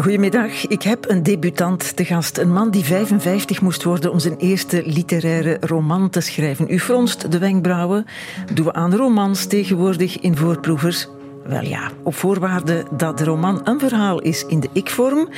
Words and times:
Goedemiddag, 0.00 0.66
ik 0.66 0.82
heb 0.82 1.10
een 1.10 1.22
debutant 1.22 1.96
te 1.96 2.04
gast. 2.04 2.38
Een 2.38 2.52
man 2.52 2.70
die 2.70 2.84
55 2.84 3.60
moest 3.60 3.82
worden 3.82 4.12
om 4.12 4.18
zijn 4.18 4.36
eerste 4.36 4.82
literaire 4.86 5.56
roman 5.60 6.10
te 6.10 6.20
schrijven. 6.20 6.72
U 6.72 6.78
fronst 6.78 7.30
de 7.32 7.38
wenkbrauwen. 7.38 8.06
Doen 8.54 8.64
we 8.64 8.72
aan 8.72 8.94
romans 8.94 9.46
tegenwoordig 9.46 10.18
in 10.18 10.36
voorproevers? 10.36 11.08
Wel 11.44 11.62
ja, 11.62 11.90
op 12.02 12.14
voorwaarde 12.14 12.84
dat 12.90 13.18
de 13.18 13.24
roman 13.24 13.60
een 13.64 13.78
verhaal 13.78 14.20
is 14.20 14.46
in 14.46 14.60
de 14.60 14.68
ik-vorm, 14.72 15.28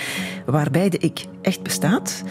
waarbij 0.46 0.88
de 0.88 0.98
ik 0.98 1.24
echt 1.42 1.62
bestaat. 1.62 2.22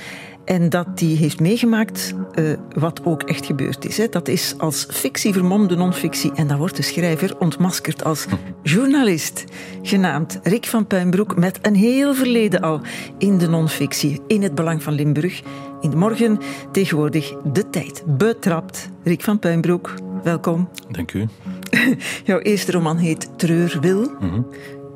En 0.46 0.70
dat 0.70 0.98
die 0.98 1.18
heeft 1.18 1.39
meegemaakt 1.39 2.14
uh, 2.36 2.54
wat 2.76 3.02
ook 3.04 3.23
echt 3.23 3.46
gebeurd 3.46 3.86
is. 3.86 3.98
Hè. 3.98 4.09
Dat 4.09 4.28
is 4.28 4.54
als 4.58 4.86
fictie 4.89 5.34
vermomde 5.34 5.76
non-fictie. 5.76 6.32
En 6.34 6.48
dan 6.48 6.58
wordt 6.58 6.76
de 6.76 6.82
schrijver 6.82 7.39
ontmaskerd 7.39 8.04
als 8.04 8.26
journalist. 8.64 9.44
Genaamd 9.82 10.40
Rick 10.44 10.66
van 10.66 10.88
Puinbroek. 10.88 11.36
Met 11.36 11.59
een 11.62 11.76
heel 11.76 12.14
verleden 12.14 12.62
al 12.62 12.82
in 13.18 13.38
de 13.38 13.50
non-fictie. 13.50 14.22
In 14.27 14.41
het 14.41 14.55
belang 14.55 14.84
van 14.84 14.94
Limburg. 14.94 15.41
In 15.81 15.90
de 15.90 15.95
morgen 15.95 16.40
tegenwoordig 16.72 17.34
de 17.44 17.70
tijd. 17.70 18.03
Betrapt. 18.05 18.89
Rick 19.03 19.22
van 19.22 19.39
Puinbroek, 19.39 19.94
welkom. 20.23 20.70
Dank 20.89 21.14
u. 21.14 21.28
Jouw 22.23 22.39
eerste 22.39 22.72
roman 22.72 22.98
heet 22.98 23.30
Treurwil. 23.38 24.12
Mm 24.20 24.45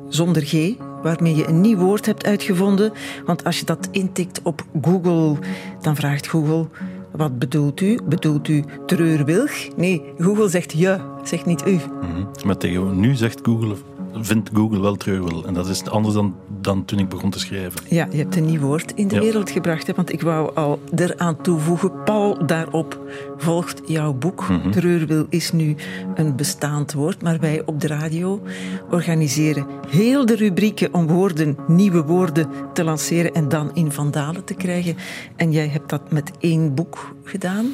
Zonder 0.08 0.42
G, 0.42 0.74
waarmee 1.02 1.36
je 1.36 1.48
een 1.48 1.60
nieuw 1.60 1.78
woord 1.78 2.06
hebt 2.06 2.24
uitgevonden. 2.24 2.92
Want 3.26 3.44
als 3.44 3.58
je 3.58 3.64
dat 3.64 3.88
intikt 3.90 4.40
op 4.42 4.64
Google, 4.82 5.36
dan 5.80 5.96
vraagt 5.96 6.26
Google: 6.26 6.66
wat 7.10 7.38
bedoelt 7.38 7.80
u? 7.80 7.98
Bedoelt 8.04 8.48
u 8.48 8.64
treurwilg? 8.86 9.76
Nee, 9.76 10.02
Google 10.18 10.48
zegt 10.48 10.72
je, 10.72 10.98
zegt 11.24 11.46
niet 11.46 11.66
u. 11.66 11.72
Mm 12.02 12.28
Maar 12.44 12.56
tegen 12.56 13.00
nu 13.00 13.14
zegt 13.14 13.40
Google 13.42 13.74
vindt 14.12 14.50
Google 14.52 14.80
wel 14.80 14.96
treurwil. 14.96 15.46
En 15.46 15.54
dat 15.54 15.68
is 15.68 15.84
anders 15.84 16.14
dan, 16.14 16.34
dan 16.60 16.84
toen 16.84 16.98
ik 16.98 17.08
begon 17.08 17.30
te 17.30 17.38
schrijven. 17.38 17.80
Ja, 17.88 18.08
je 18.10 18.16
hebt 18.16 18.36
een 18.36 18.46
nieuw 18.46 18.60
woord 18.60 18.92
in 18.94 19.08
de 19.08 19.20
wereld 19.20 19.50
gebracht. 19.50 19.86
Hè, 19.86 19.92
want 19.94 20.12
ik 20.12 20.22
wou 20.22 20.54
al 20.54 20.80
eraan 20.96 21.42
toevoegen. 21.42 22.02
Paul 22.04 22.46
daarop 22.46 23.00
volgt 23.36 23.80
jouw 23.86 24.12
boek. 24.12 24.48
Mm 24.48 24.70
Treurwil 24.70 25.26
is 25.28 25.52
nu 25.52 25.76
een 26.14 26.36
bestaand 26.36 26.92
woord. 26.92 27.22
Maar 27.22 27.38
wij 27.40 27.62
op 27.64 27.80
de 27.80 27.86
radio 27.86 28.42
organiseren 28.90 29.66
heel 29.88 30.26
de 30.26 30.36
rubrieken 30.36 30.94
om 30.94 31.06
woorden, 31.06 31.56
nieuwe 31.66 32.02
woorden 32.02 32.48
te 32.72 32.84
lanceren 32.84 33.34
en 33.34 33.48
dan 33.48 33.70
in 33.74 33.92
vandalen 33.92 34.44
te 34.44 34.54
krijgen. 34.54 34.96
En 35.36 35.52
jij 35.52 35.68
hebt 35.68 35.90
dat 35.90 36.10
met 36.10 36.30
één 36.38 36.74
boek 36.74 37.14
gedaan. 37.24 37.66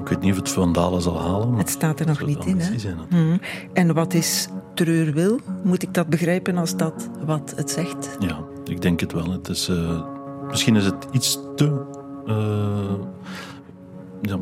Ik 0.00 0.08
weet 0.08 0.20
niet 0.20 0.30
of 0.30 0.36
het 0.36 0.48
Vandalen 0.48 1.02
zal 1.02 1.20
halen. 1.20 1.50
Maar 1.50 1.58
het 1.58 1.70
staat 1.70 2.00
er 2.00 2.06
nog 2.06 2.26
niet 2.26 2.44
in. 2.44 2.58
Hè? 2.60 2.72
Mm. 3.08 3.40
En 3.72 3.94
wat 3.94 4.14
is 4.14 4.48
treurwil? 4.74 5.38
Moet 5.62 5.82
ik 5.82 5.94
dat 5.94 6.06
begrijpen 6.06 6.56
als 6.56 6.76
dat 6.76 7.08
wat 7.26 7.52
het 7.56 7.70
zegt? 7.70 8.16
Ja, 8.18 8.38
ik 8.64 8.82
denk 8.82 9.00
het 9.00 9.12
wel. 9.12 9.30
Het 9.30 9.48
is, 9.48 9.68
uh, 9.68 10.02
misschien 10.48 10.76
is 10.76 10.84
het 10.84 11.06
iets 11.12 11.38
te. 11.56 11.84
Uh, 12.26 12.94
ja, 14.22 14.38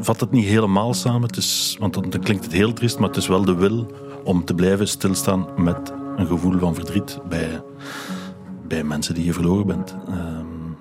vat 0.00 0.20
het 0.20 0.30
niet 0.30 0.46
helemaal 0.46 0.94
samen. 0.94 1.22
Het 1.22 1.36
is, 1.36 1.76
want 1.80 1.94
dan, 1.94 2.10
dan, 2.10 2.20
klinkt 2.20 2.44
het 2.44 2.52
heel 2.52 2.72
triest, 2.72 2.98
maar 2.98 3.08
het 3.08 3.16
is 3.16 3.28
wel 3.28 3.44
de 3.44 3.54
wil 3.54 3.86
om 4.24 4.44
te 4.44 4.54
blijven 4.54 4.88
stilstaan 4.88 5.46
met 5.56 5.92
een 6.16 6.26
gevoel 6.26 6.58
van 6.58 6.74
verdriet 6.74 7.18
bij, 7.28 7.62
bij 8.68 8.84
mensen 8.84 9.14
die 9.14 9.24
je 9.24 9.32
verloren 9.32 9.66
bent. 9.66 9.96
Uh, 10.08 10.14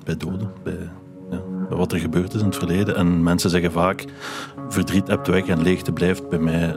bij 0.04 0.18
doden, 0.18 0.52
bij 0.64 0.90
wat 1.70 1.92
er 1.92 2.00
gebeurd 2.00 2.34
is 2.34 2.40
in 2.40 2.46
het 2.46 2.56
verleden. 2.56 2.96
En 2.96 3.24
mensen 3.24 3.50
zeggen 3.50 3.72
vaak, 3.72 4.06
verdriet 4.70 5.08
hebt 5.08 5.28
weg 5.28 5.46
en 5.46 5.62
leegte 5.62 5.92
blijft. 5.92 6.30
Bij 6.30 6.40
mij 6.40 6.76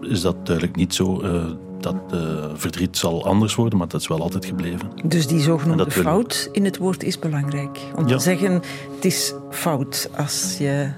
is 0.00 0.20
dat 0.20 0.46
duidelijk 0.46 0.76
niet 0.76 0.94
zo. 0.94 1.22
Uh, 1.22 1.44
dat 1.82 1.96
uh, 2.14 2.44
verdriet 2.54 2.96
zal 2.96 3.26
anders 3.26 3.54
worden, 3.54 3.78
maar 3.78 3.88
dat 3.88 4.00
is 4.00 4.08
wel 4.08 4.20
altijd 4.20 4.44
gebleven. 4.44 4.90
Dus 5.04 5.26
die 5.26 5.40
zogenoemde 5.40 5.90
fout 5.90 6.48
in 6.52 6.64
het 6.64 6.78
woord 6.78 7.02
is 7.02 7.18
belangrijk. 7.18 7.78
Om 7.96 8.06
te 8.06 8.18
zeggen, 8.18 8.52
het 8.94 9.04
is 9.04 9.34
fout 9.50 10.10
als 10.16 10.56
je, 10.58 10.90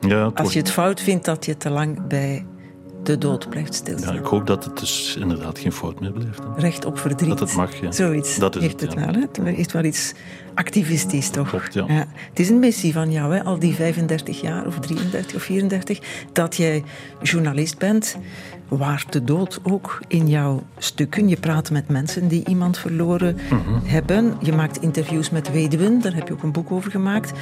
ja, 0.00 0.30
als 0.34 0.52
je 0.52 0.58
het 0.58 0.70
fout 0.70 1.00
vindt 1.00 1.24
dat 1.24 1.44
je 1.44 1.56
te 1.56 1.70
lang 1.70 2.06
bij 2.06 2.46
de 3.06 3.18
dood 3.18 3.48
blijft 3.48 3.74
stilstaan. 3.74 4.14
Ja, 4.14 4.20
ik 4.20 4.26
hoop 4.26 4.46
dat 4.46 4.64
het 4.64 4.78
dus 4.78 5.16
inderdaad 5.20 5.58
geen 5.58 5.72
fout 5.72 6.00
meer 6.00 6.12
blijft. 6.12 6.40
Recht 6.56 6.84
op 6.84 6.98
verdriet. 6.98 7.28
Dat 7.28 7.40
het 7.40 7.54
mag, 7.54 7.80
ja. 7.80 7.92
Zoiets 7.92 8.38
dat 8.38 8.56
is 8.56 8.62
heeft 8.62 8.80
het, 8.80 8.94
wel. 8.94 9.06
Hè? 9.06 9.20
Het 9.20 9.38
heeft 9.42 9.72
wel 9.72 9.84
iets 9.84 10.12
activistisch, 10.54 11.28
toch? 11.28 11.48
Klopt, 11.48 11.74
ja. 11.74 11.84
ja. 11.88 12.06
Het 12.28 12.38
is 12.40 12.48
een 12.48 12.58
missie 12.58 12.92
van 12.92 13.10
jou, 13.10 13.34
hè? 13.34 13.44
al 13.44 13.58
die 13.58 13.74
35 13.74 14.40
jaar, 14.40 14.66
of 14.66 14.78
33 14.78 15.36
of 15.36 15.42
34, 15.42 16.00
dat 16.32 16.56
jij 16.56 16.84
journalist 17.22 17.78
bent, 17.78 18.16
waar 18.68 19.04
de 19.10 19.24
dood 19.24 19.60
ook 19.62 20.00
in 20.08 20.28
jouw 20.28 20.62
stukken. 20.78 21.28
Je 21.28 21.36
praat 21.36 21.70
met 21.70 21.88
mensen 21.88 22.28
die 22.28 22.44
iemand 22.46 22.78
verloren 22.78 23.36
mhm. 23.50 23.84
hebben. 23.84 24.36
Je 24.40 24.52
maakt 24.52 24.82
interviews 24.82 25.30
met 25.30 25.52
weduwen, 25.52 26.00
daar 26.00 26.14
heb 26.14 26.28
je 26.28 26.34
ook 26.34 26.42
een 26.42 26.52
boek 26.52 26.70
over 26.72 26.90
gemaakt. 26.90 27.32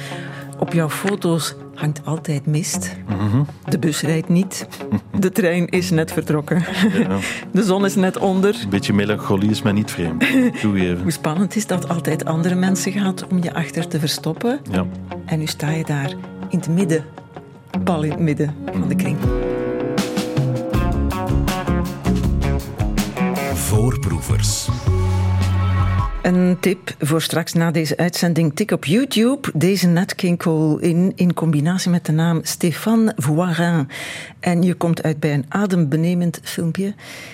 Op 0.59 0.73
jouw 0.73 0.89
foto's 0.89 1.55
hangt 1.73 2.01
altijd 2.05 2.45
mist. 2.45 2.95
Mhm. 3.07 3.43
De 3.69 3.79
bus 3.79 4.01
rijdt 4.01 4.29
niet. 4.29 4.67
De 5.19 5.31
trein 5.31 5.67
is 5.67 5.89
net 5.89 6.11
vertrokken. 6.11 6.63
Ja. 6.93 7.17
De 7.51 7.63
zon 7.63 7.85
is 7.85 7.95
net 7.95 8.17
onder. 8.17 8.55
Een 8.63 8.69
beetje 8.69 8.93
melancholie 8.93 9.49
is 9.49 9.61
mij 9.61 9.71
niet 9.71 9.91
vreemd. 9.91 10.25
Toegeven. 10.61 11.01
Hoe 11.01 11.11
spannend 11.11 11.55
is 11.55 11.67
dat 11.67 11.89
altijd 11.89 12.25
andere 12.25 12.55
mensen 12.55 12.91
gaat 12.91 13.27
om 13.27 13.43
je 13.43 13.53
achter 13.53 13.87
te 13.87 13.99
verstoppen. 13.99 14.59
Ja. 14.71 14.85
En 15.25 15.39
nu 15.39 15.45
sta 15.45 15.69
je 15.69 15.83
daar 15.83 16.09
in 16.49 16.57
het 16.59 16.69
midden, 16.69 17.05
pal 17.83 18.03
in 18.03 18.11
het 18.11 18.19
midden 18.19 18.55
van 18.71 18.87
de 18.87 18.95
kring. 18.95 19.17
Voorproevers. 23.53 24.67
Een 26.25 26.57
tip 26.59 26.95
voor 26.99 27.21
straks 27.21 27.53
na 27.53 27.71
deze 27.71 27.97
uitzending. 27.97 28.55
Tik 28.55 28.71
op 28.71 28.85
YouTube 28.85 29.49
deze 29.53 30.05
Cole 30.37 30.81
in, 30.81 31.11
in 31.15 31.33
combinatie 31.33 31.89
met 31.89 32.05
de 32.05 32.11
naam 32.11 32.39
Stéphane 32.43 33.13
Voirin. 33.15 33.89
En 34.39 34.63
je 34.63 34.73
komt 34.73 35.03
uit 35.03 35.19
bij 35.19 35.33
een 35.33 35.45
adembenemend 35.49 36.39
filmpje 36.43 36.93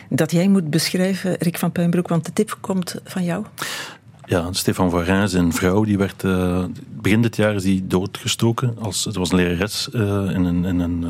dat 0.10 0.32
jij 0.32 0.48
moet 0.48 0.70
beschrijven, 0.70 1.36
Rick 1.40 1.58
van 1.58 1.72
Puinbroek, 1.72 2.08
want 2.08 2.26
de 2.26 2.34
tip 2.34 2.58
komt 2.62 2.96
van 3.04 3.24
jou. 3.24 3.46
Ja, 4.26 4.54
Stefan 4.54 4.90
Voirin, 4.90 5.30
zijn 5.30 5.54
vrouw, 5.54 5.84
die 5.84 5.98
werd 5.98 6.24
uh, 6.24 6.64
begin 6.90 7.22
dit 7.22 7.36
jaar 7.36 7.56
is 7.56 7.64
die 7.64 7.88
doodgestoken. 7.88 8.76
Als, 8.80 9.06
het 9.06 9.16
was 9.16 9.32
een 9.32 9.38
lerares 9.38 9.90
uh, 9.94 10.02
in 10.30 10.44
een, 10.44 10.66
in 10.66 10.80
een, 10.80 11.04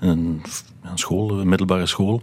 uh, 0.00 0.08
in 0.10 0.42
een 0.82 0.98
school, 0.98 1.40
een 1.40 1.48
middelbare 1.48 1.86
school. 1.86 2.22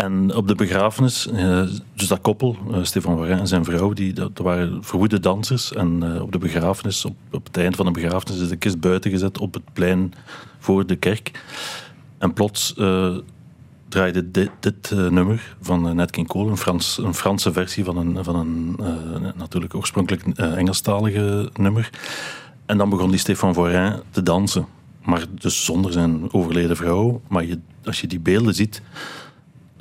En 0.00 0.34
op 0.34 0.48
de 0.48 0.54
begrafenis, 0.54 1.26
uh, 1.26 1.62
dus 1.94 2.08
dat 2.08 2.20
koppel, 2.20 2.56
uh, 2.70 2.78
Stefan 2.82 3.16
Warin 3.16 3.38
en 3.38 3.46
zijn 3.46 3.64
vrouw, 3.64 3.92
die, 3.92 4.12
dat, 4.12 4.38
waren 4.38 4.84
verwoede 4.84 5.20
dansers. 5.20 5.72
En 5.72 6.00
uh, 6.04 6.22
op 6.22 6.32
de 6.32 6.38
begrafenis, 6.38 7.04
op, 7.04 7.16
op 7.30 7.46
het 7.46 7.56
eind 7.56 7.76
van 7.76 7.86
de 7.86 7.92
begrafenis, 7.92 8.40
is 8.40 8.48
de 8.48 8.56
kist 8.56 8.80
buiten 8.80 9.10
gezet 9.10 9.38
op 9.38 9.54
het 9.54 9.62
plein 9.72 10.12
voor 10.58 10.86
de 10.86 10.96
kerk. 10.96 11.44
En 12.18 12.32
plots 12.32 12.74
draaide 13.88 14.30
dit, 14.30 14.50
dit 14.60 14.90
nummer 14.90 15.56
van 15.60 15.96
Nat 15.96 16.10
King 16.10 16.26
Cole, 16.28 16.50
een, 16.50 16.56
Frans, 16.56 16.98
een 16.98 17.14
Franse 17.14 17.52
versie 17.52 17.84
van 17.84 17.96
een, 17.96 18.24
van 18.24 18.36
een 18.36 18.76
natuurlijk 19.36 19.74
oorspronkelijk 19.74 20.22
Engelstalige 20.36 21.50
nummer. 21.52 21.90
En 22.66 22.78
dan 22.78 22.90
begon 22.90 23.10
die 23.10 23.18
Stefan 23.18 23.54
Vorin 23.54 23.92
te 24.10 24.22
dansen. 24.22 24.66
Maar 25.04 25.24
dus 25.40 25.64
zonder 25.64 25.92
zijn 25.92 26.32
overleden 26.32 26.76
vrouw. 26.76 27.20
Maar 27.28 27.44
je, 27.44 27.58
als 27.84 28.00
je 28.00 28.06
die 28.06 28.20
beelden 28.20 28.54
ziet 28.54 28.82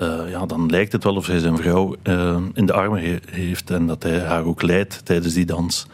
uh, 0.01 0.29
ja, 0.29 0.45
dan 0.45 0.69
lijkt 0.69 0.91
het 0.91 1.03
wel 1.03 1.15
of 1.15 1.27
hij 1.27 1.39
zijn 1.39 1.57
vrouw 1.57 1.95
uh, 2.03 2.37
in 2.53 2.65
de 2.65 2.73
armen 2.73 3.21
heeft 3.29 3.71
en 3.71 3.87
dat 3.87 4.03
hij 4.03 4.19
haar 4.19 4.45
ook 4.45 4.61
leidt 4.61 5.05
tijdens 5.05 5.33
die 5.33 5.45
dans. 5.45 5.87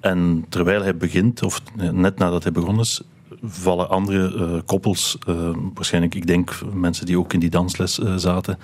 En 0.00 0.44
terwijl 0.48 0.82
hij 0.82 0.96
begint, 0.96 1.42
of 1.42 1.62
net 1.92 2.18
nadat 2.18 2.42
hij 2.42 2.52
begonnen 2.52 2.82
is, 2.82 3.02
vallen 3.42 3.88
andere 3.88 4.34
uh, 4.34 4.60
koppels, 4.64 5.18
waarschijnlijk, 5.74 6.14
ik 6.14 6.26
denk 6.26 6.60
mensen 6.72 7.06
die 7.06 7.18
ook 7.18 7.32
in 7.32 7.40
die 7.40 7.50
dansles 7.50 7.98
zaten, 8.16 8.58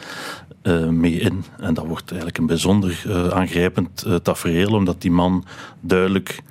mee 0.90 1.12
in. 1.12 1.44
En 1.58 1.74
dat 1.74 1.86
wordt 1.86 2.08
eigenlijk 2.08 2.38
een 2.38 2.46
bijzonder 2.46 3.04
aangrijpend 3.32 4.06
tafereel, 4.22 4.74
omdat 4.74 5.00
die 5.00 5.10
man 5.10 5.44
duidelijk 5.80 6.42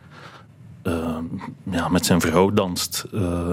ja, 1.72 1.88
met 1.88 2.06
zijn 2.06 2.22
vrouw 2.22 2.54
danst. 2.54 3.06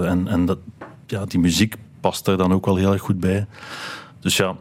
en 0.03 0.27
en 0.27 0.45
dat, 0.45 0.59
ja, 1.07 1.25
die 1.25 1.39
muziek 1.39 1.75
past 1.99 2.27
er 2.27 2.37
dan 2.37 2.53
ook 2.53 2.65
wel 2.65 2.75
heel 2.75 2.91
erg 2.91 3.01
goed 3.01 3.19
bij. 3.19 3.47
Dus 4.19 4.37
ja, 4.37 4.55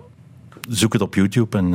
zoek 0.68 0.92
het 0.92 1.02
op 1.02 1.14
YouTube. 1.14 1.58
En, 1.58 1.72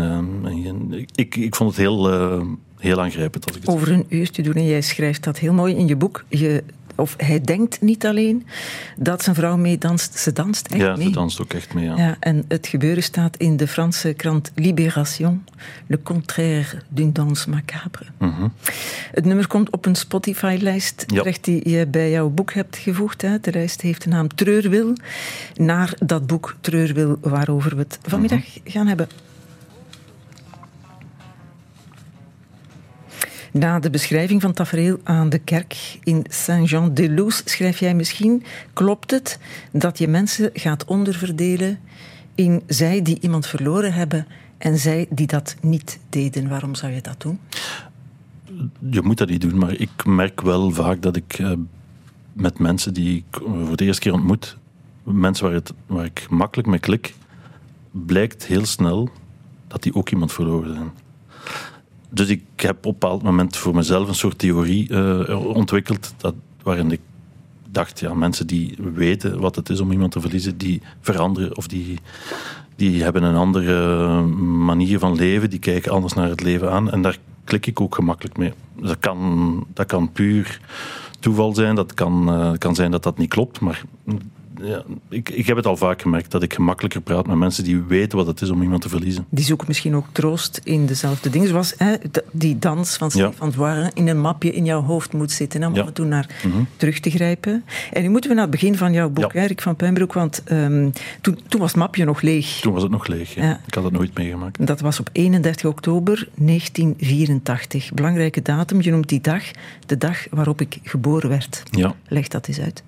uh, 0.93 1.05
ik, 1.15 1.35
ik 1.35 1.55
vond 1.55 1.69
het 1.69 1.79
heel, 1.79 2.13
uh, 2.13 2.41
heel 2.77 3.01
aangrijpend. 3.01 3.45
Als 3.45 3.55
ik 3.55 3.61
het 3.61 3.71
Over 3.71 3.91
een 3.91 4.05
uur 4.09 4.31
te 4.31 4.41
doen 4.41 4.53
en 4.53 4.65
jij 4.65 4.81
schrijft 4.81 5.23
dat 5.23 5.38
heel 5.38 5.53
mooi 5.53 5.75
in 5.75 5.88
je 5.88 5.95
boek. 5.95 6.23
Je 6.27 6.63
of 7.01 7.13
hij 7.18 7.42
denkt 7.42 7.81
niet 7.81 8.06
alleen 8.06 8.45
dat 8.98 9.24
zijn 9.24 9.36
vrouw 9.36 9.57
meedanst, 9.57 10.19
ze 10.19 10.33
danst 10.33 10.68
echt 10.68 10.81
ja, 10.81 10.95
mee. 10.95 11.06
ze 11.06 11.12
danst 11.12 11.42
ook 11.42 11.53
echt 11.53 11.74
mee, 11.74 11.86
ja. 11.86 11.98
ja. 11.98 12.18
En 12.19 12.45
het 12.48 12.68
gebeuren 12.68 13.03
staat 13.03 13.38
in 13.38 13.57
de 13.57 13.68
Franse 13.68 14.13
krant 14.13 14.51
Libération, 14.56 15.45
le 15.88 16.01
contraire 16.03 16.81
d'une 16.88 17.12
danse 17.12 17.50
macabre. 17.50 18.06
Mhm. 18.18 18.48
Het 19.12 19.25
nummer 19.25 19.48
komt 19.48 19.69
op 19.69 19.86
een 19.86 19.95
Spotify-lijst 19.95 21.03
ja. 21.07 21.24
die 21.42 21.69
je 21.69 21.88
bij 21.88 22.09
jouw 22.09 22.30
boek 22.30 22.53
hebt 22.53 22.77
gevoegd. 22.77 23.21
Hè. 23.21 23.39
De 23.39 23.51
lijst 23.51 23.81
heeft 23.81 24.03
de 24.03 24.09
naam 24.09 24.36
Treurwil, 24.36 24.94
naar 25.56 25.94
dat 26.06 26.27
boek 26.27 26.56
Treurwil 26.62 27.18
waarover 27.21 27.75
we 27.75 27.81
het 27.81 28.00
vanmiddag 28.01 28.39
mhm. 28.39 28.71
gaan 28.71 28.88
hebben. 28.88 29.07
Na 33.51 33.80
de 33.80 33.89
beschrijving 33.89 34.42
van 34.42 34.53
tafereel 34.53 35.00
aan 35.03 35.30
de 35.30 35.39
kerk 35.39 36.00
in 36.03 36.25
Saint-Jean-de-Luz 36.30 37.42
schrijf 37.45 37.80
jij 37.80 37.94
misschien: 37.94 38.44
klopt 38.74 39.12
het 39.12 39.39
dat 39.71 39.98
je 39.98 40.07
mensen 40.07 40.50
gaat 40.53 40.86
onderverdelen 40.86 41.80
in 42.36 42.62
zij 42.68 43.01
die 43.01 43.18
iemand 43.21 43.48
verloren 43.48 43.94
hebben 43.94 44.27
en 44.57 44.77
zij 44.77 45.06
die 45.09 45.27
dat 45.27 45.56
niet 45.62 46.00
deden? 46.09 46.50
Waarom 46.50 46.75
zou 46.75 46.92
je 46.92 47.01
dat 47.01 47.21
doen? 47.21 47.39
Je 48.89 49.01
moet 49.01 49.18
dat 49.18 49.30
niet 49.30 49.42
doen, 49.42 49.57
maar 49.57 49.74
ik 49.74 50.06
merk 50.06 50.42
wel 50.42 50.71
vaak 50.71 51.01
dat 51.01 51.15
ik 51.15 51.39
uh, 51.39 51.51
met 52.33 52.59
mensen 52.59 52.94
die 52.94 53.18
ik 53.18 53.42
voor 53.45 53.77
de 53.77 53.86
eerste 53.86 54.01
keer 54.01 54.13
ontmoet, 54.13 54.57
mensen 55.03 55.45
waar, 55.45 55.53
het, 55.53 55.74
waar 55.86 56.06
ik 56.06 56.30
makkelijk 56.30 56.68
mee 56.68 56.80
klik, 56.80 57.13
blijkt 57.92 58.45
heel 58.45 58.65
snel 58.65 59.09
dat 59.68 59.83
die 59.83 59.95
ook 59.95 60.09
iemand 60.09 60.31
verloren 60.31 60.74
zijn. 60.74 60.92
Dus 62.13 62.27
ik 62.27 62.43
heb 62.55 62.77
op 62.77 62.85
een 62.85 62.91
bepaald 62.91 63.23
moment 63.23 63.57
voor 63.57 63.75
mezelf 63.75 64.07
een 64.07 64.15
soort 64.15 64.37
theorie 64.37 64.89
uh, 64.89 65.45
ontwikkeld 65.45 66.13
dat, 66.17 66.33
waarin 66.63 66.91
ik 66.91 66.99
dacht, 67.69 67.99
ja, 67.99 68.13
mensen 68.13 68.47
die 68.47 68.77
weten 68.93 69.39
wat 69.39 69.55
het 69.55 69.69
is 69.69 69.79
om 69.79 69.91
iemand 69.91 70.11
te 70.11 70.21
verliezen, 70.21 70.57
die 70.57 70.81
veranderen 71.01 71.57
of 71.57 71.67
die, 71.67 71.99
die 72.75 73.03
hebben 73.03 73.23
een 73.23 73.35
andere 73.35 74.21
manier 74.45 74.99
van 74.99 75.15
leven, 75.15 75.49
die 75.49 75.59
kijken 75.59 75.91
anders 75.91 76.13
naar 76.13 76.29
het 76.29 76.41
leven 76.41 76.71
aan. 76.71 76.91
En 76.91 77.01
daar 77.01 77.17
klik 77.43 77.65
ik 77.65 77.81
ook 77.81 77.95
gemakkelijk 77.95 78.37
mee. 78.37 78.53
Dat 78.81 78.99
kan, 78.99 79.65
dat 79.73 79.85
kan 79.85 80.11
puur 80.11 80.59
toeval 81.19 81.55
zijn, 81.55 81.75
dat 81.75 81.93
kan, 81.93 82.29
uh, 82.29 82.51
kan 82.57 82.75
zijn 82.75 82.91
dat 82.91 83.03
dat 83.03 83.17
niet 83.17 83.29
klopt, 83.29 83.59
maar 83.59 83.83
ja, 84.62 84.83
ik, 85.09 85.30
ik 85.30 85.48
heb 85.48 85.56
het 85.56 85.65
al 85.65 85.77
vaak 85.77 86.01
gemerkt 86.01 86.31
dat 86.31 86.44
ik 86.44 86.53
gemakkelijker 86.53 87.01
praat 87.01 87.27
met 87.27 87.38
mensen 87.38 87.63
die 87.63 87.83
weten 87.83 88.18
wat 88.18 88.27
het 88.27 88.42
is 88.42 88.50
om 88.50 88.62
iemand 88.62 88.81
te 88.81 88.89
verliezen. 88.89 89.25
Die 89.30 89.45
zoeken 89.45 89.68
misschien 89.68 89.95
ook 89.95 90.06
troost 90.12 90.62
in 90.63 90.86
dezelfde 90.86 91.30
dingen. 91.30 91.48
Zoals 91.48 91.74
hè, 91.77 91.95
die 92.31 92.59
dans 92.59 92.98
van 92.98 93.12
Stefan 93.12 93.53
ja. 93.57 93.92
in 93.94 94.07
een 94.07 94.19
mapje 94.21 94.53
in 94.53 94.65
jouw 94.65 94.81
hoofd 94.81 95.13
moet 95.13 95.31
zitten. 95.31 95.63
Om 95.65 95.75
ja. 95.75 95.81
af 95.81 95.89
en 95.94 96.07
naar 96.07 96.30
mhm. 96.44 96.63
terug 96.77 97.00
te 97.00 97.09
grijpen. 97.09 97.63
En 97.92 98.01
nu 98.01 98.09
moeten 98.09 98.30
we 98.30 98.36
naar 98.36 98.45
het 98.48 98.51
begin 98.51 98.77
van 98.77 98.94
jouw 98.94 99.09
boek, 99.09 99.33
ja. 99.33 99.42
Erik 99.42 99.62
van 99.62 99.75
Pembroek. 99.75 100.13
Want 100.13 100.44
um, 100.51 100.92
toen, 101.21 101.39
toen 101.48 101.59
was 101.59 101.71
het 101.71 101.80
mapje 101.80 102.06
nog 102.06 102.21
leeg. 102.21 102.59
Toen 102.59 102.74
was 102.74 102.83
het 102.83 102.92
nog 102.92 103.07
leeg, 103.07 103.33
ja. 103.33 103.59
Ik 103.68 103.74
had 103.74 103.83
het 103.83 103.94
nooit 103.94 104.18
meegemaakt. 104.18 104.68
Dat 104.68 104.80
was 104.80 105.00
op 105.00 105.09
31 105.12 105.65
oktober 105.65 106.27
1984. 106.36 107.92
Belangrijke 107.94 108.42
datum. 108.42 108.81
Je 108.81 108.92
noemt 108.92 109.09
die 109.09 109.21
dag 109.21 109.44
de 109.86 109.98
dag 109.98 110.25
waarop 110.30 110.62
ik 110.62 110.80
geboren 110.83 111.30
werd. 111.30 111.63
Ja. 111.71 111.95
Leg 112.07 112.27
dat 112.27 112.48
eens 112.48 112.59
uit 112.59 112.83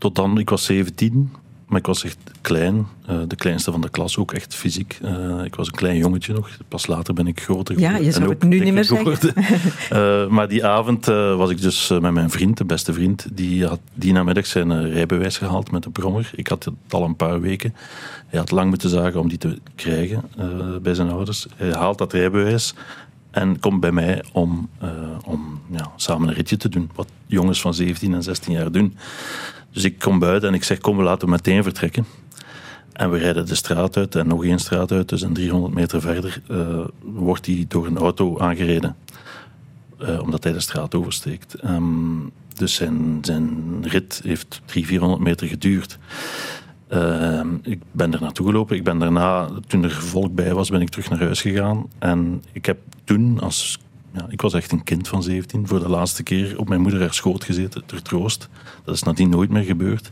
tot 0.00 0.14
dan, 0.14 0.38
ik 0.38 0.50
was 0.50 0.64
17, 0.64 1.30
maar 1.70 1.78
ik 1.78 1.86
was 1.86 2.04
echt 2.04 2.18
klein. 2.40 2.86
Uh, 3.10 3.18
de 3.26 3.36
kleinste 3.36 3.70
van 3.70 3.80
de 3.80 3.88
klas, 3.88 4.16
ook 4.16 4.32
echt 4.32 4.54
fysiek. 4.54 4.98
Uh, 5.02 5.44
ik 5.44 5.54
was 5.54 5.66
een 5.66 5.74
klein 5.74 5.96
jongetje 5.96 6.32
nog. 6.32 6.50
Pas 6.68 6.86
later 6.86 7.14
ben 7.14 7.26
ik 7.26 7.40
groter 7.40 7.74
geworden. 7.74 8.00
Ja, 8.00 8.04
je 8.06 8.12
zou 8.12 8.28
het 8.28 8.42
nu 8.42 8.60
niet 8.60 8.72
meer 8.72 8.84
zeggen. 8.84 9.34
uh, 9.92 10.26
maar 10.36 10.48
die 10.48 10.66
avond 10.66 11.06
was 11.06 11.50
ik 11.50 11.60
dus 11.60 11.88
met 11.88 12.12
mijn 12.12 12.30
vriend, 12.30 12.56
de 12.56 12.64
beste 12.64 12.92
vriend, 12.92 13.26
die 13.32 13.66
had 13.66 13.80
die 13.94 14.12
namiddag 14.12 14.46
zijn 14.46 14.90
rijbewijs 14.90 15.38
gehaald 15.38 15.70
met 15.70 15.84
een 15.84 15.92
brommer. 15.92 16.30
Ik 16.34 16.46
had 16.46 16.64
het 16.64 16.74
al 16.88 17.04
een 17.04 17.16
paar 17.16 17.40
weken. 17.40 17.74
Hij 18.26 18.38
had 18.38 18.50
lang 18.50 18.68
moeten 18.68 18.90
zagen 18.90 19.20
om 19.20 19.28
die 19.28 19.38
te 19.38 19.58
krijgen 19.74 20.24
bij 20.82 20.94
zijn 20.94 21.10
ouders. 21.10 21.46
Hij 21.56 21.72
haalt 21.72 21.98
dat 21.98 22.12
rijbewijs 22.12 22.74
en 23.30 23.60
komt 23.60 23.80
bij 23.80 23.92
mij 23.92 24.24
om, 24.32 24.68
om 25.24 25.60
ja, 25.70 25.90
samen 25.96 26.28
een 26.28 26.34
ritje 26.34 26.56
te 26.56 26.68
doen. 26.68 26.90
Wat 26.94 27.08
jongens 27.26 27.60
van 27.60 27.74
17 27.74 28.14
en 28.14 28.22
16 28.22 28.52
jaar 28.52 28.72
doen. 28.72 28.96
Dus 29.72 29.84
ik 29.84 29.98
kom 29.98 30.18
buiten 30.18 30.48
en 30.48 30.54
ik 30.54 30.64
zeg, 30.64 30.78
kom, 30.78 30.96
we 30.96 31.02
laten 31.02 31.26
we 31.26 31.32
meteen 31.34 31.62
vertrekken. 31.62 32.04
En 32.92 33.10
we 33.10 33.18
rijden 33.18 33.46
de 33.46 33.54
straat 33.54 33.96
uit 33.96 34.14
en 34.14 34.26
nog 34.26 34.44
één 34.44 34.58
straat 34.58 34.92
uit. 34.92 35.08
Dus 35.08 35.22
een 35.22 35.32
300 35.32 35.74
meter 35.74 36.00
verder 36.00 36.42
uh, 36.50 36.84
wordt 37.02 37.46
hij 37.46 37.64
door 37.68 37.86
een 37.86 37.98
auto 37.98 38.38
aangereden. 38.38 38.96
Uh, 40.00 40.20
omdat 40.20 40.44
hij 40.44 40.52
de 40.52 40.60
straat 40.60 40.94
oversteekt. 40.94 41.64
Um, 41.64 42.32
dus 42.54 42.74
zijn, 42.74 43.18
zijn 43.22 43.78
rit 43.82 44.20
heeft 44.24 44.62
300, 44.64 44.86
400 44.86 45.22
meter 45.22 45.46
geduurd. 45.46 45.98
Uh, 46.92 47.40
ik 47.62 47.80
ben 47.92 48.12
er 48.12 48.20
naartoe 48.20 48.46
gelopen. 48.46 48.76
Ik 48.76 48.84
ben 48.84 48.98
daarna, 48.98 49.48
toen 49.66 49.84
er 49.84 49.90
volk 49.90 50.34
bij 50.34 50.54
was, 50.54 50.70
ben 50.70 50.80
ik 50.80 50.88
terug 50.88 51.10
naar 51.10 51.18
huis 51.18 51.40
gegaan. 51.40 51.86
En 51.98 52.42
ik 52.52 52.66
heb 52.66 52.78
toen 53.04 53.40
als 53.40 53.78
ja, 54.12 54.26
ik 54.28 54.40
was 54.40 54.54
echt 54.54 54.72
een 54.72 54.82
kind 54.82 55.08
van 55.08 55.22
17. 55.22 55.66
Voor 55.66 55.80
de 55.80 55.88
laatste 55.88 56.22
keer 56.22 56.58
op 56.58 56.68
mijn 56.68 56.80
moeder 56.80 57.14
schoot 57.14 57.44
gezeten, 57.44 57.86
ter 57.86 58.02
troost. 58.02 58.48
Dat 58.84 58.94
is 58.94 59.02
nadien 59.02 59.28
nooit 59.28 59.50
meer 59.50 59.62
gebeurd. 59.62 60.10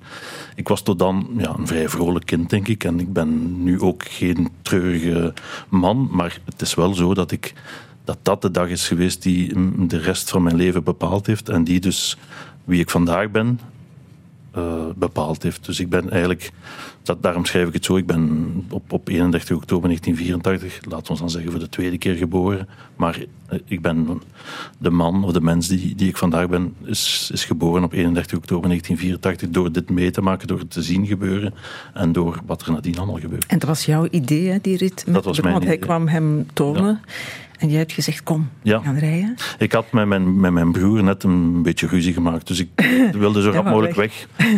Ik 0.55 0.69
was 0.69 0.83
tot 0.83 0.99
dan 0.99 1.29
ja, 1.37 1.55
een 1.56 1.67
vrij 1.67 1.89
vrolijk 1.89 2.27
kind, 2.27 2.50
denk 2.50 2.69
ik. 2.69 2.85
En 2.85 3.00
ik 3.00 3.12
ben 3.12 3.62
nu 3.62 3.81
ook 3.81 4.03
geen 4.05 4.49
treurige 4.62 5.35
man. 5.69 6.09
Maar 6.11 6.41
het 6.45 6.61
is 6.61 6.75
wel 6.75 6.95
zo 6.95 7.15
dat 7.15 7.31
ik 7.31 7.55
dat 8.05 8.19
dat 8.23 8.43
de 8.43 8.50
dag 8.50 8.69
is 8.69 8.89
geweest 8.89 9.23
die 9.23 9.53
de 9.87 9.99
rest 9.99 10.31
van 10.31 10.43
mijn 10.43 10.56
leven 10.56 10.85
bepaald 10.85 11.27
heeft. 11.27 11.49
En 11.49 11.65
die 11.65 11.81
dus 11.81 12.17
wie 12.65 12.81
ik 12.81 12.91
vandaag 12.91 13.31
ben, 13.31 13.61
uh, 14.56 14.85
bepaald 14.97 15.43
heeft. 15.43 15.67
Dus 15.67 15.81
ik 15.81 15.89
ben 15.89 16.11
eigenlijk, 16.11 16.50
dat, 17.03 17.23
daarom 17.23 17.45
schrijf 17.45 17.67
ik 17.69 17.73
het 17.73 17.85
zo, 17.85 17.97
ik 17.97 18.06
ben 18.06 18.53
op, 18.71 18.93
op 18.93 19.09
31 19.09 19.56
oktober 19.56 19.89
1984, 19.89 20.91
laten 20.91 21.12
we 21.12 21.19
dan 21.19 21.31
zeggen 21.31 21.50
voor 21.50 21.61
de 21.61 21.69
tweede 21.69 21.99
keer 21.99 22.15
geboren, 22.15 22.69
maar 22.97 23.19
uh, 23.19 23.59
ik 23.65 23.83
ben 23.83 24.21
de 24.79 24.91
man 24.91 25.25
of 25.25 25.33
de 25.33 25.41
mens 25.41 25.69
die, 25.69 25.95
die 25.95 26.09
ik 26.09 26.17
vandaag 26.17 26.49
ben, 26.49 26.75
is, 26.85 27.31
is 27.33 27.45
geboren 27.45 27.85
op 27.85 27.93
31 27.93 28.39
oktober 28.39 28.69
1984 28.69 29.49
door 29.50 29.73
dit 29.73 29.91
mee 29.91 30.11
te 30.11 30.21
maken, 30.21 30.49
door 30.49 30.59
het 30.59 30.71
te 30.71 30.83
zien 30.83 31.06
gebeuren 31.06 31.55
en 31.94 32.12
door 32.12 32.41
wat 32.47 32.62
er 32.62 32.73
nadien 32.73 32.97
allemaal 32.97 33.19
gebeurt. 33.19 33.47
En 33.47 33.59
dat 33.59 33.69
was 33.69 33.85
jouw 33.85 34.06
idee, 34.11 34.49
hè, 34.49 34.59
die 34.62 34.77
rit? 34.77 35.05
dat 35.06 35.25
was 35.25 35.41
mijn 35.41 35.53
want 35.53 35.65
idee. 35.65 35.77
hij 35.77 35.87
kwam 35.87 36.09
hem 36.09 36.47
tonen. 36.53 37.01
Ja. 37.05 37.47
En 37.58 37.69
jij 37.69 37.78
hebt 37.78 37.93
gezegd, 37.93 38.22
kom, 38.22 38.49
ja. 38.62 38.78
gaan 38.78 38.99
rijden. 38.99 39.34
Ik 39.58 39.72
had 39.72 39.93
met 39.93 40.06
mijn, 40.06 40.40
met 40.40 40.52
mijn 40.52 40.72
broer 40.72 41.02
net 41.02 41.22
een 41.22 41.62
beetje 41.62 41.87
ruzie 41.87 42.12
gemaakt. 42.12 42.46
Dus 42.46 42.58
ik 42.58 42.69
wilde 43.12 43.43
zo 43.43 43.50
rap 43.50 43.64
mogelijk 43.64 43.94
weg. 43.94 44.26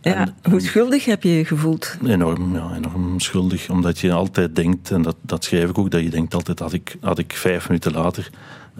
Ja, 0.00 0.14
en, 0.14 0.34
hoe 0.50 0.60
schuldig 0.60 1.04
heb 1.04 1.22
je 1.22 1.28
je 1.28 1.44
gevoeld? 1.44 1.96
Enorm, 2.06 2.54
ja, 2.54 2.70
enorm 2.76 3.20
schuldig. 3.20 3.70
Omdat 3.70 3.98
je 3.98 4.12
altijd 4.12 4.56
denkt, 4.56 4.90
en 4.90 5.02
dat, 5.02 5.16
dat 5.20 5.44
schrijf 5.44 5.70
ik 5.70 5.78
ook, 5.78 5.90
dat 5.90 6.02
je 6.02 6.10
denkt 6.10 6.34
altijd, 6.34 6.58
had 6.58 6.72
ik, 6.72 6.96
had 7.00 7.18
ik 7.18 7.32
vijf 7.32 7.68
minuten 7.68 7.92
later 7.92 8.30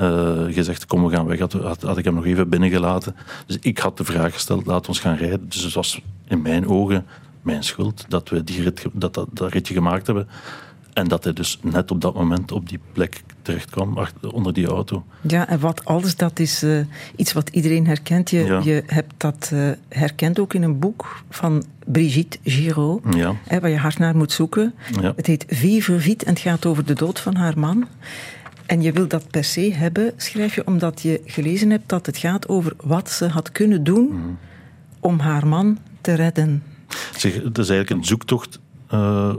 uh, 0.01 0.45
gezegd, 0.51 0.87
kom 0.87 1.05
we 1.05 1.11
gaan 1.11 1.27
weg, 1.27 1.39
had, 1.39 1.53
had, 1.53 1.83
had, 1.83 1.99
ik 1.99 2.05
hem 2.05 2.15
nog 2.15 2.27
even 2.27 2.49
binnengelaten. 2.49 3.17
Dus 3.47 3.59
ik 3.61 3.79
had 3.79 3.97
de 3.97 4.05
vraag 4.05 4.33
gesteld, 4.33 4.67
laat 4.67 4.89
ons 4.89 5.01
gaan 5.01 5.17
rijden. 5.17 5.49
Dus 5.49 5.63
het 5.63 5.75
was 5.75 6.01
in 6.29 6.43
mijn 6.43 6.69
ogen 6.69 7.07
mijn 7.43 7.63
schuld 7.63 8.05
dat 8.09 8.29
we 8.29 8.45
die 8.45 8.63
rit, 8.63 8.87
dat, 8.93 9.15
dat, 9.15 9.29
dat 9.33 9.53
ritje 9.53 9.75
gemaakt 9.75 10.07
hebben. 10.07 10.29
En 10.97 11.09
dat 11.09 11.25
hij 11.25 11.33
dus 11.33 11.59
net 11.63 11.91
op 11.91 12.01
dat 12.01 12.15
moment 12.15 12.53
op 12.53 12.69
die 12.69 12.79
plek 12.93 13.23
terecht 13.43 13.71
kwam, 13.71 13.99
onder 14.31 14.53
die 14.53 14.67
auto. 14.67 15.05
Ja, 15.21 15.49
en 15.49 15.61
wat 15.61 15.85
alles, 15.85 16.17
dat 16.17 16.39
is 16.39 16.63
uh, 16.63 16.81
iets 17.17 17.33
wat 17.33 17.49
iedereen 17.49 17.87
herkent. 17.87 18.31
Je, 18.31 18.45
ja. 18.45 18.61
je 18.65 18.83
hebt 18.87 19.13
dat 19.17 19.51
uh, 19.53 19.71
herkend 19.89 20.39
ook 20.39 20.55
in 20.55 20.63
een 20.63 20.79
boek 20.79 21.23
van 21.31 21.65
Brigitte 21.87 22.39
Giraud, 22.45 23.03
ja. 23.15 23.35
hè, 23.47 23.61
waar 23.61 23.71
je 23.71 23.77
hard 23.77 23.99
naar 23.99 24.17
moet 24.17 24.33
zoeken. 24.33 24.75
Ja. 25.01 25.13
Het 25.17 25.27
heet 25.27 25.45
Vive 25.49 26.01
Vite 26.01 26.25
en 26.25 26.33
het 26.33 26.41
gaat 26.41 26.67
over 26.67 26.85
de 26.85 26.95
dood 26.95 27.21
van 27.21 27.35
haar 27.35 27.59
man. 27.59 27.87
En 28.67 28.83
je 28.83 28.93
wil 28.93 29.09
dat 29.09 29.31
per 29.31 29.45
se 29.45 29.73
hebben, 29.75 30.13
schrijf 30.17 30.55
je, 30.55 30.67
omdat 30.67 31.03
je 31.03 31.21
gelezen 31.25 31.71
hebt 31.71 31.89
dat 31.89 32.07
het 32.07 32.17
gaat 32.17 32.49
over 32.49 32.73
wat 32.83 33.11
ze 33.11 33.29
had 33.29 33.53
kunnen 33.53 33.85
doen 33.85 34.07
mm. 34.07 34.39
om 35.01 35.19
haar 35.19 35.47
man 35.47 35.79
te 36.01 36.15
redden. 36.15 36.63
Zeg, 37.17 37.35
het 37.35 37.59
is 37.59 37.69
eigenlijk 37.69 37.91
een 37.91 38.05
zoektocht... 38.05 38.61
Uh, 38.95 39.35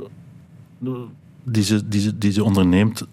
die 1.50 1.64
ze, 1.64 1.88
die, 1.88 2.02
ze, 2.02 2.18
die 2.18 2.32
ze 2.32 2.44
onderneemt 2.44 3.06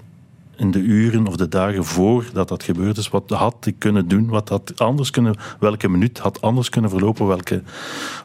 in 0.56 0.70
de 0.70 0.78
uren 0.78 1.26
of 1.26 1.36
de 1.36 1.48
dagen 1.48 1.84
voordat 1.84 2.48
dat 2.48 2.62
gebeurd 2.62 2.96
is. 2.96 3.08
Wat 3.08 3.30
had 3.30 3.66
ik 3.66 3.74
kunnen 3.78 4.08
doen? 4.08 4.26
Wat 4.28 4.48
had 4.48 4.72
anders 4.80 5.10
kunnen, 5.10 5.34
welke 5.60 5.88
minuut 5.88 6.18
had 6.18 6.40
anders 6.40 6.68
kunnen 6.68 6.90
verlopen? 6.90 7.26
Welke, 7.26 7.62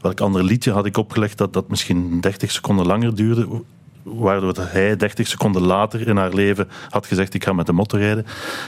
welk 0.02 0.20
ander 0.20 0.44
liedje 0.44 0.72
had 0.72 0.86
ik 0.86 0.98
opgelegd 0.98 1.38
dat 1.38 1.54
dat 1.54 1.70
misschien 1.70 2.22
30 2.22 2.52
seconden 2.52 2.86
langer 2.86 3.16
duurde? 3.16 3.48
Waardoor 4.04 4.56
hij 4.60 4.96
30 4.96 5.28
seconden 5.28 5.62
later 5.62 6.08
in 6.08 6.18
haar 6.18 6.34
leven 6.34 6.68
had 6.90 7.06
gezegd: 7.06 7.34
Ik 7.34 7.44
ga 7.44 7.54
met 7.54 7.66
de 7.66 7.74
motor 7.74 8.00
rijden. 8.00 8.26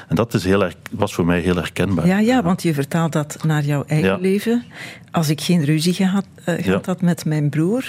En 0.08 0.16
dat 0.16 0.34
is 0.34 0.44
heel, 0.44 0.68
was 0.92 1.14
voor 1.14 1.26
mij 1.26 1.40
heel 1.40 1.56
herkenbaar. 1.56 2.08
Ja, 2.08 2.20
ja, 2.20 2.44
want 2.44 2.62
je 2.64 2.74
vertaalt 2.74 3.12
dat 3.12 3.38
naar 3.44 3.64
jouw 3.64 3.84
eigen 3.88 4.10
Ja. 4.10 4.18
leven. 4.18 4.64
Als 5.12 5.30
ik 5.30 5.42
geen 5.42 5.64
ruzie 5.64 5.94
gehad, 5.94 6.26
eh, 6.36 6.44
gehad 6.64 6.86
Ja. 6.86 6.92
had 6.92 7.02
met 7.02 7.26
mijn 7.26 7.50
broer, 7.50 7.86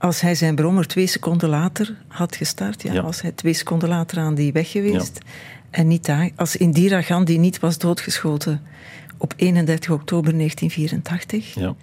als 0.00 0.20
hij 0.20 0.34
zijn 0.34 0.54
brommer 0.54 0.86
twee 0.86 1.06
seconden 1.06 1.48
later 1.48 1.96
had 2.08 2.36
gestart, 2.36 2.82
ja, 2.82 2.92
Ja. 2.92 3.02
was 3.02 3.20
hij 3.22 3.32
twee 3.32 3.52
seconden 3.52 3.88
later 3.88 4.18
aan 4.18 4.34
die 4.34 4.52
weg 4.52 4.70
geweest. 4.70 5.18
En 5.70 5.86
niet 5.86 6.06
daar, 6.06 6.30
als 6.36 6.56
Indira 6.56 7.02
Gandhi 7.02 7.38
niet 7.38 7.58
was 7.60 7.78
doodgeschoten 7.78 8.62
op 9.16 9.32
31 9.36 9.90
oktober 9.90 10.34
1984, 10.34 11.54
Ja. 11.54 11.74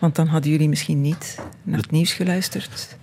want 0.00 0.14
dan 0.14 0.26
hadden 0.26 0.50
jullie 0.50 0.68
misschien 0.68 1.00
niet 1.00 1.38
naar 1.62 1.78
het 1.80 1.90
nieuws 1.90 2.12
geluisterd. 2.12 2.96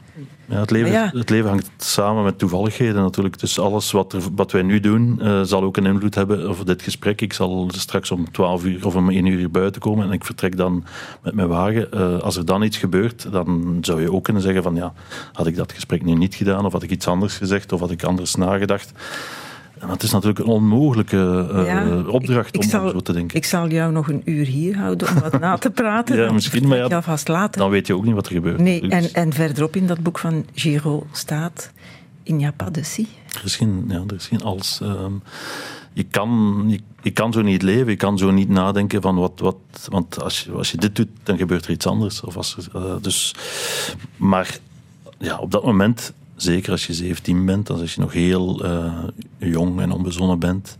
Ja, 0.45 0.59
het, 0.59 0.71
leven, 0.71 0.91
ja. 0.91 1.09
het 1.13 1.29
leven 1.29 1.49
hangt 1.49 1.69
samen 1.77 2.23
met 2.23 2.37
toevalligheden 2.37 3.01
natuurlijk. 3.01 3.39
Dus 3.39 3.59
alles 3.59 3.91
wat, 3.91 4.13
er, 4.13 4.21
wat 4.35 4.51
wij 4.51 4.61
nu 4.61 4.79
doen, 4.79 5.21
eh, 5.21 5.41
zal 5.41 5.63
ook 5.63 5.77
een 5.77 5.85
invloed 5.85 6.15
hebben 6.15 6.49
op 6.49 6.65
dit 6.65 6.81
gesprek. 6.81 7.21
Ik 7.21 7.33
zal 7.33 7.69
straks 7.73 8.11
om 8.11 8.31
12 8.31 8.63
uur 8.63 8.85
of 8.85 8.95
om 8.95 9.09
1 9.09 9.25
uur 9.25 9.51
buiten 9.51 9.81
komen 9.81 10.05
en 10.05 10.11
ik 10.11 10.25
vertrek 10.25 10.57
dan 10.57 10.83
met 11.21 11.33
mijn 11.33 11.47
wagen. 11.47 11.91
Eh, 11.91 12.19
als 12.19 12.37
er 12.37 12.45
dan 12.45 12.63
iets 12.63 12.77
gebeurt, 12.77 13.31
dan 13.31 13.77
zou 13.81 14.01
je 14.01 14.11
ook 14.11 14.23
kunnen 14.23 14.41
zeggen 14.41 14.63
van 14.63 14.75
ja, 14.75 14.93
had 15.33 15.47
ik 15.47 15.55
dat 15.55 15.71
gesprek 15.71 16.03
nu 16.03 16.13
niet 16.13 16.35
gedaan 16.35 16.65
of 16.65 16.71
had 16.71 16.83
ik 16.83 16.91
iets 16.91 17.07
anders 17.07 17.37
gezegd 17.37 17.71
of 17.71 17.79
had 17.79 17.91
ik 17.91 18.03
anders 18.03 18.35
nagedacht. 18.35 18.91
En 19.83 19.89
dat 19.89 20.03
is 20.03 20.11
natuurlijk 20.11 20.39
een 20.39 20.45
onmogelijke 20.45 21.47
uh, 21.51 22.13
opdracht 22.13 22.57
om 22.57 22.63
zo 22.63 23.01
te 23.01 23.13
denken. 23.13 23.37
Ik 23.37 23.45
zal 23.45 23.69
jou 23.69 23.91
nog 23.91 24.09
een 24.09 24.21
uur 24.25 24.45
hier 24.45 24.77
houden 24.77 25.07
om 25.07 25.19
wat 25.19 25.39
na 25.39 25.57
te 25.57 25.69
praten. 25.69 26.17
ja, 26.23 26.31
misschien, 26.31 26.67
maar 26.67 26.77
ja, 26.77 27.01
vast 27.01 27.27
later. 27.27 27.61
dan 27.61 27.69
weet 27.69 27.87
je 27.87 27.95
ook 27.95 28.05
niet 28.05 28.13
wat 28.13 28.25
er 28.25 28.33
gebeurt. 28.33 28.59
Nee, 28.59 28.89
en, 28.89 29.13
en 29.13 29.33
verderop 29.33 29.75
in 29.75 29.87
dat 29.87 29.99
boek 29.99 30.19
van 30.19 30.45
Giraud 30.53 31.03
staat... 31.11 31.71
Il 32.25 32.35
n'y 32.35 32.45
a 32.45 32.51
pas 32.51 32.71
de 32.71 32.83
si. 32.83 33.07
Er 33.35 33.41
is 33.43 33.55
geen, 33.55 33.85
ja, 33.87 34.03
er 34.07 34.15
is 34.15 34.27
geen 34.27 34.41
als... 34.41 34.79
Um, 34.83 35.21
je 35.93 36.03
kan, 36.03 36.63
je, 36.67 36.79
je, 37.01 37.11
kan 37.11 37.33
zo 37.33 37.41
niet 37.41 37.61
leven, 37.61 37.89
je 37.89 37.95
kan 37.95 38.17
zo 38.17 38.31
niet 38.31 38.49
nadenken 38.49 39.01
van 39.01 39.15
wat. 39.15 39.39
wat 39.39 39.55
want 39.89 40.21
als 40.21 40.39
je, 40.39 40.51
als 40.51 40.71
je 40.71 40.77
dit 40.77 40.95
doet, 40.95 41.07
dan 41.23 41.37
gebeurt 41.37 41.65
er 41.65 41.71
iets 41.71 41.87
anders. 41.87 42.21
Of 42.21 42.37
als 42.37 42.57
uh, 42.75 42.95
dus, 43.01 43.35
maar 44.15 44.57
ja, 45.17 45.37
op 45.37 45.51
dat 45.51 45.65
moment, 45.65 46.13
zeker 46.35 46.71
als 46.71 46.87
je 46.87 46.93
17 46.93 47.45
bent, 47.45 47.69
als 47.69 47.93
je 47.93 48.01
nog 48.01 48.13
heel 48.13 48.65
uh, 48.65 49.03
jong 49.37 49.81
en 49.81 49.91
onbezonnen 49.91 50.39
bent. 50.39 50.77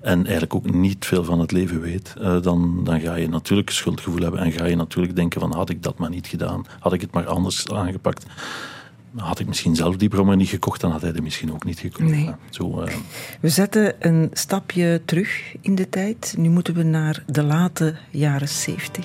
En 0.00 0.22
eigenlijk 0.22 0.54
ook 0.54 0.72
niet 0.72 1.06
veel 1.06 1.24
van 1.24 1.40
het 1.40 1.52
leven 1.52 1.80
weet, 1.80 2.14
uh, 2.20 2.42
dan, 2.42 2.84
dan 2.84 3.00
ga 3.00 3.14
je 3.14 3.28
natuurlijk 3.28 3.70
schuldgevoel 3.70 4.22
hebben. 4.22 4.40
En 4.40 4.52
ga 4.52 4.64
je 4.64 4.76
natuurlijk 4.76 5.16
denken: 5.16 5.40
van 5.40 5.54
had 5.54 5.70
ik 5.70 5.82
dat 5.82 5.98
maar 5.98 6.10
niet 6.10 6.26
gedaan, 6.26 6.66
had 6.80 6.92
ik 6.92 7.00
het 7.00 7.12
maar 7.12 7.26
anders 7.26 7.68
aangepakt 7.68 8.26
had 9.16 9.38
ik 9.38 9.46
misschien 9.46 9.76
zelf 9.76 9.96
die 9.96 10.08
brommer 10.08 10.36
niet 10.36 10.48
gekocht, 10.48 10.80
dan 10.80 10.90
had 10.90 11.02
hij 11.02 11.12
er 11.12 11.22
misschien 11.22 11.52
ook 11.52 11.64
niet 11.64 11.78
gekocht. 11.78 12.10
Nee. 12.10 12.30
Zo, 12.50 12.80
uh... 12.80 12.94
We 13.40 13.48
zetten 13.48 13.94
een 13.98 14.30
stapje 14.32 15.02
terug 15.04 15.54
in 15.60 15.74
de 15.74 15.88
tijd. 15.88 16.34
Nu 16.38 16.48
moeten 16.48 16.74
we 16.74 16.82
naar 16.82 17.24
de 17.26 17.42
late 17.42 17.96
jaren 18.10 18.48
70. 18.48 19.04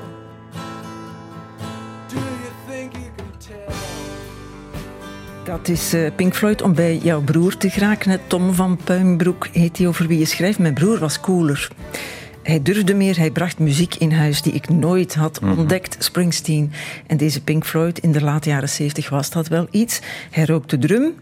Dat 5.51 5.67
is 5.67 5.93
uh, 5.93 6.09
Pink 6.15 6.35
Floyd 6.35 6.61
om 6.61 6.73
bij 6.73 6.97
jouw 6.97 7.21
broer 7.21 7.57
te 7.57 7.69
geraken. 7.69 8.19
Tom 8.27 8.53
van 8.53 8.79
Puimbroek 8.83 9.47
heet 9.51 9.77
hij 9.77 9.87
over 9.87 10.07
wie 10.07 10.19
je 10.19 10.25
schrijft. 10.25 10.59
Mijn 10.59 10.73
broer 10.73 10.99
was 10.99 11.19
cooler. 11.19 11.67
Hij 12.43 12.61
durfde 12.61 12.93
meer, 12.93 13.17
hij 13.17 13.31
bracht 13.31 13.59
muziek 13.59 13.95
in 13.95 14.11
huis 14.11 14.41
die 14.41 14.53
ik 14.53 14.69
nooit 14.69 15.15
had 15.15 15.41
mhm. 15.41 15.59
ontdekt. 15.59 16.03
Springsteen 16.03 16.71
en 17.07 17.17
deze 17.17 17.43
Pink 17.43 17.65
Floyd 17.65 17.99
in 17.99 18.11
de 18.11 18.21
late 18.21 18.49
jaren 18.49 18.69
70 18.69 19.09
was 19.09 19.29
dat 19.29 19.47
wel 19.47 19.67
iets. 19.71 19.99
Hij 20.29 20.45
rookte 20.45 20.77
drum, 20.77 21.13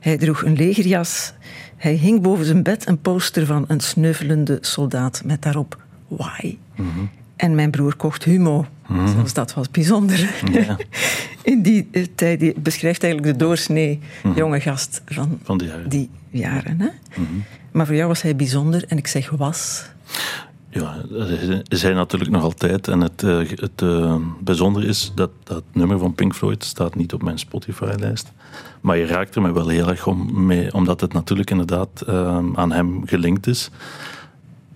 hij 0.00 0.16
droeg 0.16 0.44
een 0.44 0.56
legerjas, 0.56 1.32
hij 1.76 1.94
hing 1.94 2.22
boven 2.22 2.44
zijn 2.44 2.62
bed 2.62 2.88
een 2.88 3.00
poster 3.00 3.46
van 3.46 3.64
een 3.68 3.80
sneuvelende 3.80 4.58
soldaat 4.60 5.22
met 5.24 5.42
daarop 5.42 5.76
Why. 6.08 6.56
Mhm. 6.76 7.04
En 7.38 7.54
mijn 7.54 7.70
broer 7.70 7.96
kocht 7.96 8.24
Humo. 8.24 8.66
Mm 8.86 9.08
Zelfs 9.08 9.32
dat 9.32 9.54
was 9.54 9.70
bijzonder. 9.70 10.30
Ja. 10.52 10.76
In 11.42 11.62
die 11.62 11.88
eh, 11.92 12.04
tijd 12.14 12.62
beschrijft 12.62 13.02
eigenlijk 13.02 13.38
de 13.38 13.44
doorsnee 13.44 14.00
mhm. 14.22 14.36
jonge 14.36 14.60
gast 14.60 15.02
van, 15.06 15.38
van 15.42 15.58
die 15.58 15.68
jaren. 15.68 15.88
Die 15.88 16.10
jaren 16.30 16.80
hè? 16.80 16.88
Maar 17.72 17.86
voor 17.86 17.94
jou 17.94 18.08
was 18.08 18.22
hij 18.22 18.36
bijzonder 18.36 18.84
en 18.88 18.96
ik 18.96 19.06
zeg 19.06 19.30
was. 19.30 19.84
Ja, 20.70 20.96
is 21.68 21.82
hij 21.82 21.92
natuurlijk 21.92 22.30
nog 22.30 22.42
altijd. 22.42 22.88
En 22.88 23.00
het, 23.00 23.22
uh, 23.22 23.48
het 23.48 23.82
uh, 23.82 24.16
bijzondere 24.40 24.86
is 24.86 25.12
dat 25.14 25.30
dat 25.44 25.62
nummer 25.72 25.98
van 25.98 26.14
Pink 26.14 26.34
Floyd 26.34 26.64
staat 26.64 26.94
niet 26.94 27.12
op 27.12 27.22
mijn 27.22 27.38
Spotify-lijst. 27.38 28.32
Maar 28.80 28.96
je 28.96 29.06
raakt 29.06 29.34
er 29.34 29.42
me 29.42 29.52
wel 29.52 29.68
heel 29.68 29.88
erg 29.88 30.06
om 30.06 30.46
mee, 30.46 30.74
omdat 30.74 31.00
het 31.00 31.12
natuurlijk 31.12 31.50
inderdaad 31.50 32.04
uh, 32.08 32.38
aan 32.54 32.72
hem 32.72 33.06
gelinkt 33.06 33.46
is. 33.46 33.70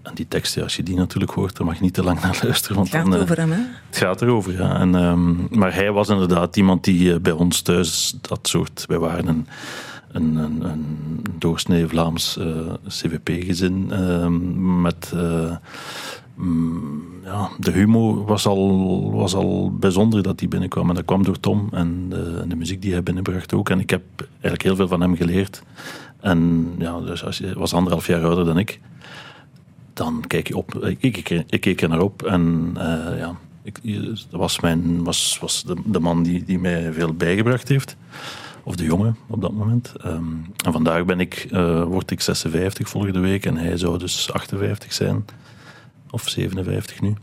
En 0.03 0.15
die 0.15 0.29
tekst, 0.29 0.63
als 0.63 0.77
je 0.77 0.83
die 0.83 0.97
natuurlijk 0.97 1.33
hoort, 1.33 1.57
dan 1.57 1.67
mag 1.67 1.77
je 1.77 1.83
niet 1.83 1.95
te 1.95 2.03
lang 2.03 2.21
naar 2.21 2.41
luisteren. 2.43 2.77
Want 2.77 2.93
het 2.93 3.03
gaat 3.03 3.11
dan, 3.11 3.21
over 3.21 3.37
hem, 3.37 3.51
hè? 3.51 3.61
Het 3.87 3.97
gaat 3.97 4.23
erover, 4.23 4.53
ja. 4.53 4.81
En, 4.81 4.95
um, 4.95 5.47
maar 5.51 5.75
hij 5.75 5.93
was 5.93 6.09
inderdaad 6.09 6.57
iemand 6.57 6.85
die 6.85 7.21
bij 7.21 7.33
ons 7.33 7.61
thuis 7.61 8.17
dat 8.21 8.49
soort... 8.49 8.85
Wij 8.87 8.99
waren 8.99 9.27
een 9.27 9.47
een, 10.13 10.37
een, 10.37 10.65
een 10.65 11.25
doorsnee 11.39 11.87
Vlaams 11.87 12.37
uh, 12.39 12.47
eh, 12.47 12.73
CVP-gezin 12.89 13.89
uh, 13.93 14.27
met... 14.83 15.13
Uh, 15.15 15.57
ja, 17.25 17.49
de 17.59 17.71
humor 17.71 18.25
was 18.25 18.47
al, 18.47 19.11
was 19.13 19.35
al 19.35 19.73
bijzonder 19.73 20.23
dat 20.23 20.39
die 20.39 20.49
binnenkwam. 20.49 20.89
En 20.89 20.95
dat 20.95 21.05
kwam 21.05 21.23
door 21.23 21.41
Tom 21.41 21.69
en 21.73 22.09
de, 22.09 22.45
de, 22.49 22.57
muziek 22.57 22.83
die 22.83 22.93
hij 22.93 23.03
binnenbracht 23.03 23.55
ook. 23.55 23.71
En 23.71 23.81
ik 23.81 23.91
heb 23.91 24.03
eigenlijk 24.31 24.63
heel 24.63 24.77
veel 24.77 24.89
van 24.89 25.01
hem 25.01 25.17
geleerd. 25.17 25.63
En 26.21 26.71
ja, 26.79 27.01
dus 27.01 27.25
als 27.25 27.39
je 27.39 27.59
was 27.59 27.75
anderhalf 27.75 28.07
jaar 28.07 28.25
ouder 28.25 28.45
dan 28.45 28.59
ik, 28.59 28.81
dan 29.93 30.25
kijk 30.27 30.49
je 30.49 30.57
op. 30.57 30.85
Ik, 30.85 31.17
ik, 31.17 31.31
ik 31.49 31.61
keek 31.61 31.83
er 31.83 31.89
naar 31.89 32.01
op 32.01 32.23
en 32.23 32.75
uh, 32.77 33.19
ja, 33.19 33.37
ik, 33.63 33.79
dat 34.31 34.41
was, 34.41 34.61
mijn, 34.61 35.05
was, 35.05 35.39
was 35.41 35.65
de, 35.65 35.77
de 35.85 36.01
man 36.01 36.23
die, 36.23 36.45
die 36.45 36.59
mij 36.59 36.93
veel 36.93 37.15
bijgebracht 37.15 37.69
heeft. 37.69 37.97
Of 38.63 38.77
de 38.77 38.85
jongen 38.85 39.17
op 39.27 39.41
dat 39.41 39.53
moment. 39.53 39.93
Ehm, 40.01 40.25
en 40.65 40.73
vandaag 40.73 41.05
ben 41.05 41.21
ik, 41.21 41.49
uh, 41.51 41.85
word 41.85 42.11
ik 42.11 42.21
56 42.21 42.89
volgende 42.89 43.21
week 43.21 43.47
en 43.47 43.57
hij 43.57 43.77
zou 43.77 43.99
dus 43.99 44.33
58 44.33 44.93
zijn. 44.93 45.25
Of 46.11 46.29
57 46.29 47.01
nu. 47.01 47.15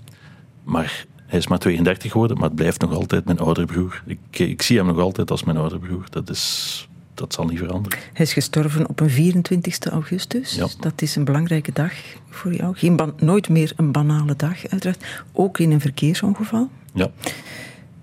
Maar 0.64 1.06
hij 1.26 1.40
is 1.40 1.48
maar 1.48 1.60
32 1.60 2.12
geworden, 2.12 2.38
maar 2.38 2.48
het 2.48 2.56
blijft 2.56 2.82
nog 2.82 2.94
altijd 2.94 3.26
mijn 3.26 3.40
oudere 3.40 3.66
broer. 3.66 4.04
Ik, 4.06 4.20
ik 4.40 4.62
zie 4.62 4.78
hem 4.78 4.86
nog 4.86 5.00
altijd 5.00 5.32
als 5.32 5.44
mijn 5.44 5.58
oudere 5.58 5.80
broer. 5.80 6.04
Dat, 6.10 6.30
is, 6.30 6.88
dat 7.20 7.34
zal 7.34 7.46
niet 7.46 7.58
veranderen. 7.58 8.00
Hij 8.14 8.26
is 8.26 8.34
gestorven 8.34 8.88
op 8.88 9.00
een 9.00 9.10
24 9.10 9.86
augustus. 9.86 10.56
Ja. 10.56 10.68
Dat 10.80 11.02
is 11.02 11.16
een 11.16 11.24
belangrijke 11.24 11.72
dag 11.72 11.94
voor 12.30 12.54
jou. 12.54 12.76
Geen 12.78 13.14
nooit 13.20 13.50
meer 13.50 13.74
een 13.76 13.92
banale 13.92 14.36
dag, 14.36 14.68
uiteraard. 14.68 15.06
Ook 15.32 15.60
in 15.60 15.72
een 15.72 15.82
verkeersongeval. 15.82 16.70
Ja. 16.94 17.12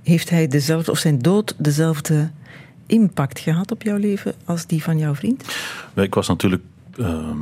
Heeft 0.02 0.30
hij 0.30 0.49
dezelfde, 0.49 0.90
of 0.90 0.99
zijn 0.99 1.18
dood 1.18 1.54
dezelfde 1.58 2.30
impact 2.87 3.38
gehad 3.38 3.70
op 3.70 3.82
jouw 3.82 3.96
leven 3.96 4.35
als 4.44 4.66
die 4.66 4.82
van 4.82 4.99
jouw 4.99 5.14
vriend? 5.14 5.44
Ik 5.94 6.14
was 6.14 6.28
natuurlijk 6.28 6.62
um, 6.99 7.06
ehm, 7.06 7.37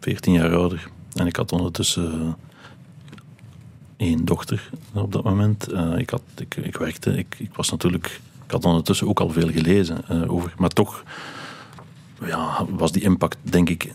14 0.00 0.32
jaar 0.32 0.54
ouder 0.54 0.90
en 1.14 1.26
ik 1.26 1.36
had 1.36 1.52
ondertussen 1.52 2.14
uh, 2.14 2.32
één 3.96 4.24
dochter 4.24 4.70
op 4.92 5.12
dat 5.12 5.24
moment. 5.24 5.72
Uh, 5.72 5.98
ik, 5.98 6.10
had, 6.10 6.22
ik, 6.36 6.56
ik 6.56 6.76
werkte, 6.76 7.18
ik, 7.18 7.36
ik 7.38 7.54
was 7.54 7.70
natuurlijk, 7.70 8.20
had 8.52 8.64
ondertussen 8.64 9.08
ook 9.08 9.20
al 9.20 9.30
veel 9.30 9.50
gelezen 9.50 9.98
uh, 10.10 10.32
over, 10.32 10.54
maar 10.56 10.68
toch 10.68 11.04
ja, 12.26 12.66
was 12.70 12.92
die 12.92 13.02
impact 13.02 13.38
denk 13.42 13.68
ik 13.68 13.92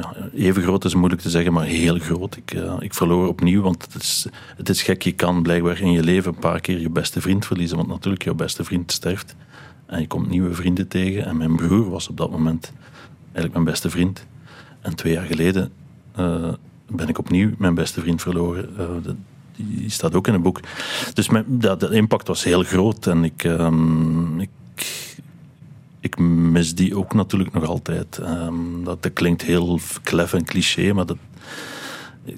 ja, 0.00 0.30
even 0.34 0.62
groot 0.62 0.84
is 0.84 0.94
moeilijk 0.94 1.22
te 1.22 1.30
zeggen, 1.30 1.52
maar 1.52 1.64
heel 1.64 1.98
groot. 1.98 2.36
Ik, 2.36 2.54
uh, 2.54 2.76
ik 2.78 2.94
verloor 2.94 3.28
opnieuw, 3.28 3.62
want 3.62 3.92
het 3.92 4.02
is, 4.02 4.26
het 4.56 4.68
is 4.68 4.82
gek. 4.82 5.02
Je 5.02 5.12
kan 5.12 5.42
blijkbaar 5.42 5.80
in 5.80 5.92
je 5.92 6.02
leven 6.02 6.32
een 6.32 6.38
paar 6.38 6.60
keer 6.60 6.80
je 6.80 6.90
beste 6.90 7.20
vriend 7.20 7.46
verliezen. 7.46 7.76
Want 7.76 7.88
natuurlijk, 7.88 8.24
jouw 8.24 8.34
beste 8.34 8.64
vriend 8.64 8.92
sterft. 8.92 9.36
En 9.86 10.00
je 10.00 10.06
komt 10.06 10.28
nieuwe 10.28 10.54
vrienden 10.54 10.88
tegen. 10.88 11.24
En 11.24 11.36
mijn 11.36 11.56
broer 11.56 11.90
was 11.90 12.08
op 12.08 12.16
dat 12.16 12.30
moment 12.30 12.72
eigenlijk 13.22 13.52
mijn 13.52 13.64
beste 13.64 13.90
vriend. 13.90 14.26
En 14.80 14.94
twee 14.94 15.12
jaar 15.12 15.26
geleden 15.26 15.72
ben 16.86 17.08
ik 17.08 17.18
opnieuw 17.18 17.50
mijn 17.58 17.74
beste 17.74 18.00
vriend 18.00 18.22
verloren. 18.22 18.68
Staat 19.86 20.14
ook 20.14 20.26
in 20.26 20.34
een 20.34 20.42
boek. 20.42 20.60
Dus 21.12 21.28
mijn, 21.28 21.44
dat, 21.48 21.80
de 21.80 21.90
impact 21.90 22.28
was 22.28 22.44
heel 22.44 22.62
groot. 22.62 23.06
En 23.06 23.24
ik, 23.24 23.44
um, 23.44 24.40
ik 24.40 24.48
ik 26.00 26.18
mis 26.18 26.74
die 26.74 26.96
ook 26.96 27.14
natuurlijk 27.14 27.52
nog 27.52 27.64
altijd. 27.64 28.20
Dat, 28.84 29.02
dat, 29.02 29.12
klinkt 29.12 29.42
heel 29.42 29.78
klef 30.02 30.32
en 30.32 30.44
cliché, 30.44 30.92
maar 30.92 31.06
dat, 31.06 31.16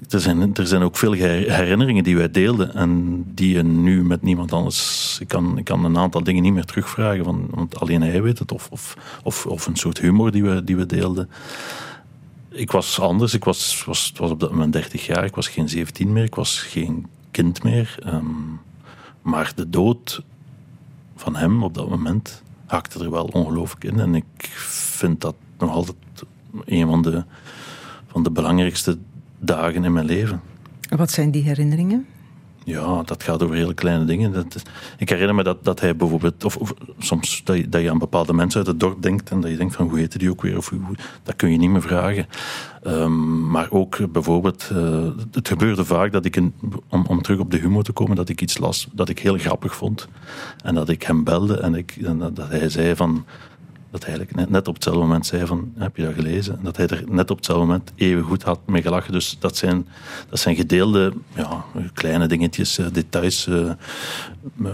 er, 0.09 0.19
zijn, 0.19 0.55
er 0.55 0.67
zijn 0.67 0.81
ook 0.81 0.97
veel 0.97 1.11
herinneringen 1.11 2.03
die 2.03 2.17
wij 2.17 2.31
deelden 2.31 2.75
en 2.75 3.23
die 3.33 3.55
je 3.55 3.63
nu 3.63 4.03
met 4.03 4.21
niemand 4.21 4.51
anders. 4.51 5.17
Ik 5.19 5.27
kan, 5.27 5.57
ik 5.57 5.65
kan 5.65 5.85
een 5.85 5.97
aantal 5.97 6.23
dingen 6.23 6.43
niet 6.43 6.53
meer 6.53 6.65
terugvragen, 6.65 7.23
van, 7.23 7.47
want 7.49 7.79
alleen 7.79 8.01
hij 8.01 8.21
weet 8.21 8.39
het, 8.39 8.51
of, 8.51 8.67
of, 8.71 8.97
of, 9.23 9.45
of 9.45 9.67
een 9.67 9.75
soort 9.75 9.99
humor 9.99 10.31
die 10.31 10.43
we, 10.43 10.63
die 10.63 10.75
we 10.75 10.85
deelden. 10.85 11.29
Ik 12.53 12.71
was 12.71 12.99
anders, 12.99 13.33
ik 13.33 13.43
was, 13.43 13.83
was, 13.85 14.13
was 14.15 14.31
op 14.31 14.39
dat 14.39 14.51
moment 14.51 14.73
30 14.73 15.05
jaar, 15.05 15.25
ik 15.25 15.35
was 15.35 15.47
geen 15.47 15.69
17 15.69 16.13
meer, 16.13 16.23
ik 16.23 16.35
was 16.35 16.61
geen 16.61 17.07
kind 17.31 17.63
meer. 17.63 17.99
Um, 18.05 18.59
maar 19.21 19.51
de 19.55 19.69
dood 19.69 20.21
van 21.15 21.35
hem 21.35 21.63
op 21.63 21.73
dat 21.73 21.89
moment 21.89 22.43
hakte 22.65 23.03
er 23.03 23.11
wel 23.11 23.25
ongelooflijk 23.25 23.83
in. 23.83 23.99
En 23.99 24.15
ik 24.15 24.25
vind 24.67 25.21
dat 25.21 25.35
nog 25.57 25.71
altijd 25.71 25.97
een 26.65 26.87
van 26.87 27.01
de, 27.01 27.23
van 28.07 28.23
de 28.23 28.31
belangrijkste 28.31 28.97
dagen 29.39 29.83
in 29.83 29.93
mijn 29.93 30.05
leven. 30.05 30.41
Wat 30.89 31.11
zijn 31.11 31.31
die 31.31 31.43
herinneringen? 31.43 32.07
Ja, 32.65 33.03
dat 33.03 33.23
gaat 33.23 33.43
over 33.43 33.55
hele 33.55 33.73
kleine 33.73 34.05
dingen. 34.05 34.31
Dat, 34.33 34.61
ik 34.97 35.09
herinner 35.09 35.35
me 35.35 35.43
dat, 35.43 35.63
dat 35.63 35.79
hij 35.79 35.95
bijvoorbeeld, 35.95 36.45
of, 36.45 36.57
soms 36.97 37.41
dat 37.43 37.57
je, 37.57 37.69
dat 37.69 37.81
je, 37.81 37.89
aan 37.89 37.97
bepaalde 37.97 38.33
mensen 38.33 38.59
uit 38.59 38.67
het 38.67 38.79
dorp 38.79 39.01
denkt 39.01 39.29
en 39.29 39.41
dat 39.41 39.51
je 39.51 39.57
denkt 39.57 39.75
van 39.75 39.89
hoe 39.89 39.99
heette 39.99 40.17
die 40.17 40.29
ook 40.29 40.41
weer, 40.41 40.57
of 40.57 40.73
dat 41.23 41.35
kun 41.35 41.51
je 41.51 41.57
niet 41.57 41.69
meer 41.69 41.81
vragen. 41.81 42.27
Um, 42.87 43.49
maar 43.49 43.67
ook 43.71 44.11
bijvoorbeeld, 44.11 44.69
uh, 44.73 45.09
het 45.31 45.47
gebeurde 45.47 45.85
vaak 45.85 46.11
dat 46.11 46.25
ik, 46.25 46.35
een, 46.35 46.53
om, 46.89 47.05
om 47.05 47.21
terug 47.21 47.39
op 47.39 47.51
de 47.51 47.57
humor 47.57 47.83
te 47.83 47.91
komen, 47.91 48.15
dat 48.15 48.29
ik 48.29 48.41
iets 48.41 48.57
las 48.57 48.87
dat 48.91 49.09
ik 49.09 49.19
heel 49.19 49.37
grappig 49.37 49.75
vond. 49.75 50.07
En 50.63 50.75
dat 50.75 50.89
ik 50.89 51.03
hem 51.03 51.23
belde 51.23 51.59
en, 51.59 51.75
ik, 51.75 51.97
en 52.03 52.17
dat 52.33 52.49
hij 52.49 52.69
zei 52.69 52.95
van, 52.95 53.25
dat 53.93 54.05
hij 54.05 54.15
eigenlijk 54.15 54.39
net, 54.39 54.49
net, 54.49 54.67
op 54.67 54.73
hetzelfde 54.73 55.01
moment 55.01 55.25
zei 55.25 55.45
van, 55.45 55.73
heb 55.77 55.97
je 55.97 56.03
dat 56.03 56.13
gelezen? 56.13 56.57
En 56.57 56.63
dat 56.63 56.77
hij 56.77 56.87
er 56.87 57.03
net 57.09 57.31
op 57.31 57.37
hetzelfde 57.37 57.65
moment 57.65 57.91
even 57.95 58.23
goed 58.23 58.43
had 58.43 58.59
mee 58.65 58.81
gelachen. 58.81 59.11
Dus 59.11 59.37
dat 59.39 59.57
zijn, 59.57 59.87
dat 60.29 60.39
zijn 60.39 60.55
gedeelde 60.55 61.13
ja, 61.35 61.65
kleine 61.93 62.27
dingetjes, 62.27 62.79
uh, 62.79 62.85
details, 62.93 63.47
uh, 63.47 63.71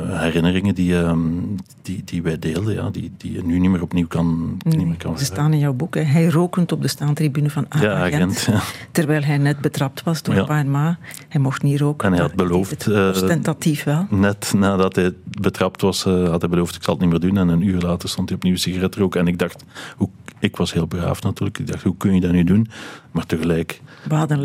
herinneringen 0.07 0.75
die, 0.75 0.91
uh, 0.91 1.13
die, 1.81 2.01
die 2.05 2.21
wij 2.21 2.39
deelden, 2.39 2.73
ja, 2.73 2.89
die, 2.89 3.11
die 3.17 3.31
je 3.31 3.43
nu 3.43 3.59
niet 3.59 3.69
meer 3.69 3.81
opnieuw 3.81 4.07
kan, 4.07 4.57
nee, 4.63 4.77
niet 4.77 4.87
meer 4.87 4.97
kan 4.97 5.17
Ze 5.17 5.25
staan 5.25 5.53
in 5.53 5.59
jouw 5.59 5.73
boek. 5.73 5.95
Hè. 5.95 6.01
Hij 6.01 6.29
rokend 6.29 6.71
op 6.71 6.81
de 6.81 6.87
staantribune 6.87 7.49
van 7.49 7.65
A 7.75 7.81
ja, 7.81 8.05
agent, 8.05 8.41
ja. 8.41 8.61
terwijl 8.91 9.23
hij 9.23 9.37
net 9.37 9.59
betrapt 9.59 10.03
was 10.03 10.23
door 10.23 10.35
ja. 10.35 10.43
pa 10.43 10.57
en 10.57 10.71
ma. 10.71 10.97
Hij 11.27 11.41
mocht 11.41 11.63
niet 11.63 11.79
roken. 11.79 12.07
En 12.07 12.13
hij 12.13 12.21
had 12.21 12.35
beloofd... 12.35 12.87
ostentatief 12.87 13.83
wel. 13.83 14.05
Net 14.09 14.53
nadat 14.55 14.95
hij 14.95 15.13
betrapt 15.25 15.81
was, 15.81 16.03
had 16.03 16.41
hij 16.41 16.49
beloofd, 16.49 16.75
ik 16.75 16.83
zal 16.83 16.93
het 16.93 17.03
niet 17.03 17.11
meer 17.11 17.19
doen. 17.19 17.37
En 17.37 17.47
een 17.47 17.67
uur 17.67 17.81
later 17.81 18.09
stond 18.09 18.29
hij 18.29 18.37
opnieuw 18.37 18.55
sigaret 18.55 18.95
roken. 18.95 19.08
En 19.15 19.27
ik 19.27 19.37
dacht, 19.37 19.63
hoe, 19.97 20.09
ik 20.39 20.55
was 20.55 20.73
heel 20.73 20.85
braaf 20.85 21.21
natuurlijk. 21.21 21.59
Ik 21.59 21.67
dacht, 21.67 21.83
hoe 21.83 21.97
kun 21.97 22.13
je 22.13 22.21
dat 22.21 22.31
nu 22.31 22.43
doen? 22.43 22.67
Maar 23.11 23.25
tegelijk 23.25 23.81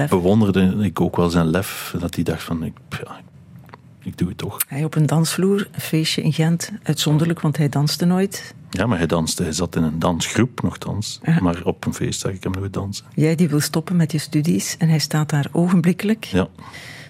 bewonderde 0.08 0.76
ik 0.80 1.00
ook 1.00 1.16
wel 1.16 1.30
zijn 1.30 1.46
lef. 1.46 1.94
Dat 1.98 2.14
hij 2.14 2.24
dacht 2.24 2.42
van, 2.42 2.64
ik, 2.64 2.72
ja, 2.90 3.20
ik 4.02 4.18
doe 4.18 4.28
het 4.28 4.38
toch. 4.38 4.58
Hij 4.68 4.84
op 4.84 4.94
een 4.94 5.06
dansvloer, 5.06 5.68
een 5.72 5.80
feestje 5.80 6.22
in 6.22 6.32
Gent. 6.32 6.72
Uitzonderlijk, 6.82 7.40
want 7.40 7.56
hij 7.56 7.68
danste 7.68 8.04
nooit. 8.04 8.54
Ja, 8.70 8.86
maar 8.86 8.98
hij 8.98 9.06
danste. 9.06 9.42
Hij 9.42 9.52
zat 9.52 9.76
in 9.76 9.82
een 9.82 9.98
dansgroep 9.98 10.62
nogthans. 10.62 11.20
Ja. 11.22 11.38
Maar 11.40 11.64
op 11.64 11.86
een 11.86 11.94
feest 11.94 12.20
zag 12.20 12.32
ik 12.32 12.42
hem 12.42 12.52
nooit 12.52 12.72
dansen. 12.72 13.06
Jij 13.14 13.34
die 13.34 13.48
wil 13.48 13.60
stoppen 13.60 13.96
met 13.96 14.12
je 14.12 14.18
studies 14.18 14.76
en 14.78 14.88
hij 14.88 14.98
staat 14.98 15.30
daar 15.30 15.46
ogenblikkelijk. 15.52 16.24
Ja. 16.24 16.48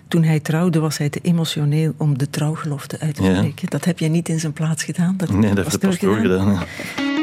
Toen 0.09 0.23
hij 0.23 0.41
trouwde 0.41 0.79
was 0.79 0.99
hij 0.99 1.09
te 1.09 1.21
emotioneel 1.23 1.95
om 1.97 2.19
de 2.19 2.31
trouwgelofte 2.31 3.01
uit 3.01 3.15
te 3.15 3.23
spreken. 3.23 3.53
Ja. 3.55 3.69
Dat 3.69 3.85
heb 3.85 3.99
jij 3.99 4.09
niet 4.09 4.29
in 4.29 4.41
zijn 4.41 4.53
plaats 4.53 4.85
gedaan? 4.85 5.17
Dat 5.17 5.31
nee, 5.31 5.55
dat 5.55 5.65
heeft 5.65 5.81
de 5.81 5.87
pastoor 5.89 6.17
gedaan. 6.17 6.57
gedaan 6.57 7.14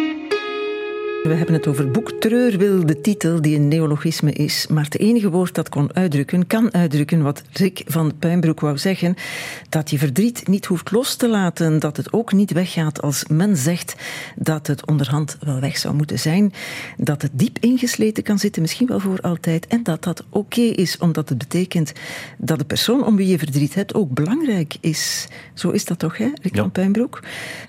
we 1.23 1.33
hebben 1.33 1.55
het 1.55 1.67
over 1.67 1.91
boek 1.91 2.11
Treurwil, 2.11 2.85
de 2.85 3.01
titel 3.01 3.41
die 3.41 3.55
een 3.55 3.67
neologisme 3.67 4.31
is. 4.31 4.67
Maar 4.67 4.83
het 4.83 4.99
enige 4.99 5.29
woord 5.29 5.55
dat 5.55 5.69
kon 5.69 5.93
uitdrukken, 5.93 6.47
kan 6.47 6.73
uitdrukken 6.73 7.21
wat 7.21 7.43
Rick 7.51 7.83
van 7.85 8.17
Puinbroek 8.19 8.59
wou 8.59 8.77
zeggen. 8.77 9.15
Dat 9.69 9.89
je 9.89 9.97
verdriet 9.97 10.47
niet 10.47 10.65
hoeft 10.65 10.91
los 10.91 11.15
te 11.15 11.29
laten. 11.29 11.79
Dat 11.79 11.97
het 11.97 12.13
ook 12.13 12.31
niet 12.31 12.51
weggaat 12.51 13.01
als 13.01 13.25
men 13.27 13.57
zegt 13.57 13.95
dat 14.35 14.67
het 14.67 14.87
onderhand 14.87 15.37
wel 15.39 15.59
weg 15.59 15.77
zou 15.77 15.95
moeten 15.95 16.19
zijn. 16.19 16.53
Dat 16.97 17.21
het 17.21 17.31
diep 17.33 17.57
ingesleten 17.59 18.23
kan 18.23 18.39
zitten, 18.39 18.61
misschien 18.61 18.87
wel 18.87 18.99
voor 18.99 19.19
altijd. 19.21 19.67
En 19.67 19.83
dat 19.83 20.03
dat 20.03 20.23
oké 20.29 20.37
okay 20.37 20.65
is, 20.67 20.97
omdat 20.97 21.29
het 21.29 21.37
betekent 21.37 21.93
dat 22.37 22.59
de 22.59 22.65
persoon 22.65 23.05
om 23.05 23.15
wie 23.15 23.27
je 23.27 23.37
verdriet 23.37 23.75
hebt 23.75 23.93
ook 23.93 24.13
belangrijk 24.13 24.75
is. 24.79 25.27
Zo 25.53 25.69
is 25.69 25.85
dat 25.85 25.99
toch, 25.99 26.17
hè, 26.17 26.29
Rick 26.41 26.55
ja. 26.55 26.61
van 26.61 26.71
Puinbroek? 26.71 27.19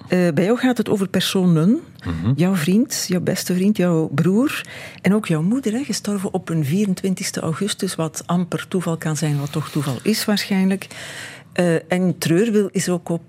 Uh, 0.09 0.28
bij 0.35 0.44
jou 0.44 0.59
gaat 0.59 0.78
het 0.78 0.88
over 0.88 1.09
personen. 1.09 1.80
Mm-hmm. 2.04 2.32
Jouw 2.37 2.54
vriend, 2.54 3.04
jouw 3.09 3.21
beste 3.21 3.54
vriend, 3.54 3.76
jouw 3.76 4.09
broer 4.14 4.66
en 5.02 5.14
ook 5.14 5.26
jouw 5.26 5.42
moeder, 5.42 5.73
hè, 5.73 5.85
gestorven 5.85 6.35
op 6.35 6.49
een 6.49 6.64
24 6.64 7.37
augustus, 7.37 7.94
wat 7.94 8.23
amper 8.26 8.68
toeval 8.68 8.97
kan 8.97 9.16
zijn, 9.16 9.38
wat 9.38 9.52
toch 9.52 9.71
toeval 9.71 9.99
is 10.02 10.25
waarschijnlijk. 10.25 10.87
Uh, 11.61 11.92
en 11.92 12.18
Treurwil 12.18 12.68
is 12.73 12.88
ook 12.88 13.09
op 13.09 13.23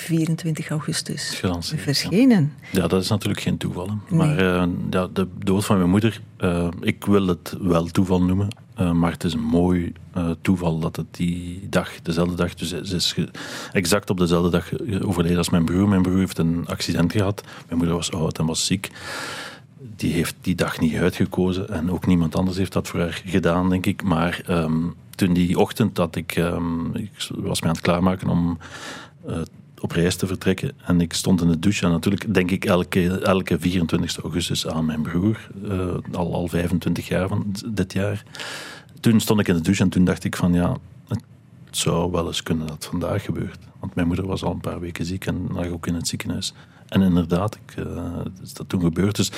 24 0.00 0.68
augustus 0.68 1.34
Gelanceerd, 1.34 1.80
verschenen. 1.80 2.52
Ja. 2.60 2.80
ja. 2.80 2.86
dat 2.86 3.02
is 3.02 3.08
natuurlijk 3.08 3.40
geen 3.40 3.56
toeval. 3.56 3.90
Maar 4.08 4.40
uh, 4.42 4.64
ja, 4.90 5.08
de 5.12 5.26
dood 5.38 5.64
van 5.64 5.78
mijn 5.78 5.90
moeder, 5.90 6.20
uh, 6.38 6.68
ik 6.80 7.04
wil 7.04 7.26
het 7.26 7.56
wel 7.60 7.86
toeval 7.86 8.22
noemen. 8.22 8.48
Uh, 8.80 8.92
maar 8.92 9.12
het 9.12 9.24
is 9.24 9.32
een 9.32 9.40
mooi 9.40 9.92
toeval 10.40 10.78
dat 10.78 10.96
het 10.96 11.06
die 11.10 11.66
dag, 11.68 12.02
dezelfde 12.02 12.34
dag, 12.34 12.54
dus 12.54 12.68
ze 12.68 12.96
is 12.96 13.14
exact 13.72 14.10
op 14.10 14.18
dezelfde 14.18 14.50
dag 14.50 14.70
overleden 15.02 15.38
als 15.38 15.50
mijn 15.50 15.64
broer. 15.64 15.88
Mijn 15.88 16.02
broer 16.02 16.18
heeft 16.18 16.38
een 16.38 16.66
accident 16.66 17.12
gehad. 17.12 17.42
Mijn 17.66 17.78
moeder 17.78 17.96
was 17.96 18.12
oud 18.12 18.38
en 18.38 18.46
was 18.46 18.66
ziek. 18.66 18.90
Die 19.96 20.12
heeft 20.12 20.34
die 20.40 20.54
dag 20.54 20.80
niet 20.80 20.94
uitgekozen 20.94 21.68
en 21.68 21.90
ook 21.90 22.06
niemand 22.06 22.36
anders 22.36 22.56
heeft 22.56 22.72
dat 22.72 22.88
voor 22.88 23.00
haar 23.00 23.22
gedaan, 23.24 23.68
denk 23.70 23.86
ik. 23.86 24.02
Maar 24.02 24.42
um, 24.48 24.94
toen 25.10 25.32
die 25.32 25.58
ochtend 25.58 25.96
dat 25.96 26.16
ik, 26.16 26.36
um, 26.36 26.94
ik 26.94 27.10
was 27.28 27.60
me 27.60 27.66
aan 27.66 27.74
het 27.74 27.82
klaarmaken 27.82 28.28
om 28.28 28.58
op 29.80 29.92
reis 29.92 30.16
te 30.16 30.26
vertrekken. 30.26 30.72
En 30.84 31.00
ik 31.00 31.12
stond 31.12 31.40
in 31.40 31.48
de 31.48 31.58
douche. 31.58 31.84
En 31.84 31.90
natuurlijk 31.90 32.34
denk 32.34 32.50
ik 32.50 32.64
elke, 32.64 33.18
elke 33.18 33.58
24 33.58 34.16
augustus 34.16 34.66
aan 34.66 34.84
mijn 34.84 35.02
broer. 35.02 35.48
Uh, 35.64 35.94
al, 36.12 36.34
al 36.34 36.48
25 36.48 37.08
jaar 37.08 37.28
van 37.28 37.54
dit 37.66 37.92
jaar. 37.92 38.22
Toen 39.00 39.20
stond 39.20 39.40
ik 39.40 39.48
in 39.48 39.54
de 39.54 39.60
douche 39.60 39.82
en 39.82 39.88
toen 39.88 40.04
dacht 40.04 40.24
ik 40.24 40.36
van 40.36 40.52
ja, 40.52 40.76
het 41.70 41.78
zou 41.78 42.10
wel 42.10 42.26
eens 42.26 42.42
kunnen 42.42 42.66
dat 42.66 42.88
vandaag 42.90 43.24
gebeurt. 43.24 43.58
Want 43.78 43.94
mijn 43.94 44.06
moeder 44.06 44.26
was 44.26 44.42
al 44.42 44.52
een 44.52 44.60
paar 44.60 44.80
weken 44.80 45.04
ziek 45.04 45.26
en 45.26 45.48
lag 45.52 45.66
ook 45.66 45.86
in 45.86 45.94
het 45.94 46.08
ziekenhuis. 46.08 46.54
En 46.88 47.02
inderdaad, 47.02 47.54
ik, 47.54 47.76
uh, 47.76 48.20
is 48.42 48.52
dat 48.52 48.68
toen 48.68 48.80
gebeurd. 48.80 49.16
Dus 49.16 49.30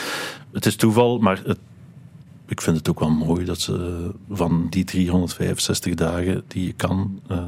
het 0.52 0.66
is 0.66 0.76
toeval, 0.76 1.18
maar 1.18 1.42
het, 1.44 1.58
ik 2.52 2.60
vind 2.60 2.76
het 2.76 2.88
ook 2.88 3.00
wel 3.00 3.10
mooi 3.10 3.44
dat 3.44 3.60
ze 3.60 4.10
van 4.30 4.66
die 4.70 4.84
365 4.84 5.94
dagen 5.94 6.42
die 6.48 6.66
je 6.66 6.72
kan... 6.72 7.20
Uh, 7.30 7.38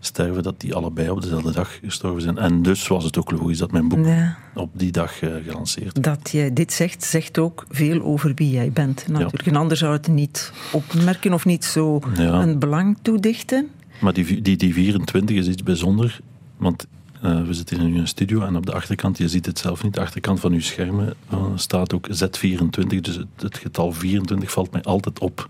sterven, 0.00 0.42
dat 0.42 0.60
die 0.60 0.74
allebei 0.74 1.10
op 1.10 1.22
dezelfde 1.22 1.52
dag 1.52 1.78
gestorven 1.82 2.22
zijn. 2.22 2.38
En 2.38 2.62
dus 2.62 2.88
was 2.88 3.04
het 3.04 3.18
ook 3.18 3.30
logisch 3.30 3.58
dat 3.58 3.72
mijn 3.72 3.88
boek 3.88 4.06
ja. 4.06 4.38
op 4.54 4.70
die 4.72 4.92
dag 4.92 5.22
uh, 5.22 5.34
gelanceerd 5.46 5.98
werd. 5.98 6.04
Dat 6.04 6.30
jij 6.30 6.52
dit 6.52 6.72
zegt, 6.72 7.04
zegt 7.04 7.38
ook 7.38 7.66
veel 7.68 8.02
over 8.02 8.32
wie 8.34 8.50
jij 8.50 8.70
bent. 8.72 9.08
Natuurlijk. 9.08 9.44
Ja. 9.44 9.50
Een 9.50 9.56
ander 9.56 9.76
zou 9.76 9.92
het 9.92 10.08
niet 10.08 10.52
opmerken 10.72 11.32
of 11.32 11.44
niet 11.44 11.64
zo 11.64 12.00
ja. 12.14 12.42
een 12.42 12.58
belang 12.58 12.98
toedichten. 13.02 13.68
Maar 14.00 14.12
die, 14.12 14.42
die, 14.42 14.56
die 14.56 14.74
24 14.74 15.36
is 15.36 15.48
iets 15.48 15.62
bijzonders, 15.62 16.20
want 16.56 16.86
uh, 17.24 17.46
we 17.46 17.54
zitten 17.54 17.80
in 17.80 17.96
een 17.96 18.08
studio 18.08 18.42
en 18.42 18.56
op 18.56 18.66
de 18.66 18.72
achterkant, 18.72 19.18
je 19.18 19.28
ziet 19.28 19.46
het 19.46 19.58
zelf 19.58 19.82
niet, 19.82 19.94
de 19.94 20.00
achterkant 20.00 20.40
van 20.40 20.52
uw 20.52 20.60
schermen 20.60 21.14
uh, 21.32 21.44
staat 21.54 21.94
ook 21.94 22.08
Z24, 22.08 23.00
dus 23.00 23.16
het, 23.16 23.26
het 23.36 23.58
getal 23.58 23.92
24 23.92 24.50
valt 24.50 24.72
mij 24.72 24.82
altijd 24.82 25.18
op. 25.18 25.48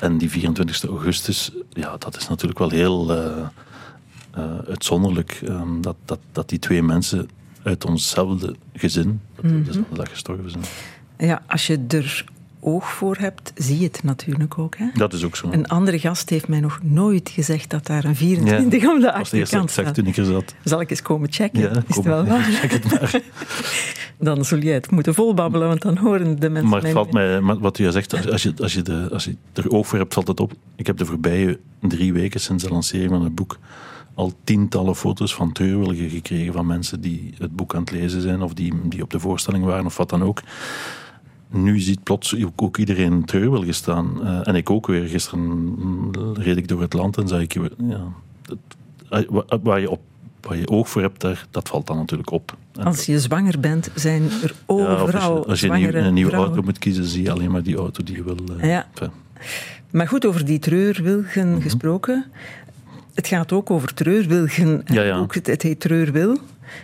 En 0.00 0.18
die 0.18 0.30
24 0.30 0.84
augustus, 0.84 1.52
ja, 1.70 1.96
dat 1.96 2.16
is 2.16 2.28
natuurlijk 2.28 2.58
wel 2.58 2.70
heel 2.70 3.16
uh, 3.16 3.46
uitzonderlijk. 4.68 5.40
Um, 5.48 5.80
dat, 5.80 5.96
dat, 6.04 6.18
dat 6.32 6.48
die 6.48 6.58
twee 6.58 6.82
mensen 6.82 7.28
uit 7.62 7.84
onszelfde 7.84 8.54
gezin 8.72 9.20
dat 9.34 9.44
mm 9.44 9.50
-hmm. 9.50 9.64
dezelfde 9.64 9.94
dag 9.94 10.10
gestorven 10.10 10.50
zijn. 10.50 10.64
Ja, 11.18 11.42
als 11.46 11.66
je 11.66 11.84
er 11.88 12.24
oog 12.68 12.90
voor 12.90 13.16
hebt, 13.16 13.52
zie 13.54 13.78
je 13.78 13.84
het 13.84 14.02
natuurlijk 14.02 14.58
ook. 14.58 14.76
Hè? 14.76 14.86
Dat 14.94 15.12
is 15.12 15.24
ook 15.24 15.36
zo. 15.36 15.48
Een 15.50 15.68
andere 15.68 15.98
gast 15.98 16.30
heeft 16.30 16.48
mij 16.48 16.60
nog 16.60 16.78
nooit 16.82 17.30
gezegd 17.30 17.70
dat 17.70 17.86
daar 17.86 18.04
een 18.04 18.16
24 18.16 18.82
ja, 18.82 18.92
om 18.92 19.00
de 19.00 19.12
achterkant 19.12 19.70
staat. 19.70 19.94
toen 19.94 20.06
ik 20.06 20.16
er 20.16 20.24
zat. 20.24 20.54
Zal 20.64 20.80
ik 20.80 20.90
eens 20.90 21.02
komen 21.02 21.32
checken? 21.32 21.60
Ja, 21.60 21.68
is 21.68 21.82
kom, 21.94 21.96
het 21.96 22.04
wel 22.04 22.24
waar? 22.24 22.42
Check 22.60 22.70
het 22.70 22.84
maar. 22.84 23.20
dan 24.34 24.44
zul 24.44 24.58
jij 24.58 24.74
het 24.74 24.90
moeten 24.90 25.14
volbabbelen, 25.14 25.68
want 25.68 25.82
dan 25.82 25.96
horen 25.96 26.40
de 26.40 26.50
mensen... 26.50 26.70
Maar 26.70 26.82
het 26.82 26.92
valt 26.92 27.12
mij, 27.12 27.40
wat 27.40 27.78
u 27.78 27.90
zegt, 27.90 28.30
als 28.30 28.42
je, 28.42 28.52
als, 28.62 28.72
je 28.72 28.82
de, 28.82 29.08
als 29.12 29.24
je 29.24 29.36
er 29.52 29.70
oog 29.70 29.86
voor 29.86 29.98
hebt, 29.98 30.14
valt 30.14 30.28
het 30.28 30.40
op. 30.40 30.52
Ik 30.76 30.86
heb 30.86 30.96
de 30.96 31.06
voorbije 31.06 31.58
drie 31.80 32.12
weken 32.12 32.40
sinds 32.40 32.64
de 32.64 32.70
lancering 32.70 33.10
van 33.10 33.24
het 33.24 33.34
boek 33.34 33.58
al 34.14 34.32
tientallen 34.44 34.96
foto's 34.96 35.34
van 35.34 35.52
treurwilligen 35.52 36.10
gekregen 36.10 36.52
van 36.52 36.66
mensen 36.66 37.00
die 37.00 37.34
het 37.38 37.56
boek 37.56 37.74
aan 37.74 37.80
het 37.80 37.90
lezen 37.90 38.20
zijn 38.20 38.42
of 38.42 38.54
die, 38.54 38.74
die 38.84 39.02
op 39.02 39.10
de 39.10 39.20
voorstelling 39.20 39.64
waren 39.64 39.86
of 39.86 39.96
wat 39.96 40.10
dan 40.10 40.22
ook 40.22 40.42
nu 41.50 41.80
ziet 41.80 42.02
plots 42.02 42.36
ook 42.56 42.78
iedereen 42.78 43.24
treurwilgen 43.24 43.74
staan. 43.74 44.20
Uh, 44.22 44.48
en 44.48 44.54
ik 44.54 44.70
ook 44.70 44.86
weer. 44.86 45.08
Gisteren 45.08 46.34
reed 46.34 46.56
ik 46.56 46.68
door 46.68 46.80
het 46.80 46.92
land 46.92 47.16
en 47.16 47.28
zag 47.28 47.40
ik... 47.40 47.52
Ja, 47.78 48.12
het, 48.42 49.26
waar, 49.62 49.80
je 49.80 49.90
op, 49.90 50.00
waar 50.40 50.56
je 50.56 50.68
oog 50.68 50.88
voor 50.88 51.02
hebt, 51.02 51.20
daar, 51.20 51.46
dat 51.50 51.68
valt 51.68 51.86
dan 51.86 51.96
natuurlijk 51.96 52.30
op. 52.30 52.56
Als 52.82 53.06
je 53.06 53.20
zwanger 53.20 53.60
bent, 53.60 53.90
zijn 53.94 54.22
er 54.42 54.54
overal 54.66 55.36
ja, 55.36 55.42
als 55.48 55.60
je, 55.60 55.70
als 55.70 55.80
je 55.80 55.96
een, 55.96 56.04
een 56.04 56.14
nieuwe 56.14 56.30
vrouwen. 56.30 56.52
auto 56.52 56.66
moet 56.66 56.78
kiezen, 56.78 57.04
zie 57.04 57.22
je 57.22 57.30
alleen 57.30 57.50
maar 57.50 57.62
die 57.62 57.76
auto 57.76 58.02
die 58.04 58.16
je 58.16 58.24
wil... 58.24 58.36
Uh, 58.56 58.70
ja. 58.70 58.88
Maar 59.90 60.08
goed, 60.08 60.26
over 60.26 60.44
die 60.44 60.58
treurwilgen 60.58 61.46
mm-hmm. 61.46 61.62
gesproken. 61.62 62.24
Het 63.14 63.26
gaat 63.26 63.52
ook 63.52 63.70
over 63.70 63.94
treurwilgen. 63.94 64.82
Ja, 64.84 65.02
ja. 65.02 65.18
Ook 65.18 65.34
het, 65.34 65.46
het 65.46 65.62
heet 65.62 65.80
treurwil. 65.80 66.38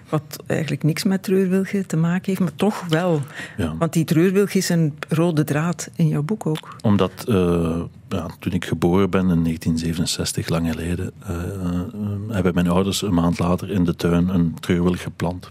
Wat 0.08 0.42
eigenlijk 0.46 0.82
niks 0.82 1.04
met 1.04 1.22
treurwilgen 1.22 1.86
te 1.86 1.96
maken 1.96 2.24
heeft, 2.24 2.40
maar 2.40 2.54
toch 2.54 2.84
wel. 2.88 3.20
Ja. 3.56 3.76
Want 3.76 3.92
die 3.92 4.04
treurwilg 4.04 4.54
is 4.54 4.68
een 4.68 4.98
rode 5.08 5.44
draad 5.44 5.90
in 5.96 6.08
jouw 6.08 6.22
boek 6.22 6.46
ook. 6.46 6.76
Omdat 6.82 7.24
uh, 7.28 7.80
ja, 8.08 8.26
toen 8.38 8.52
ik 8.52 8.64
geboren 8.64 9.10
ben 9.10 9.20
in 9.20 9.42
1967, 9.44 10.48
lang 10.48 10.70
geleden, 10.70 11.12
uh, 11.30 12.34
hebben 12.34 12.54
mijn 12.54 12.68
ouders 12.68 13.02
een 13.02 13.14
maand 13.14 13.38
later 13.38 13.70
in 13.70 13.84
de 13.84 13.96
tuin 13.96 14.28
een 14.28 14.56
treurwilg 14.60 15.02
geplant. 15.02 15.50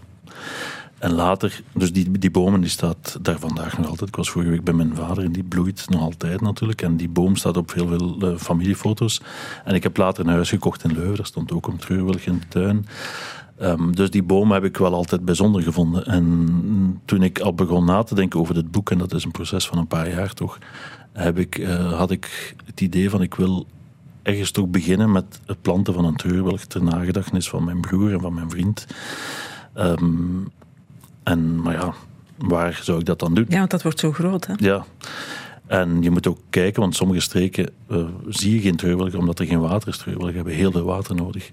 En 1.04 1.12
later, 1.12 1.60
dus 1.72 1.92
die, 1.92 2.18
die 2.18 2.30
bomen 2.30 2.60
die 2.60 2.70
staat 2.70 3.18
daar 3.20 3.38
vandaag 3.38 3.78
nog 3.78 3.88
altijd. 3.88 4.08
Ik 4.08 4.16
was 4.16 4.30
vorige 4.30 4.50
week 4.50 4.64
bij 4.64 4.74
mijn 4.74 4.96
vader 4.96 5.24
en 5.24 5.32
die 5.32 5.42
bloeit 5.42 5.84
nog 5.88 6.00
altijd 6.00 6.40
natuurlijk. 6.40 6.82
En 6.82 6.96
die 6.96 7.08
boom 7.08 7.36
staat 7.36 7.56
op 7.56 7.72
heel 7.72 7.88
veel 7.88 8.16
uh, 8.22 8.36
familiefoto's. 8.36 9.20
En 9.64 9.74
ik 9.74 9.82
heb 9.82 9.96
later 9.96 10.26
een 10.26 10.32
huis 10.32 10.48
gekocht 10.48 10.84
in 10.84 10.92
Leuven. 10.92 11.16
Daar 11.16 11.26
stond 11.26 11.52
ook 11.52 11.66
een 11.66 11.76
treurwilg 11.76 12.20
in 12.20 12.38
de 12.38 12.48
tuin. 12.48 12.86
Um, 13.62 13.94
dus 13.94 14.10
die 14.10 14.22
boom 14.22 14.52
heb 14.52 14.64
ik 14.64 14.76
wel 14.76 14.94
altijd 14.94 15.24
bijzonder 15.24 15.62
gevonden. 15.62 16.06
En 16.06 17.00
toen 17.04 17.22
ik 17.22 17.38
al 17.38 17.54
begon 17.54 17.84
na 17.84 18.02
te 18.02 18.14
denken 18.14 18.40
over 18.40 18.54
dit 18.54 18.70
boek, 18.70 18.90
en 18.90 18.98
dat 18.98 19.14
is 19.14 19.24
een 19.24 19.30
proces 19.30 19.66
van 19.66 19.78
een 19.78 19.86
paar 19.86 20.08
jaar 20.10 20.32
toch, 20.32 20.58
heb 21.12 21.38
ik, 21.38 21.58
uh, 21.58 21.92
had 21.92 22.10
ik 22.10 22.54
het 22.64 22.80
idee 22.80 23.10
van 23.10 23.22
ik 23.22 23.34
wil 23.34 23.66
ergens 24.22 24.50
toch 24.50 24.68
beginnen 24.68 25.12
met 25.12 25.40
het 25.46 25.62
planten 25.62 25.94
van 25.94 26.04
een 26.04 26.16
treurwilg 26.16 26.64
ter 26.64 26.82
nagedachtenis 26.82 27.48
van 27.48 27.64
mijn 27.64 27.80
broer 27.80 28.12
en 28.12 28.20
van 28.20 28.34
mijn 28.34 28.50
vriend. 28.50 28.86
Um, 29.78 30.48
en, 31.22 31.60
maar 31.62 31.74
ja, 31.74 31.94
waar 32.36 32.80
zou 32.82 32.98
ik 32.98 33.04
dat 33.04 33.18
dan 33.18 33.34
doen? 33.34 33.46
Ja, 33.48 33.58
want 33.58 33.70
dat 33.70 33.82
wordt 33.82 34.00
zo 34.00 34.12
groot, 34.12 34.46
hè? 34.46 34.54
Ja. 34.56 34.84
En 35.66 36.02
je 36.02 36.10
moet 36.10 36.26
ook 36.26 36.38
kijken, 36.50 36.80
want 36.80 36.96
sommige 36.96 37.20
streken 37.20 37.70
uh, 37.88 38.06
zie 38.28 38.54
je 38.54 38.60
geen 38.60 38.76
treurwilgen 38.76 39.18
omdat 39.18 39.38
er 39.38 39.46
geen 39.46 39.60
water 39.60 39.88
is. 39.88 39.98
Treurwilgen 39.98 40.34
hebben 40.34 40.54
heel 40.54 40.72
veel 40.72 40.84
water 40.84 41.14
nodig. 41.14 41.50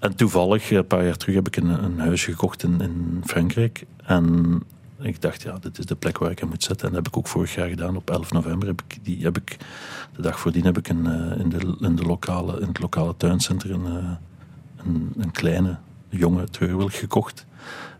En 0.00 0.16
toevallig, 0.16 0.70
een 0.70 0.86
paar 0.86 1.04
jaar 1.04 1.16
terug, 1.16 1.34
heb 1.34 1.46
ik 1.46 1.56
een, 1.56 1.84
een 1.84 1.98
huis 1.98 2.24
gekocht 2.24 2.62
in, 2.62 3.22
Frankrijk. 3.24 3.86
En 4.04 4.62
ik 5.00 5.20
dacht, 5.20 5.42
ja, 5.42 5.58
dit 5.58 5.78
is 5.78 5.86
de 5.86 5.94
plek 5.94 6.18
waar 6.18 6.30
ik 6.30 6.38
hem 6.38 6.48
moet 6.48 6.62
zetten. 6.62 6.86
En 6.86 6.94
dat 6.94 7.04
heb 7.04 7.12
ik 7.12 7.18
ook 7.18 7.28
vorig 7.28 7.54
jaar 7.54 7.68
gedaan. 7.68 7.96
Op 7.96 8.10
11 8.10 8.32
november 8.32 8.68
heb 8.68 8.82
ik 8.88 8.98
die, 9.02 9.22
heb 9.22 9.36
ik, 9.36 9.56
de 10.16 10.22
dag 10.22 10.40
voordien 10.40 10.64
heb 10.64 10.78
ik 10.78 10.88
een, 10.88 11.04
uh, 11.06 11.38
in, 11.38 11.48
de, 11.48 11.76
in, 11.80 11.96
de 11.96 12.02
lokale, 12.02 12.60
in 12.60 12.66
het 12.66 12.80
lokale 12.80 13.14
tuincentrum 13.16 13.84
een, 13.84 14.04
uh, 14.04 14.10
een, 14.86 15.12
een 15.16 15.30
kleine, 15.30 15.76
jonge 16.08 16.44
treurwilg 16.44 16.98
gekocht. 16.98 17.46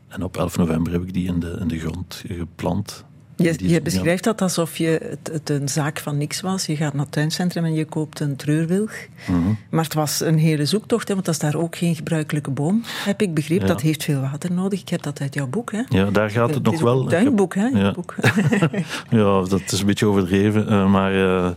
En 0.09 0.23
op 0.23 0.37
11 0.37 0.57
november 0.57 0.93
heb 0.93 1.03
ik 1.03 1.13
die 1.13 1.27
in 1.27 1.41
de, 1.41 1.57
in 1.61 1.69
de 1.69 1.79
grond 1.79 2.25
geplant. 2.27 3.05
Je, 3.43 3.55
je 3.69 3.83
beschrijft 3.83 4.25
dat 4.25 4.43
alsof 4.43 4.77
je 4.77 5.01
het, 5.09 5.31
het, 5.33 5.51
een 5.51 5.69
zaak 5.69 5.99
van 5.99 6.19
niks 6.19 6.41
was. 6.41 6.67
Je 6.67 6.77
gaat 6.77 6.93
naar 6.93 7.03
het 7.03 7.13
tuincentrum 7.13 7.65
en 7.65 7.75
je 7.75 7.85
koopt 7.85 8.21
een 8.21 8.37
treurwilg. 8.37 8.93
Mm 9.27 9.43
-hmm. 9.43 9.59
Maar 9.71 9.85
het 9.85 9.95
was 9.95 10.21
een 10.21 10.39
hele 10.39 10.65
zoektocht, 10.65 11.09
hè, 11.09 11.15
want 11.15 11.27
dat 11.27 11.35
is 11.35 11.41
daar 11.41 11.57
ook 11.57 11.77
geen 11.77 11.95
gebruikelijke 11.95 12.51
boom. 12.51 12.83
Heb 13.05 13.23
ik 13.23 13.35
begrepen, 13.35 13.67
ja. 13.67 13.73
dat 13.73 13.83
heeft 13.83 14.05
veel 14.05 14.21
water 14.21 14.53
nodig. 14.53 14.81
Ik 14.81 14.89
heb 14.89 15.03
dat 15.03 15.21
uit 15.21 15.35
jouw 15.35 15.47
boek. 15.47 15.73
Hè? 15.73 15.83
Ja, 15.89 16.11
daar 16.11 16.31
gaat 16.31 16.47
het, 16.47 16.55
het 16.55 16.65
nog 16.65 16.81
wel. 16.81 17.01
Een 17.01 17.09
tuinboek, 17.09 17.55
hè? 17.55 17.67
Ja. 17.67 17.93
Boek. 17.93 18.15
ja, 19.11 19.43
dat 19.43 19.73
is 19.73 19.81
een 19.81 19.87
beetje 19.87 20.07
overdreven. 20.07 20.73
Uh, 20.73 20.91
maar 20.91 21.15
uh, 21.15 21.51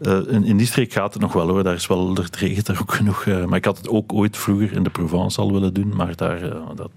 uh, 0.00 0.18
in, 0.28 0.44
in, 0.44 0.56
die 0.56 0.66
streek 0.66 0.92
gaat 0.92 1.12
het 1.12 1.22
nog 1.22 1.32
wel 1.32 1.48
hoor. 1.48 1.62
Daar 1.62 1.74
is 1.74 1.86
wel, 1.86 2.16
er 2.16 2.28
regent 2.38 2.68
er 2.68 2.80
ook 2.80 2.94
genoeg. 2.94 3.26
maar 3.26 3.58
ik 3.58 3.64
had 3.64 3.76
het 3.76 3.88
ook 3.88 4.12
ooit 4.12 4.36
vroeger 4.36 4.72
in 4.72 4.82
de 4.82 4.90
Provence 4.90 5.40
al 5.40 5.52
willen 5.52 5.74
doen. 5.74 5.96
Maar 5.96 6.16
daar, 6.16 6.40
dat, 6.74 6.90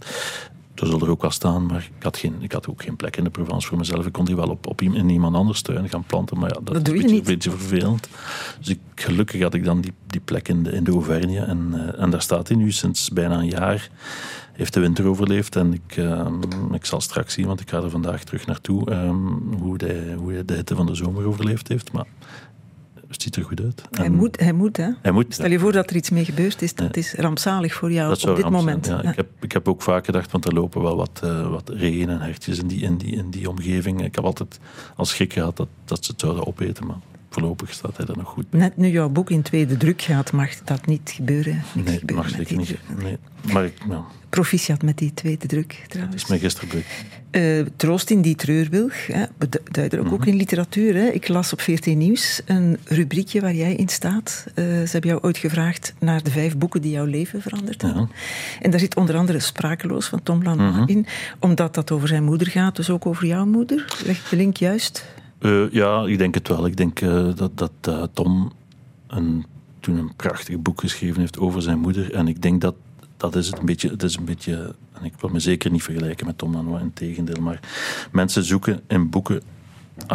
dat 0.79 0.89
zal 0.89 1.01
er 1.01 1.09
ook 1.09 1.21
wel 1.21 1.31
staan, 1.31 1.65
maar 1.65 1.89
ik 1.97 2.03
had, 2.03 2.17
geen, 2.17 2.35
ik 2.39 2.51
had 2.51 2.67
ook 2.67 2.83
geen 2.83 2.95
plek 2.95 3.17
in 3.17 3.23
de 3.23 3.29
Provence 3.29 3.67
voor 3.67 3.77
mezelf. 3.77 4.05
Ik 4.05 4.11
kon 4.11 4.25
die 4.25 4.35
wel 4.35 4.49
op, 4.49 4.67
op 4.67 4.81
in 4.81 5.09
iemand 5.09 5.35
anders 5.35 5.61
tuin 5.61 5.89
gaan 5.89 6.03
planten, 6.03 6.39
maar 6.39 6.49
ja, 6.53 6.59
dat, 6.63 6.87
is 6.87 7.03
een 7.03 7.11
niet. 7.11 7.23
beetje, 7.23 7.49
vervelend. 7.49 8.07
Dus 8.59 8.69
ik, 8.69 8.79
gelukkig 8.95 9.41
had 9.41 9.53
ik 9.53 9.63
dan 9.63 9.81
die, 9.81 9.93
die 10.07 10.21
plek 10.21 10.47
in 10.47 10.63
de, 10.63 10.71
in 10.71 10.83
de 10.83 10.91
Auvergne 10.91 11.39
en, 11.39 11.71
uh, 11.73 12.01
en 12.01 12.09
daar 12.09 12.21
staat 12.21 12.47
hij 12.47 12.57
nu 12.57 12.71
sinds 12.71 13.09
bijna 13.09 13.37
een 13.37 13.49
jaar. 13.49 13.89
Heeft 14.53 14.73
de 14.73 14.79
winter 14.79 15.07
overleefd 15.07 15.55
en 15.55 15.73
ik, 15.73 15.97
uh, 15.97 16.27
ik 16.71 16.85
zal 16.85 17.01
straks 17.01 17.33
zien, 17.33 17.45
want 17.45 17.59
ik 17.59 17.69
ga 17.69 17.77
er 17.77 17.89
vandaag 17.89 18.23
terug 18.23 18.45
naartoe, 18.45 18.91
um, 18.91 19.53
hoe, 19.59 19.75
hij, 19.77 20.13
hoe 20.17 20.31
hij 20.31 20.45
de 20.45 20.53
hitte 20.53 20.75
van 20.75 20.85
de 20.85 20.95
zomer 20.95 21.27
overleefd 21.27 21.67
heeft. 21.67 21.91
Maar 21.91 22.05
het 23.07 23.21
ziet 23.21 23.35
er 23.35 23.43
goed 23.43 23.61
uit. 23.61 23.81
En 23.91 23.99
hij 23.99 24.09
moet, 24.09 24.39
hij 24.39 24.53
moet, 24.53 24.77
hè? 24.77 24.89
Hij 25.01 25.11
moet, 25.11 25.33
Stel 25.33 25.49
je 25.49 25.59
voor 25.59 25.71
dat 25.71 25.89
er 25.89 25.95
iets 25.95 26.09
mee 26.09 26.25
gebeurd 26.25 26.61
is. 26.61 26.75
Dat 26.75 26.95
ja. 26.95 27.01
is 27.01 27.13
rampzalig 27.13 27.73
voor 27.73 27.91
jou 27.91 28.09
dat 28.09 28.27
op 28.27 28.35
dit 28.35 28.49
moment. 28.49 28.85
Ja. 28.85 29.03
Ik, 29.03 29.15
heb, 29.15 29.27
ik 29.39 29.51
heb 29.51 29.67
ook 29.67 29.81
vaak 29.81 30.05
gedacht, 30.05 30.31
want 30.31 30.45
er 30.45 30.53
lopen 30.53 30.81
wel 30.81 30.95
wat, 30.95 31.21
uh, 31.23 31.49
wat 31.49 31.69
reeën 31.69 32.09
en 32.09 32.21
hertjes 32.21 32.59
in 32.59 32.67
die, 32.67 32.81
in, 32.81 32.97
die, 32.97 33.15
in 33.15 33.29
die 33.29 33.49
omgeving. 33.49 34.03
Ik 34.03 34.15
heb 34.15 34.23
altijd 34.23 34.59
als 34.95 35.09
schrik 35.09 35.33
gehad 35.33 35.57
dat, 35.57 35.67
dat 35.85 36.05
ze 36.05 36.11
het 36.11 36.19
zouden 36.19 36.47
opeten, 36.47 36.87
maar 36.87 36.97
voorlopig 37.29 37.73
staat 37.73 37.97
hij 37.97 38.05
er 38.05 38.17
nog 38.17 38.29
goed 38.29 38.49
bij. 38.49 38.59
Net 38.59 38.77
nu 38.77 38.87
jouw 38.87 39.09
boek 39.09 39.29
in 39.29 39.41
tweede 39.41 39.77
druk 39.77 40.01
gaat, 40.01 40.31
mag 40.31 40.63
dat 40.63 40.85
niet 40.85 41.11
gebeuren. 41.15 41.63
Niks 41.73 41.89
nee, 41.89 41.99
gebeuren 41.99 42.25
mag 42.25 42.35
zeker 42.35 42.57
niet. 42.57 42.77
Nee. 43.01 43.17
Maar 43.53 43.65
ik, 43.65 43.85
nou, 43.85 44.03
Proficiat 44.41 44.81
met 44.81 44.97
die 44.97 45.13
tweede 45.13 45.47
druk, 45.47 45.83
trouwens. 45.87 46.15
het 46.15 46.23
is 46.23 46.29
mij 46.29 46.39
gisteren. 46.39 46.83
Uh, 47.31 47.65
troost 47.75 48.09
in 48.09 48.21
die 48.21 48.35
treurwilg, 48.35 49.07
hè, 49.07 49.25
Mhm. 49.91 50.13
ook 50.13 50.25
in 50.25 50.35
literatuur. 50.35 50.95
Hè. 50.95 51.07
Ik 51.07 51.27
las 51.27 51.53
op 51.53 51.61
14 51.61 51.97
Nieuws 51.97 52.41
een 52.45 52.77
rubriekje 52.83 53.41
waar 53.41 53.53
jij 53.53 53.75
in 53.75 53.87
staat. 53.89 54.45
Uh, 54.49 54.53
ze 54.65 54.87
hebben 54.91 55.09
jou 55.09 55.21
ooit 55.23 55.37
gevraagd 55.37 55.93
naar 55.99 56.23
de 56.23 56.31
vijf 56.31 56.57
boeken 56.57 56.81
die 56.81 56.91
jouw 56.91 57.05
leven 57.05 57.41
veranderd 57.41 57.81
hebben. 57.81 58.09
En 58.61 58.71
daar 58.71 58.79
zit 58.79 58.95
onder 58.95 59.15
andere 59.15 59.39
Sprakeloos 59.39 60.05
van 60.07 60.23
Tom 60.23 60.43
Lanois 60.43 60.75
Mhm. 60.75 60.89
in, 60.89 61.05
omdat 61.39 61.73
dat 61.75 61.91
over 61.91 62.07
zijn 62.07 62.23
moeder 62.23 62.47
gaat, 62.47 62.75
dus 62.75 62.89
ook 62.89 63.05
over 63.05 63.25
jouw 63.27 63.45
moeder. 63.45 63.97
Leg 64.05 64.17
ik 64.23 64.29
de 64.29 64.35
link 64.35 64.57
juist? 64.57 65.05
Uh, 65.41 65.71
ja, 65.71 66.05
ik 66.05 66.17
denk 66.17 66.33
het 66.35 66.47
wel. 66.47 66.65
Ik 66.65 66.77
denk 66.77 66.99
dat, 67.37 67.51
dat 67.57 68.09
Tom 68.13 68.51
een, 69.07 69.45
toen 69.79 69.97
een 69.97 70.15
prachtig 70.15 70.57
boek 70.59 70.79
geschreven 70.79 71.19
heeft 71.19 71.39
over 71.39 71.61
zijn 71.61 71.79
moeder. 71.79 72.13
En 72.13 72.27
ik 72.27 72.41
denk 72.41 72.61
dat 72.61 72.75
dat 73.17 73.35
is 73.35 73.47
het 73.47 73.59
een 73.59 73.65
beetje. 73.65 73.89
Het 73.89 74.03
is 74.03 74.17
een 74.17 74.25
beetje 74.25 74.75
en 74.99 75.05
ik 75.05 75.13
wil 75.19 75.29
me 75.29 75.39
zeker 75.39 75.71
niet 75.71 75.83
vergelijken 75.83 76.25
met 76.25 76.37
Tom 76.37 76.55
Lanois, 76.55 76.81
in 76.81 76.93
tegendeel. 76.93 77.41
Maar 77.41 77.59
mensen 78.11 78.43
zoeken 78.43 78.81
in 78.87 79.09
boeken, 79.09 79.41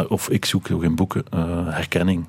of 0.07 0.29
ik 0.29 0.45
zoek 0.45 0.71
ook 0.71 0.83
in 0.83 0.95
boeken, 0.95 1.23
herkenning. 1.69 2.25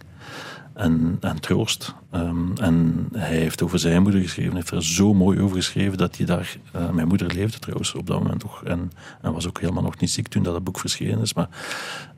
En, 0.74 1.16
en 1.20 1.40
troost. 1.40 1.94
Um, 2.14 2.52
en 2.56 3.08
hij 3.12 3.37
heeft 3.37 3.62
over 3.62 3.78
zijn 3.78 4.02
moeder 4.02 4.20
geschreven, 4.20 4.54
heeft 4.54 4.70
er 4.70 4.84
zo 4.84 5.14
mooi 5.14 5.40
over 5.40 5.56
geschreven 5.56 5.98
dat 5.98 6.16
hij 6.16 6.26
daar. 6.26 6.56
Uh, 6.76 6.90
mijn 6.90 7.08
moeder 7.08 7.34
leefde 7.34 7.58
trouwens 7.58 7.94
op 7.94 8.06
dat 8.06 8.22
moment 8.22 8.40
toch. 8.40 8.64
En, 8.64 8.92
en 9.22 9.32
was 9.32 9.48
ook 9.48 9.60
helemaal 9.60 9.82
nog 9.82 9.98
niet 9.98 10.10
ziek 10.10 10.28
toen 10.28 10.42
dat 10.42 10.64
boek 10.64 10.78
verschenen 10.78 11.20
is. 11.20 11.34
Maar 11.34 11.48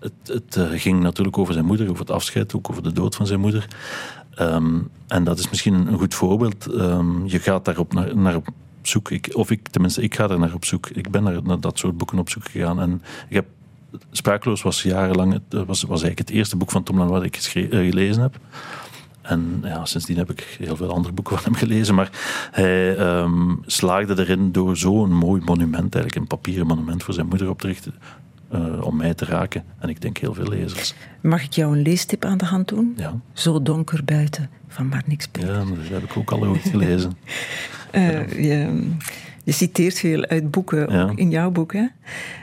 het, 0.01 0.13
het 0.25 0.59
ging 0.81 1.01
natuurlijk 1.01 1.39
over 1.39 1.53
zijn 1.53 1.65
moeder, 1.65 1.89
over 1.89 2.01
het 2.01 2.11
afscheid, 2.11 2.55
ook 2.55 2.71
over 2.71 2.83
de 2.83 2.93
dood 2.93 3.15
van 3.15 3.27
zijn 3.27 3.41
moeder. 3.41 3.69
Um, 4.41 4.89
en 5.07 5.25
dat 5.25 5.39
is 5.39 5.49
misschien 5.49 5.75
een, 5.75 5.99
goed 5.99 6.15
voorbeeld. 6.15 6.67
Um, 6.75 7.27
je 7.27 7.39
gaat 7.39 7.65
daarop 7.65 7.93
naar, 7.93 8.17
naar 8.17 8.37
op 8.37 8.49
zoek. 8.83 9.11
Ik, 9.11 9.31
of 9.33 9.51
ik, 9.51 9.69
tenminste, 9.69 10.03
ik 10.03 10.15
ga 10.15 10.29
er 10.29 10.39
naar 10.39 10.55
op 10.55 10.65
zoek. 10.65 10.89
Ik 10.89 11.11
ben 11.11 11.23
naar, 11.23 11.61
dat 11.61 11.79
soort 11.79 11.97
boeken 11.97 12.19
op 12.19 12.31
zoek 12.31 12.49
gegaan. 12.49 12.81
En 12.81 13.03
ik 13.29 13.35
heb 13.35 13.47
Sprakeloos 14.11 14.63
was 14.63 14.83
jarenlang, 14.83 15.33
het 15.33 15.43
was, 15.53 15.83
was 15.83 16.03
eigenlijk 16.03 16.19
het 16.19 16.31
eerste 16.31 16.57
boek 16.57 16.71
van 16.71 16.83
Tom 16.83 16.99
Lanois 16.99 17.33
dat 17.33 17.55
ik 17.55 17.55
uh, 17.55 17.91
gelezen 17.91 18.23
heb. 18.23 18.39
En 19.23 19.61
ja, 19.63 19.85
sindsdien 19.85 20.17
heb 20.17 20.31
ik 20.31 20.57
heel 20.59 20.77
veel 20.77 20.93
andere 20.93 21.15
boeken 21.15 21.39
van 21.39 21.53
hem 21.53 21.61
gelezen. 21.61 21.95
Maar 21.95 22.11
hij 22.51 22.99
um, 22.99 23.63
slaagde 23.67 24.23
erin 24.23 24.53
door 24.53 24.77
zo'n 24.77 25.13
mooi 25.13 25.43
monument, 25.45 25.95
eigenlijk 25.95 26.17
een 26.17 26.27
papieren 26.27 26.67
monument 26.67 27.03
voor 27.03 27.15
zijn 27.15 27.27
moeder 27.27 27.49
op 27.49 27.61
te 27.61 27.67
richten, 27.67 27.95
uh, 28.55 28.83
om 28.87 28.97
mij 28.97 29.15
te 29.15 29.25
raken. 29.25 29.65
En 29.79 29.89
ik 29.89 30.01
denk 30.01 30.19
heel 30.19 30.35
veel 30.35 30.49
lezers. 30.49 30.95
Mag 31.21 31.43
ik 31.45 31.53
jou 31.53 31.77
een 31.77 31.83
leestip 31.83 32.25
aan 32.25 32.39
de 32.39 32.45
hand 32.45 32.69
doen? 32.69 32.93
Ja. 32.97 33.15
Zo 33.33 33.63
donker 33.63 34.05
buiten, 34.05 34.51
van 34.69 34.89
maar 34.89 35.03
niks 35.07 35.29
Ja, 35.33 35.47
dat 35.47 35.67
heb 35.91 36.03
ik 36.03 36.17
ook 36.17 36.31
al 36.31 36.47
ooit 36.47 36.63
gelezen. 36.69 37.13
uh, 37.93 38.29
je, 38.49 38.89
je 39.45 39.53
citeert 39.53 39.99
veel 39.99 40.25
uit 40.25 40.51
boeken, 40.51 40.93
Ja. 40.93 41.03
ook 41.03 41.19
in 41.19 41.31
jouw 41.31 41.51
boek. 41.51 41.73
Hè? 41.73 41.87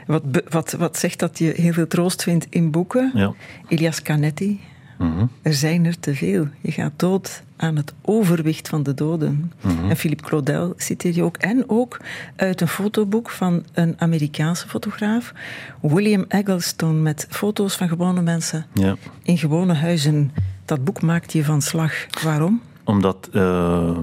Wat, 0.06 0.22
wat, 0.48 0.72
wat 0.72 0.98
zegt 0.98 1.18
dat 1.18 1.38
je 1.38 1.52
heel 1.56 1.72
veel 1.72 1.86
troost 1.86 2.22
vindt 2.22 2.46
in 2.50 2.70
boeken? 2.70 3.10
Ja. 3.14 3.32
Elias 3.68 4.02
Canetti, 4.02 4.60
Mhm. 5.04 5.26
er 5.42 5.54
zijn 5.54 5.84
er 5.84 6.00
te 6.00 6.14
veel. 6.14 6.48
Je 6.60 6.72
gaat 6.72 6.92
dood 6.96 7.42
aan 7.56 7.76
het 7.76 7.94
overwicht 8.02 8.68
van 8.68 8.82
de 8.82 8.94
doden. 8.94 9.52
Mhm. 9.60 9.90
En 9.90 9.96
Philippe 9.96 10.22
Claudel 10.22 10.74
citeer 10.76 11.14
je 11.14 11.22
ook. 11.22 11.36
En 11.36 11.64
ook 11.66 12.00
uit 12.36 12.60
een 12.60 12.68
fotoboek 12.68 13.30
van 13.30 13.64
een 13.72 13.94
Amerikaanse 13.98 14.68
fotograaf, 14.68 15.32
William 15.80 16.24
Eggleston, 16.28 17.02
met 17.02 17.26
foto's 17.30 17.76
van 17.76 17.88
gewone 17.88 18.22
mensen 18.22 18.66
ja. 18.72 18.96
in 19.22 19.38
gewone 19.38 19.74
huizen. 19.74 20.32
Dat 20.64 20.84
boek 20.84 21.02
maakt 21.02 21.32
je 21.32 21.44
van 21.44 21.62
slag. 21.62 21.92
Waarom? 22.22 22.60
Omdat 22.84 23.28
uh, 23.32 23.98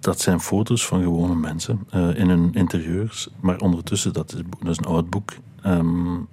dat 0.00 0.20
zijn 0.20 0.40
foto's 0.40 0.86
van 0.86 1.02
gewone 1.02 1.34
mensen 1.34 1.86
uh, 1.94 2.18
in 2.18 2.28
hun 2.28 2.50
interieurs. 2.52 3.28
Maar 3.40 3.58
ondertussen, 3.58 4.12
dat 4.12 4.32
is, 4.32 4.40
dat 4.60 4.70
is 4.70 4.76
een 4.76 4.84
oud 4.84 5.10
boek. 5.10 5.32
Um, 5.66 6.28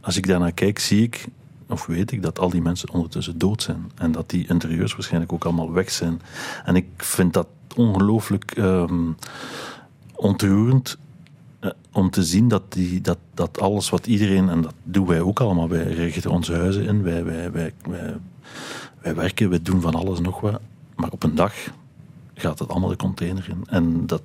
als 0.00 0.16
ik 0.16 0.26
daarnaar 0.26 0.52
kijk, 0.52 0.78
zie 0.78 1.02
ik, 1.02 1.26
of 1.68 1.86
weet 1.86 2.12
ik, 2.12 2.22
dat 2.22 2.38
al 2.38 2.50
die 2.50 2.62
mensen 2.62 2.90
ondertussen 2.90 3.38
dood 3.38 3.62
zijn. 3.62 3.90
En 3.94 4.12
dat 4.12 4.30
die 4.30 4.46
interieurs 4.48 4.92
waarschijnlijk 4.92 5.32
ook 5.32 5.44
allemaal 5.44 5.72
weg 5.72 5.90
zijn. 5.90 6.20
En 6.64 6.76
ik 6.76 6.86
vind 6.96 7.32
dat 7.32 7.46
ongelooflijk 7.76 8.56
um, 8.56 9.16
ontroerend. 10.14 10.98
Uh, 11.60 11.70
om 11.92 12.10
te 12.10 12.24
zien 12.24 12.48
dat, 12.48 12.72
die, 12.72 13.00
dat, 13.00 13.18
dat 13.34 13.60
alles 13.60 13.90
wat 13.90 14.06
iedereen, 14.06 14.48
en 14.48 14.60
dat 14.60 14.74
doen 14.82 15.06
wij 15.06 15.20
ook 15.20 15.40
allemaal, 15.40 15.68
wij 15.68 15.92
richten 15.92 16.30
onze 16.30 16.54
huizen 16.54 16.84
in, 16.84 17.02
wij, 17.02 17.24
wij, 17.24 17.52
wij, 17.52 17.72
wij, 17.88 18.16
wij 19.00 19.14
werken, 19.14 19.50
wij 19.50 19.62
doen 19.62 19.80
van 19.80 19.94
alles 19.94 20.20
nog 20.20 20.40
wat. 20.40 20.60
Maar 20.96 21.10
op 21.10 21.22
een 21.22 21.34
dag 21.34 21.54
gaat 22.34 22.58
het 22.58 22.68
allemaal 22.68 22.88
de 22.88 22.96
container 22.96 23.46
in. 23.48 23.64
En 23.66 24.06
dat, 24.06 24.22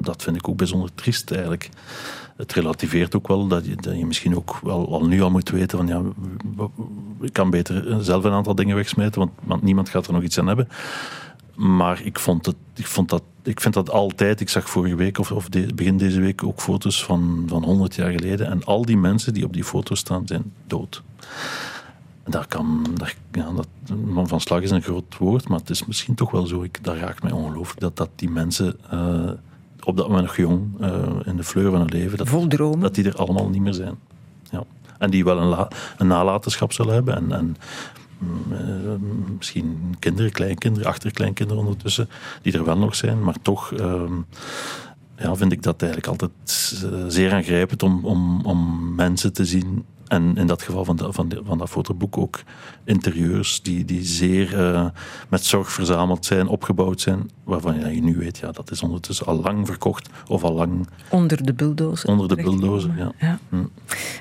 dat 0.00 0.22
vind 0.22 0.36
ik 0.36 0.48
ook 0.48 0.56
bijzonder 0.56 0.90
triest 0.94 1.30
eigenlijk. 1.30 1.68
Het 2.36 2.52
relativeert 2.52 3.16
ook 3.16 3.28
wel 3.28 3.46
dat 3.46 3.66
je, 3.66 3.76
dat 3.76 3.98
je 3.98 4.06
misschien 4.06 4.36
ook 4.36 4.58
wel 4.62 4.92
al 4.92 5.06
nu 5.06 5.22
al 5.22 5.30
moet 5.30 5.50
weten 5.50 5.78
van 5.78 5.86
ja, 5.86 6.02
ik 7.20 7.32
kan 7.32 7.50
beter 7.50 8.04
zelf 8.04 8.24
een 8.24 8.32
aantal 8.32 8.54
dingen 8.54 8.76
wegsmijten, 8.76 9.20
want, 9.20 9.32
want 9.42 9.62
niemand 9.62 9.88
gaat 9.88 10.06
er 10.06 10.12
nog 10.12 10.22
iets 10.22 10.38
aan 10.38 10.46
hebben. 10.46 10.68
maar 11.54 12.02
ik 12.02 12.18
vond, 12.18 12.46
het, 12.46 12.56
ik 12.74 12.86
vond 12.86 13.08
dat 13.08 13.22
ik 13.44 13.60
vind 13.60 13.74
dat 13.74 13.90
altijd. 13.90 14.40
Ik 14.40 14.48
zag 14.48 14.70
vorige 14.70 14.94
week 14.94 15.18
of, 15.18 15.30
of 15.30 15.48
begin 15.74 15.96
deze 15.96 16.20
week 16.20 16.44
ook 16.44 16.60
foto's 16.60 17.04
van, 17.04 17.44
van 17.46 17.64
100 17.64 17.94
jaar 17.94 18.10
geleden. 18.10 18.46
En 18.46 18.64
al 18.64 18.84
die 18.84 18.96
mensen 18.96 19.34
die 19.34 19.44
op 19.44 19.52
die 19.52 19.64
foto's 19.64 19.98
staan, 19.98 20.26
zijn 20.26 20.52
dood. 20.66 21.02
Daar 22.26 22.46
kan, 22.46 22.86
daar, 22.94 23.14
ja, 23.32 23.50
dat, 23.52 23.68
van 24.28 24.40
slag 24.40 24.60
is 24.60 24.70
een 24.70 24.82
groot 24.82 25.16
woord, 25.18 25.48
maar 25.48 25.58
het 25.58 25.70
is 25.70 25.86
misschien 25.86 26.14
toch 26.14 26.30
wel 26.30 26.46
zo. 26.46 26.62
Ik, 26.62 26.84
dat 26.84 26.96
raakt 26.96 27.22
mij 27.22 27.32
ongelooflijk 27.32 27.80
dat, 27.80 27.96
dat 27.96 28.08
die 28.14 28.30
mensen 28.30 28.76
uh, 28.92 29.30
op 29.80 29.96
dat 29.96 30.08
moment 30.08 30.26
nog 30.26 30.36
jong, 30.36 30.80
uh, 30.80 31.06
in 31.24 31.36
de 31.36 31.44
fleur 31.44 31.70
van 31.70 31.80
hun 31.80 31.88
leven, 31.88 32.18
dat, 32.18 32.28
Vol 32.28 32.46
dromen. 32.46 32.80
dat 32.80 32.94
die 32.94 33.04
er 33.04 33.16
allemaal 33.16 33.48
niet 33.48 33.60
meer 33.60 33.74
zijn. 33.74 33.94
Ja. 34.50 34.64
En 34.98 35.10
die 35.10 35.24
wel 35.24 35.38
een, 35.38 35.66
een 35.96 36.06
nalatenschap 36.06 36.72
zullen 36.72 36.94
hebben 36.94 37.16
en, 37.16 37.32
en 37.32 37.56
uh, 38.50 38.94
misschien 39.36 39.94
kinderen, 39.98 40.32
kleinkinderen, 40.32 40.88
achterkleinkinderen 40.88 41.62
ondertussen, 41.62 42.08
die 42.42 42.52
er 42.52 42.64
wel 42.64 42.78
nog 42.78 42.94
zijn, 42.94 43.24
maar 43.24 43.36
toch 43.42 43.70
uh, 43.70 44.02
ja, 45.16 45.36
vind 45.36 45.52
ik 45.52 45.62
dat 45.62 45.82
eigenlijk 45.82 46.10
altijd 46.10 46.32
zeer 47.12 47.32
aangrijpend 47.32 47.82
om, 47.82 48.04
om, 48.04 48.40
om 48.44 48.94
mensen 48.94 49.32
te 49.32 49.44
zien 49.44 49.84
en 50.14 50.36
in 50.36 50.46
dat 50.46 50.62
geval 50.62 50.84
van, 50.84 50.96
de, 50.96 51.12
van, 51.12 51.28
de, 51.28 51.40
van 51.44 51.58
dat 51.58 51.68
fotoboek 51.68 52.18
ook 52.18 52.42
interieurs 52.84 53.62
die, 53.62 53.84
die 53.84 54.04
zeer 54.04 54.52
uh, 54.52 54.86
met 55.28 55.44
zorg 55.44 55.72
verzameld 55.72 56.24
zijn, 56.24 56.46
opgebouwd 56.46 57.00
zijn, 57.00 57.30
waarvan 57.44 57.94
je 57.94 58.02
nu 58.02 58.16
weet, 58.16 58.38
ja, 58.38 58.52
dat 58.52 58.70
is 58.70 58.82
ondertussen 58.82 59.26
al 59.26 59.40
lang 59.40 59.66
verkocht 59.66 60.08
of 60.26 60.42
al 60.42 60.52
lang... 60.52 60.88
Onder 61.08 61.44
de 61.44 61.52
bulldozer. 61.52 62.08
Onder 62.08 62.28
de 62.28 62.36
bulldozer, 62.36 62.96
ja. 62.96 63.12
ja. 63.18 63.38
Hm. 63.48 63.64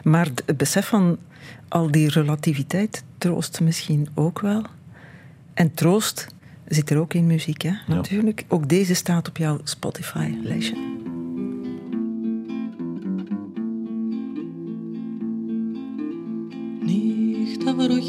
Maar 0.03 0.29
het 0.45 0.58
besef 0.58 0.88
van 0.88 1.17
al 1.67 1.91
die 1.91 2.10
relativiteit 2.10 3.03
troost 3.17 3.62
misschien 3.62 4.08
ook 4.13 4.39
wel. 4.39 4.63
En 5.53 5.73
troost 5.73 6.27
zit 6.67 6.89
er 6.89 6.97
ook 6.97 7.13
in 7.13 7.27
muziek, 7.27 7.62
hè? 7.62 7.71
natuurlijk. 7.88 8.39
Ja. 8.39 8.45
Ook 8.49 8.69
deze 8.69 8.93
staat 8.93 9.27
op 9.27 9.38
jouw 9.38 9.60
Spotify-lijstje. 9.63 10.92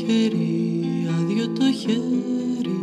Νύχτα 0.07 0.13
βροχερή, 0.13 1.09
άδειο 1.19 1.49
το 1.49 1.73
χέρι. 1.73 2.81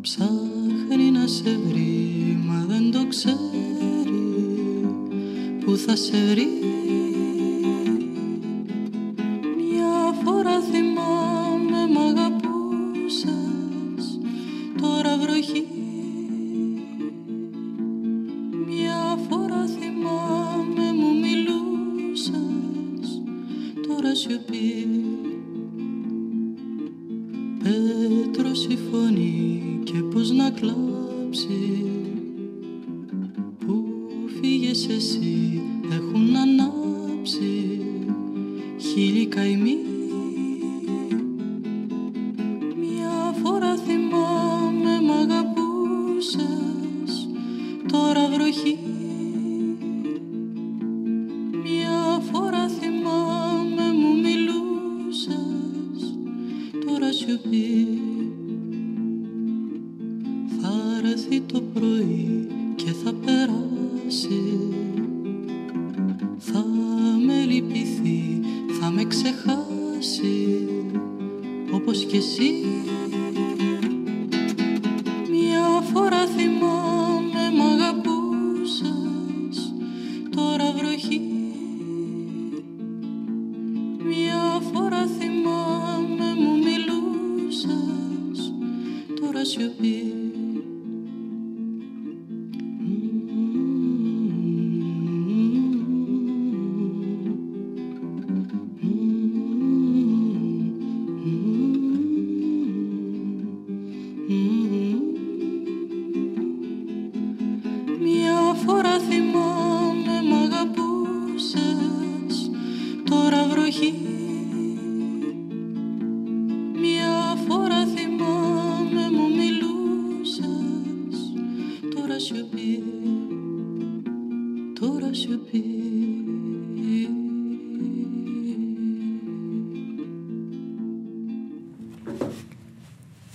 Ψάχνει 0.00 1.10
να 1.12 1.26
σε 1.26 1.58
βρει, 1.68 2.38
μα 2.46 2.64
δεν 2.68 2.90
το 2.90 3.06
ξέρει. 3.08 3.36
Πού 5.64 5.76
θα 5.76 5.96
σε 5.96 6.16
βρει; 6.30 6.73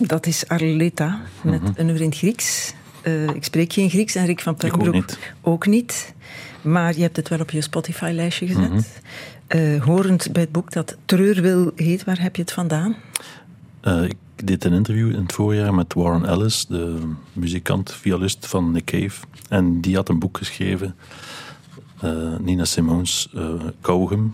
Dat 0.10 0.26
is 0.26 0.48
Arleta 0.48 1.22
met 1.42 1.62
een 1.62 1.86
nummer 1.86 2.02
in 2.02 2.10
het 2.10 2.18
Grieks. 2.18 2.74
Uh, 3.04 3.28
ik 3.28 3.44
spreek 3.44 3.74
geen 3.74 3.90
Grieks 3.90 4.16
en 4.16 4.26
Rick 4.26 4.42
van 4.42 4.56
Puinbroek 4.56 4.88
ook 4.88 4.94
niet. 4.94 5.20
ook 5.42 5.66
niet. 5.66 6.14
Maar 6.62 6.96
je 6.96 7.02
hebt 7.02 7.16
het 7.16 7.30
wel 7.30 7.40
op 7.40 7.52
je 7.52 7.62
Spotify-lijstje 7.62 8.48
gezet. 8.48 8.70
Mm 8.70 8.84
-hmm. 9.48 9.60
uh, 9.60 9.84
horend 9.84 10.32
bij 10.32 10.42
het 10.42 10.52
boek 10.52 10.72
dat 10.72 10.98
Treurwil 11.06 11.72
heet, 11.76 12.04
waar 12.04 12.22
heb 12.22 12.36
je 12.36 12.42
het 12.42 12.52
vandaan? 12.52 12.96
Uh, 13.84 14.04
ik 14.04 14.48
deed 14.48 14.66
een 14.66 14.74
interview 14.74 15.10
in 15.10 15.22
het 15.22 15.34
voorjaar 15.34 15.74
met 15.74 15.94
Warren 15.94 16.26
Ellis, 16.26 16.66
de 16.66 17.14
muzikant, 17.34 17.94
violist 17.94 18.48
van 18.48 18.72
Nick 18.72 18.86
Cave. 18.86 19.26
En 19.50 19.82
die 19.82 19.96
had 19.96 20.10
een 20.10 20.20
boek 20.20 20.38
geschreven, 20.38 20.96
Nina 22.40 22.66
Simons, 22.66 23.30
Kauwgum. 23.82 24.34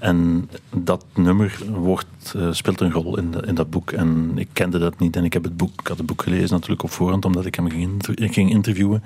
En 0.00 0.50
dat 0.74 1.04
nummer 1.14 1.58
wordt, 1.72 2.34
uh, 2.36 2.48
speelt 2.52 2.80
een 2.80 2.92
rol 2.92 3.18
in, 3.18 3.34
in, 3.46 3.54
dat 3.54 3.70
boek. 3.70 3.90
En 3.90 4.32
ik 4.34 4.48
kende 4.52 4.78
dat 4.78 4.98
niet. 4.98 5.16
En 5.16 5.24
ik, 5.24 5.32
heb 5.32 5.44
het 5.44 5.56
boek, 5.56 5.80
ik 5.80 5.86
had 5.86 5.96
het 5.96 6.06
boek 6.06 6.22
gelezen 6.22 6.54
natuurlijk 6.54 6.82
op 6.82 6.90
voorhand, 6.90 7.24
omdat 7.24 7.46
ik 7.46 7.54
hem 7.54 7.70
ging, 7.70 8.02
ging 8.14 8.50
interviewen. 8.50 9.02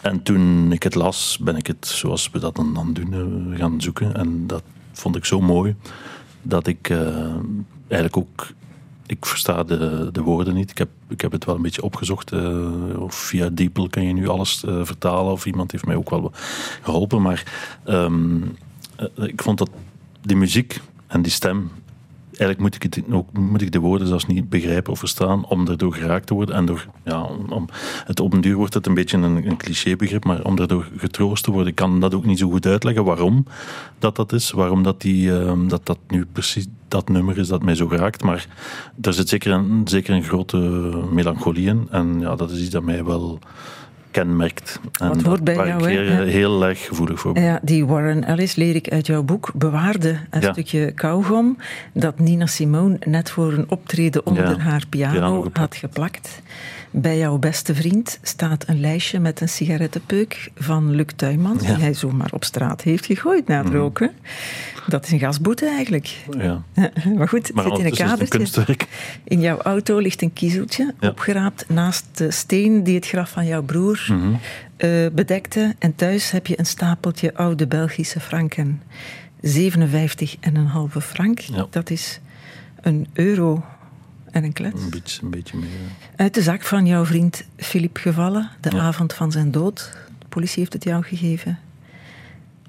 En 0.00 0.22
toen 0.22 0.72
ik 0.72 0.82
het 0.82 0.94
las, 0.94 1.38
ben 1.40 1.56
ik 1.56 1.66
het, 1.66 1.86
zoals 1.86 2.30
we 2.30 2.38
dat 2.38 2.56
dan, 2.56 2.74
dan 2.74 2.92
doen, 2.92 3.12
uh, 3.12 3.58
gaan 3.58 3.80
zoeken. 3.80 4.14
En 4.14 4.46
dat 4.46 4.62
vond 4.92 5.16
ik 5.16 5.24
zo 5.24 5.40
mooi, 5.40 5.74
dat 6.42 6.66
ik 6.66 6.88
uh, 6.88 7.34
eigenlijk 7.88 8.16
ook... 8.16 8.46
Ik 9.06 9.26
versta 9.26 9.62
de, 9.62 10.08
de 10.12 10.22
woorden 10.22 10.54
niet. 10.54 10.70
Ik 10.70 10.78
heb, 10.78 10.88
ik 11.08 11.20
heb 11.20 11.32
het 11.32 11.44
wel 11.44 11.54
een 11.54 11.62
beetje 11.62 11.82
opgezocht. 11.82 12.32
of 12.96 13.14
via 13.14 13.48
DeepL 13.48 13.86
kan 13.86 14.02
je 14.02 14.12
nu 14.12 14.28
alles 14.28 14.64
vertalen. 14.82 15.32
Of 15.32 15.46
iemand 15.46 15.72
heeft 15.72 15.86
mij 15.86 15.96
ook 15.96 16.10
wel 16.10 16.32
geholpen. 16.82 17.22
Maar 17.22 17.44
um, 17.86 18.56
ik 19.16 19.42
vond 19.42 19.58
dat 19.58 19.70
die 20.26 20.36
muziek 20.36 20.80
en 21.06 21.22
die 21.22 21.32
stem. 21.32 21.70
Eigenlijk 22.26 22.58
moet 22.60 22.74
ik, 22.74 22.82
het 22.82 23.04
ook, 23.10 23.32
moet 23.32 23.62
ik 23.62 23.72
de 23.72 23.78
woorden 23.78 24.06
zelfs 24.06 24.26
niet 24.26 24.48
begrijpen 24.48 24.92
of 24.92 24.98
verstaan 24.98 25.46
om 25.46 25.68
erdoor 25.68 25.94
geraakt 25.94 26.26
te 26.26 26.34
worden. 26.34 26.54
En 26.54 26.66
door, 26.66 26.86
ja, 27.04 27.22
om, 27.48 27.68
het 28.04 28.20
op 28.20 28.32
een 28.32 28.40
duur 28.40 28.56
wordt 28.56 28.74
het 28.74 28.86
een 28.86 28.94
beetje 28.94 29.16
een, 29.16 29.46
een 29.46 29.56
clichébegrip, 29.56 30.24
maar 30.24 30.44
om 30.44 30.58
erdoor 30.58 30.88
getroost 30.96 31.44
te 31.44 31.50
worden, 31.50 31.68
ik 31.68 31.74
kan 31.74 32.00
dat 32.00 32.14
ook 32.14 32.24
niet 32.24 32.38
zo 32.38 32.50
goed 32.50 32.66
uitleggen 32.66 33.04
waarom 33.04 33.46
dat 33.98 34.16
dat 34.16 34.32
is. 34.32 34.50
Waarom 34.50 34.82
dat, 34.82 35.00
die, 35.00 35.26
uh, 35.26 35.52
dat, 35.68 35.86
dat 35.86 35.98
nu 36.08 36.26
precies 36.32 36.66
dat 36.88 37.08
nummer 37.08 37.38
is 37.38 37.48
dat 37.48 37.62
mij 37.62 37.74
zo 37.74 37.88
raakt. 37.90 38.22
Maar 38.22 38.46
er 39.00 39.12
zit 39.12 39.28
zeker 39.28 39.52
een, 39.52 39.80
zeker 39.84 40.14
een 40.14 40.24
grote 40.24 40.56
melancholie 41.12 41.66
in. 41.66 41.86
En 41.90 42.20
ja, 42.20 42.36
dat 42.36 42.50
is 42.50 42.60
iets 42.60 42.70
dat 42.70 42.82
mij 42.82 43.04
wel 43.04 43.38
kenmerkt. 44.20 44.80
En 45.00 45.08
Wat 45.08 45.22
hoort 45.22 45.44
bij 45.44 45.54
daar 45.54 45.66
jou, 45.66 45.90
ik 45.90 46.08
hè? 46.08 46.24
heel, 46.24 46.64
erg 46.64 46.84
gevoelig 46.86 47.20
voor. 47.20 47.38
Ja, 47.38 47.58
die 47.62 47.86
Warren 47.86 48.24
Ellis, 48.24 48.54
leer 48.54 48.74
ik 48.74 48.88
uit 48.90 49.06
jouw 49.06 49.22
boek, 49.22 49.50
bewaarde 49.54 50.18
een 50.30 50.40
Ja. 50.40 50.52
stukje 50.52 50.92
kauwgom 50.92 51.56
dat 51.92 52.18
Nina 52.18 52.46
Simone 52.46 52.96
net 53.04 53.30
voor 53.30 53.52
een 53.52 53.66
optreden 53.68 54.26
onder 54.26 54.48
Ja, 54.50 54.58
haar 54.58 54.82
piano, 54.88 55.48
had 55.52 55.76
geplakt. 55.76 56.42
Bij 56.98 57.18
jouw 57.18 57.38
beste 57.38 57.74
vriend 57.74 58.18
staat 58.22 58.68
een 58.68 58.80
lijstje 58.80 59.18
met 59.20 59.40
een 59.40 59.48
sigarettenpeuk 59.48 60.50
van 60.54 60.90
Luc 60.94 61.06
Tuymans, 61.16 61.62
Ja. 61.62 61.66
Mhm. 61.68 61.74
die 61.74 61.84
hij 61.84 61.94
zomaar 61.94 62.28
op 62.32 62.44
straat 62.44 62.82
heeft 62.82 63.06
gegooid 63.06 63.46
na 63.48 63.62
het 63.64 63.72
roken. 63.72 64.10
Dat 64.86 65.04
is 65.04 65.10
een 65.12 65.18
gasboete 65.18 65.66
eigenlijk. 65.68 66.16
Ja. 66.38 66.62
Maar 67.16 67.28
goed, 67.28 67.46
het 67.46 67.56
Maar 67.56 67.64
zit 67.64 67.78
in 67.78 67.84
een 67.84 67.92
kadertje. 67.92 68.76
In 69.24 69.40
jouw 69.40 69.58
auto 69.58 69.98
ligt 69.98 70.22
een 70.22 70.32
kiezeltje, 70.32 70.94
Ja. 71.00 71.08
opgeraapt 71.08 71.68
naast 71.68 72.04
de 72.14 72.30
steen 72.30 72.82
die 72.84 72.94
het 72.94 73.06
graf 73.06 73.30
van 73.30 73.46
jouw 73.46 73.62
broer 73.62 74.06
Mhm. 74.08 74.34
eh, 74.76 75.06
bedekte. 75.12 75.74
En 75.78 75.94
thuis 75.94 76.30
heb 76.30 76.46
je 76.46 76.58
een 76.58 76.66
stapeltje 76.66 77.34
oude 77.34 77.66
Belgische 77.66 78.20
franken. 78.20 78.82
57,5 79.40 81.00
frank, 81.04 81.38
Ja. 81.38 81.66
dat 81.70 81.90
is 81.90 82.20
een 82.80 83.06
euro 83.12 83.64
en 84.30 84.44
een 84.44 84.52
klets. 84.52 84.82
Een 84.82 84.90
beetje, 84.90 85.22
een 85.22 85.30
beetje 85.30 85.56
meer. 85.56 85.68
Uit 86.16 86.34
de 86.34 86.42
zak 86.42 86.62
van 86.62 86.86
jouw 86.86 87.04
vriend 87.04 87.44
Philippe 87.56 88.00
gevallen, 88.00 88.50
de 88.60 88.70
Ja. 88.76 88.78
avond 88.82 89.12
van 89.12 89.32
zijn 89.32 89.50
dood. 89.50 89.96
De 90.18 90.26
politie 90.28 90.58
heeft 90.58 90.72
het 90.72 90.84
jou 90.84 91.02
gegeven. 91.02 91.58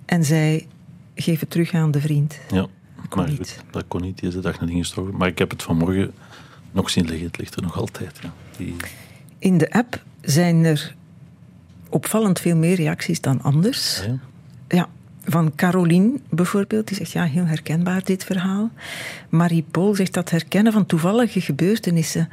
En 0.06 0.24
zij 0.26 0.68
geven 1.16 1.48
terug 1.48 1.74
aan 1.74 1.92
de 1.92 2.02
vriend. 2.02 2.38
Ja, 2.52 2.66
kon 3.10 3.22
maar 3.22 3.30
niet. 3.30 3.38
goed, 3.38 3.58
dat 3.72 3.84
kon 3.88 4.02
niet. 4.02 4.20
Die 4.20 4.28
is 4.30 4.36
de 4.36 4.42
dag 4.42 4.60
nadien 4.60 4.78
gestorven. 4.78 5.18
Maar 5.18 5.28
ik 5.28 5.38
heb 5.38 5.50
het 5.50 5.64
vanmorgen 5.64 6.12
nog 6.72 6.90
zien 6.90 7.06
liggen. 7.06 7.28
Het 7.28 7.38
ligt 7.38 7.56
er 7.56 7.62
nog 7.62 7.78
altijd. 7.78 8.20
Ja. 8.24 8.34
Die, 8.58 8.76
In 9.40 9.58
de 9.58 9.72
app 9.72 10.04
zijn 10.22 10.64
er 10.66 10.96
opvallend 11.90 12.40
veel 12.40 12.56
meer 12.56 12.76
reacties 12.76 13.22
dan 13.22 13.42
anders. 13.42 14.02
ja. 14.06 14.18
Ja, 14.70 14.88
van 15.30 15.56
Caroline 15.56 16.20
bijvoorbeeld, 16.30 16.88
die 16.88 16.98
zegt 16.98 17.12
ja, 17.12 17.24
heel 17.24 17.46
herkenbaar 17.46 18.04
dit 18.04 18.24
verhaal. 18.24 18.70
Marie-Paul 19.30 19.96
zegt 19.96 20.14
dat 20.14 20.30
herkennen 20.30 20.74
van 20.74 20.86
toevallige 20.86 21.42
gebeurtenissen, 21.42 22.30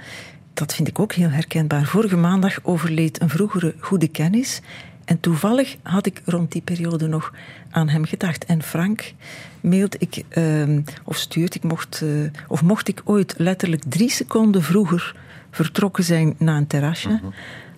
dat 0.54 0.74
vind 0.74 0.88
ik 0.88 0.98
ook 0.98 1.12
heel 1.12 1.28
herkenbaar. 1.28 1.84
Vorige 1.84 2.16
maandag 2.16 2.58
overleed 2.62 3.20
een 3.20 3.28
vroegere 3.28 3.74
goede 3.78 4.08
kennis. 4.08 4.60
En 5.04 5.20
toevallig 5.20 5.76
had 5.82 6.06
ik 6.06 6.22
rond 6.24 6.52
die 6.52 6.62
periode 6.62 7.06
nog 7.06 7.32
aan 7.70 7.88
hem 7.88 8.04
gedacht. 8.04 8.44
En 8.44 8.62
Frank 8.62 9.12
mailt 9.60 10.02
ik, 10.02 10.22
ehm, 10.28 10.80
of 11.04 11.16
stuurt 11.16 11.54
ik, 11.54 11.62
mocht, 11.62 12.02
eh, 12.02 12.08
of 12.48 12.62
mocht 12.62 12.88
ik 12.88 13.02
ooit 13.04 13.34
letterlijk 13.36 13.82
drie 13.88 14.10
seconden 14.10 14.62
vroeger 14.62 15.16
vertrokken 15.50 16.04
zijn 16.04 16.34
naar 16.38 16.56
een 16.56 16.66
terrasje, 16.66 17.20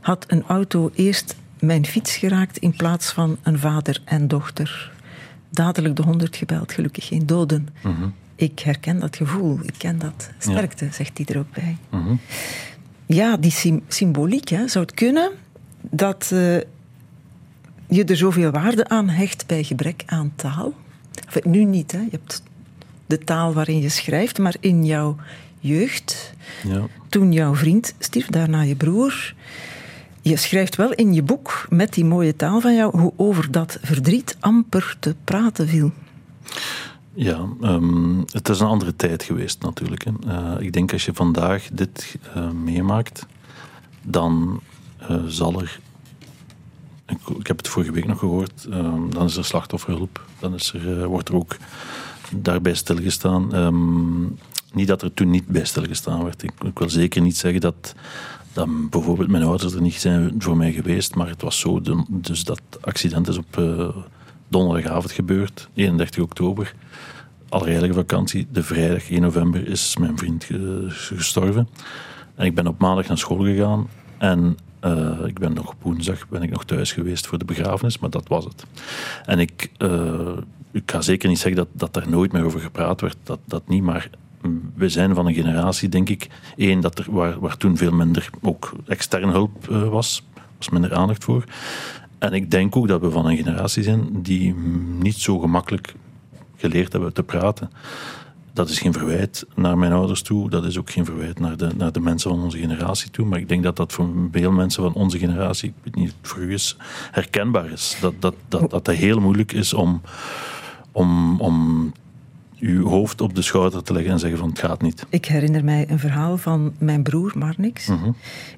had 0.00 0.24
een 0.28 0.44
auto 0.46 0.90
eerst 0.94 1.36
mijn 1.60 1.86
fiets 1.86 2.16
geraakt 2.16 2.58
in 2.58 2.76
plaats 2.76 3.12
van 3.12 3.38
een 3.42 3.58
vader 3.58 4.00
en 4.04 4.28
dochter. 4.28 4.94
Dadelijk 5.56 5.96
de 5.96 6.02
honderd 6.02 6.36
gebeld, 6.36 6.72
gelukkig 6.72 7.06
geen 7.06 7.26
doden. 7.26 7.68
Mhm. 7.82 8.08
Ik 8.34 8.58
herken 8.58 8.98
dat 9.00 9.16
gevoel, 9.16 9.58
ik 9.62 9.74
ken 9.78 9.98
dat. 9.98 10.30
Sterkte, 10.38 10.88
zegt 10.92 11.18
hij 11.18 11.26
er 11.26 11.38
ook 11.38 11.50
bij. 11.54 11.76
Mhm. 11.90 12.14
Ja, 13.06 13.36
die 13.36 13.50
sym- 13.50 13.82
symboliek, 13.88 14.48
hè, 14.48 14.68
zou 14.68 14.84
het 14.84 14.94
kunnen 14.94 15.30
dat 15.80 16.30
eh, 16.32 16.56
je 17.88 18.04
er 18.04 18.16
zoveel 18.16 18.50
waarde 18.50 18.88
aan 18.88 19.08
hecht 19.08 19.46
bij 19.46 19.62
gebrek 19.62 20.02
aan 20.06 20.32
taal? 20.36 20.74
Of, 21.28 21.44
nu 21.44 21.64
niet, 21.64 21.92
hè. 21.92 21.98
je 21.98 22.08
hebt 22.10 22.42
de 23.06 23.18
taal 23.18 23.52
waarin 23.52 23.80
je 23.80 23.88
schrijft, 23.88 24.38
maar 24.38 24.54
in 24.60 24.84
jouw 24.84 25.16
jeugd, 25.60 26.34
ja. 26.62 26.86
toen 27.08 27.32
jouw 27.32 27.54
vriend 27.54 27.94
stierf, 27.98 28.26
daarna 28.26 28.62
je 28.62 28.76
broer. 28.76 29.34
Je 30.26 30.36
schrijft 30.36 30.76
wel 30.76 30.92
in 30.92 31.14
je 31.14 31.22
boek, 31.22 31.66
met 31.68 31.92
die 31.94 32.04
mooie 32.04 32.36
taal 32.36 32.60
van 32.60 32.74
jou, 32.74 32.98
hoe 32.98 33.12
over 33.16 33.50
dat 33.50 33.78
verdriet 33.82 34.36
amper 34.40 34.96
te 35.00 35.14
praten 35.24 35.68
viel. 35.68 35.92
Ja, 37.14 37.46
ehm, 37.60 38.18
het 38.30 38.48
is 38.48 38.60
een 38.60 38.66
andere 38.66 38.96
tijd 38.96 39.22
geweest 39.22 39.62
natuurlijk. 39.62 40.04
Hè. 40.04 40.10
Eh, 40.26 40.64
ik 40.64 40.72
denk 40.72 40.92
als 40.92 41.04
je 41.04 41.14
vandaag 41.14 41.68
dit 41.72 42.16
eh, 42.34 42.50
meemaakt, 42.50 43.26
dan 44.02 44.60
eh, 44.98 45.24
zal 45.26 45.60
er. 45.60 45.80
Ik, 47.38 47.46
heb 47.46 47.56
het 47.56 47.68
vorige 47.68 47.92
week 47.92 48.06
nog 48.06 48.18
gehoord. 48.18 48.66
ehm, 48.70 49.10
dan 49.10 49.26
is 49.26 49.36
er 49.36 49.44
slachtofferhulp. 49.44 50.24
Dan 50.38 50.54
is 50.54 50.72
er, 50.72 51.06
wordt 51.06 51.28
er 51.28 51.34
ook 51.34 51.56
daarbij 52.30 52.74
stilgestaan. 52.74 53.54
Ehm, 53.54 54.22
niet 54.72 54.86
dat 54.86 55.02
er 55.02 55.14
toen 55.14 55.30
niet 55.30 55.46
bij 55.46 55.64
stilgestaan 55.64 56.24
werd. 56.24 56.42
Ik, 56.42 56.52
ik 56.64 56.78
wil 56.78 56.90
zeker 56.90 57.20
niet 57.22 57.36
zeggen 57.36 57.60
dat, 57.60 57.94
dat 58.56 58.90
bijvoorbeeld 58.90 59.28
mijn 59.28 59.42
ouders 59.42 59.74
er 59.74 59.80
niet 59.80 59.94
zijn 59.94 60.34
voor 60.38 60.56
mij 60.56 60.72
geweest. 60.72 61.14
Maar 61.14 61.28
het 61.28 61.42
was 61.42 61.58
zo. 61.58 61.80
dus 62.08 62.44
dat 62.44 62.60
accident 62.80 63.28
is 63.28 63.36
op 63.38 63.58
eh, 63.58 63.88
donderdagavond 64.48 65.12
gebeurd, 65.12 65.68
31 65.74 66.22
oktober 66.22 66.74
allerheilige 67.48 67.94
vakantie. 67.94 68.46
De 68.52 68.62
vrijdag 68.62 69.10
1 69.10 69.20
november 69.20 69.68
is 69.68 69.96
mijn 69.96 70.18
vriend 70.18 70.44
ge- 70.44 70.86
gestorven. 70.88 71.68
En 72.34 72.46
ik 72.46 72.54
ben 72.54 72.66
op 72.66 72.78
maandag 72.78 73.08
naar 73.08 73.18
school 73.18 73.44
gegaan. 73.44 73.88
En 74.18 74.56
eh, 74.80 75.18
ik 75.26 75.38
ben 75.38 75.52
nog 75.52 75.68
op 75.68 75.82
woensdag 75.82 76.28
ben 76.28 76.42
ik 76.42 76.50
nog 76.50 76.64
thuis 76.64 76.92
geweest 76.92 77.26
voor 77.26 77.38
de 77.38 77.44
begrafenis, 77.44 77.98
maar 77.98 78.10
dat 78.10 78.28
was 78.28 78.44
het. 78.44 78.66
En 79.24 79.38
ik, 79.38 79.70
eh, 79.76 80.36
ik 80.72 80.90
ga 80.90 81.00
zeker 81.00 81.28
niet 81.28 81.38
zeggen 81.38 81.56
dat, 81.56 81.68
dat 81.72 81.94
daar 81.94 82.08
nooit 82.10 82.32
meer 82.32 82.44
over 82.44 82.60
gepraat 82.60 83.00
werd. 83.00 83.16
Dat, 83.22 83.38
dat 83.44 83.68
niet, 83.68 83.82
maar 83.82 84.10
we 84.74 84.88
zijn 84.88 85.14
van 85.14 85.26
een 85.26 85.34
generatie, 85.34 85.88
denk 85.88 86.08
ik, 86.08 86.28
één, 86.56 86.80
dat 86.80 86.98
er, 86.98 87.06
waar, 87.08 87.40
waar 87.40 87.56
toen 87.56 87.76
veel 87.76 87.92
minder 87.92 88.30
ook 88.42 88.72
externe 88.86 89.32
hulp 89.32 89.70
eh, 89.70 89.88
was. 89.88 90.26
was 90.56 90.68
minder 90.68 90.94
aandacht 90.94 91.24
voor. 91.24 91.44
En 92.18 92.32
ik 92.32 92.50
denk 92.50 92.76
ook 92.76 92.88
dat 92.88 93.00
we 93.00 93.10
van 93.10 93.26
een 93.26 93.36
generatie 93.36 93.82
zijn 93.82 94.22
die 94.22 94.54
niet 95.00 95.16
zo 95.16 95.38
gemakkelijk 95.38 95.94
geleerd 96.56 96.92
hebben 96.92 97.12
te 97.12 97.22
praten. 97.22 97.70
Dat 98.52 98.68
is 98.68 98.78
geen 98.78 98.92
verwijt 98.92 99.46
naar 99.54 99.78
mijn 99.78 99.92
ouders 99.92 100.22
toe. 100.22 100.50
Dat 100.50 100.64
is 100.64 100.78
ook 100.78 100.90
geen 100.90 101.04
verwijt 101.04 101.38
naar 101.38 101.56
de, 101.56 101.70
naar 101.76 101.92
de 101.92 102.00
mensen 102.00 102.30
van 102.30 102.42
onze 102.42 102.58
generatie 102.58 103.10
toe. 103.10 103.26
Maar 103.26 103.38
ik 103.38 103.48
denk 103.48 103.62
dat 103.62 103.76
dat 103.76 103.92
voor 103.92 104.08
veel 104.32 104.50
mensen 104.50 104.82
van 104.82 104.92
onze 104.92 105.18
generatie, 105.18 105.68
ik 105.68 105.74
weet 105.82 105.94
niet 105.94 106.14
het 106.20 106.30
voor 106.30 106.38
u 106.38 106.52
is, 106.52 106.76
herkenbaar 107.10 107.70
is. 107.70 107.96
Dat 108.00 108.14
dat, 108.18 108.34
dat, 108.48 108.70
dat 108.70 108.86
het 108.86 108.96
heel 108.96 109.20
moeilijk 109.20 109.52
is 109.52 109.74
om, 109.74 110.00
om, 110.92 111.40
om 111.40 111.92
uw 112.58 112.86
hoofd 112.88 113.20
op 113.20 113.34
de 113.34 113.42
schouder 113.42 113.82
te 113.82 113.92
leggen 113.92 114.12
en 114.12 114.18
zeggen 114.18 114.38
van 114.38 114.48
het 114.48 114.58
gaat 114.58 114.82
niet. 114.82 115.06
Ik 115.08 115.24
herinner 115.24 115.64
mij 115.64 115.86
een 115.88 115.98
verhaal 115.98 116.36
van 116.38 116.72
mijn 116.78 117.02
broer 117.02 117.32
Marnix, 117.38 117.86
Mhm. 117.86 118.10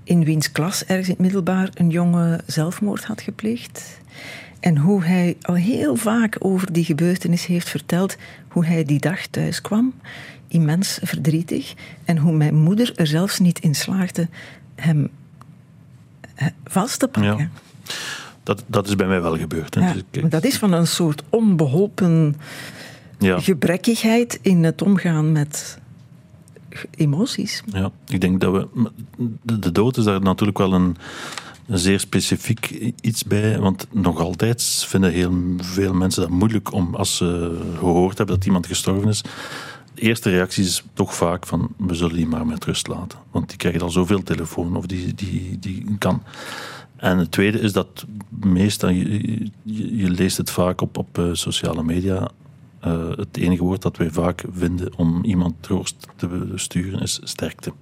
in 0.05 0.25
wiens 0.25 0.53
klas 0.53 0.85
ergens 0.85 1.07
in 1.09 1.13
het 1.13 1.23
middelbaar 1.23 1.71
een 1.75 1.91
jongen 1.91 2.41
zelfmoord 2.47 3.05
had 3.05 3.21
gepleegd. 3.21 3.99
En 4.61 4.77
hoe 4.77 5.05
hij 5.05 5.37
al 5.43 5.55
heel 5.55 5.97
vaak 5.97 6.37
over 6.39 6.73
die 6.73 6.85
gebeurtenis 6.85 7.47
heeft 7.47 7.69
verteld, 7.69 8.17
hoe 8.49 8.65
hij 8.67 8.85
die 8.85 9.01
dag 9.01 9.27
thuis 9.27 9.61
kwam, 9.61 9.93
immens 10.49 10.99
verdrietig, 11.03 11.75
en 12.05 12.17
hoe 12.19 12.33
mijn 12.33 12.55
moeder 12.55 12.93
er 12.97 13.07
zelfs 13.07 13.39
niet 13.39 13.59
in 13.59 13.75
slaagde 13.75 14.29
hem 14.75 15.09
vast 16.65 16.99
te 16.99 17.09
pakken. 17.09 17.37
Ja. 17.39 17.49
Dat, 18.43 18.65
dat 18.67 18.87
is 18.89 18.97
bij 18.97 19.07
mij 19.07 19.21
wel 19.23 19.39
gebeurd. 19.39 19.75
Hè. 19.75 19.81
Ja, 19.87 19.93
Dus 19.93 20.03
ik- 20.11 20.31
dat 20.31 20.45
is 20.45 20.57
van 20.59 20.73
een 20.73 20.87
soort 20.87 21.23
onbeholpen 21.29 22.37
ja. 23.19 23.41
gebrekkigheid 23.41 24.39
in 24.43 24.65
het 24.65 24.83
omgaan 24.83 25.33
met 25.33 25.79
emoties. 26.97 27.63
Ja, 27.73 27.91
ik 28.09 28.21
denk 28.21 28.41
dat 28.41 28.53
we. 28.53 28.91
De, 29.43 29.73
dood 29.73 29.97
is 29.97 30.05
daar 30.05 30.21
natuurlijk 30.21 30.59
wel 30.59 30.73
een, 30.73 30.97
een 31.67 31.79
zeer 31.79 32.01
specifiek 32.01 32.93
iets 33.01 33.25
bij. 33.25 33.59
Want 33.59 33.87
nog 33.91 34.21
altijd 34.21 34.63
vinden 34.63 35.13
heel 35.13 35.33
veel 35.57 35.95
mensen 35.95 36.23
dat 36.23 36.31
moeilijk 36.31 36.73
om, 36.73 36.95
als 36.95 37.17
ze 37.17 37.61
gehoord 37.79 38.19
hebben 38.19 38.37
dat 38.37 38.47
iemand 38.47 38.67
gestorven 38.67 39.09
is. 39.09 39.23
De 39.95 40.03
eerste 40.03 40.31
reactie 40.31 40.65
is 40.65 40.85
toch 40.93 41.15
vaak 41.15 41.47
van: 41.47 41.69
we 41.77 41.95
zullen 41.95 42.17
die 42.17 42.27
maar 42.27 42.47
met 42.47 42.65
rust 42.65 42.87
laten. 42.87 43.19
Want 43.31 43.49
die 43.49 43.59
krijgt 43.59 43.83
al 43.83 43.91
zoveel 43.91 44.23
telefoon 44.23 44.77
of 44.77 44.87
die, 44.87 45.15
die, 45.15 45.59
die 45.59 45.97
kan. 45.99 46.23
En 46.97 47.19
het 47.19 47.31
tweede 47.31 47.61
is 47.61 47.73
dat 47.73 48.07
meestal, 48.29 48.89
je, 48.89 49.29
je, 49.63 49.97
je 49.97 50.11
leest 50.11 50.37
het 50.37 50.51
vaak 50.51 50.81
op, 50.81 50.99
op 50.99 51.19
eh, 51.19 51.25
sociale 51.33 51.83
media. 51.83 52.31
Eh, 52.89 53.17
het 53.17 53.37
enige 53.37 53.63
woord 53.63 53.83
dat 53.83 53.97
wij 53.97 54.11
vaak 54.11 54.45
vinden 54.53 54.93
om 54.97 55.25
iemand 55.25 55.55
troost 55.61 56.07
te 56.17 56.53
sturen 56.55 57.01
is 57.01 57.21
sterkte. 57.23 57.73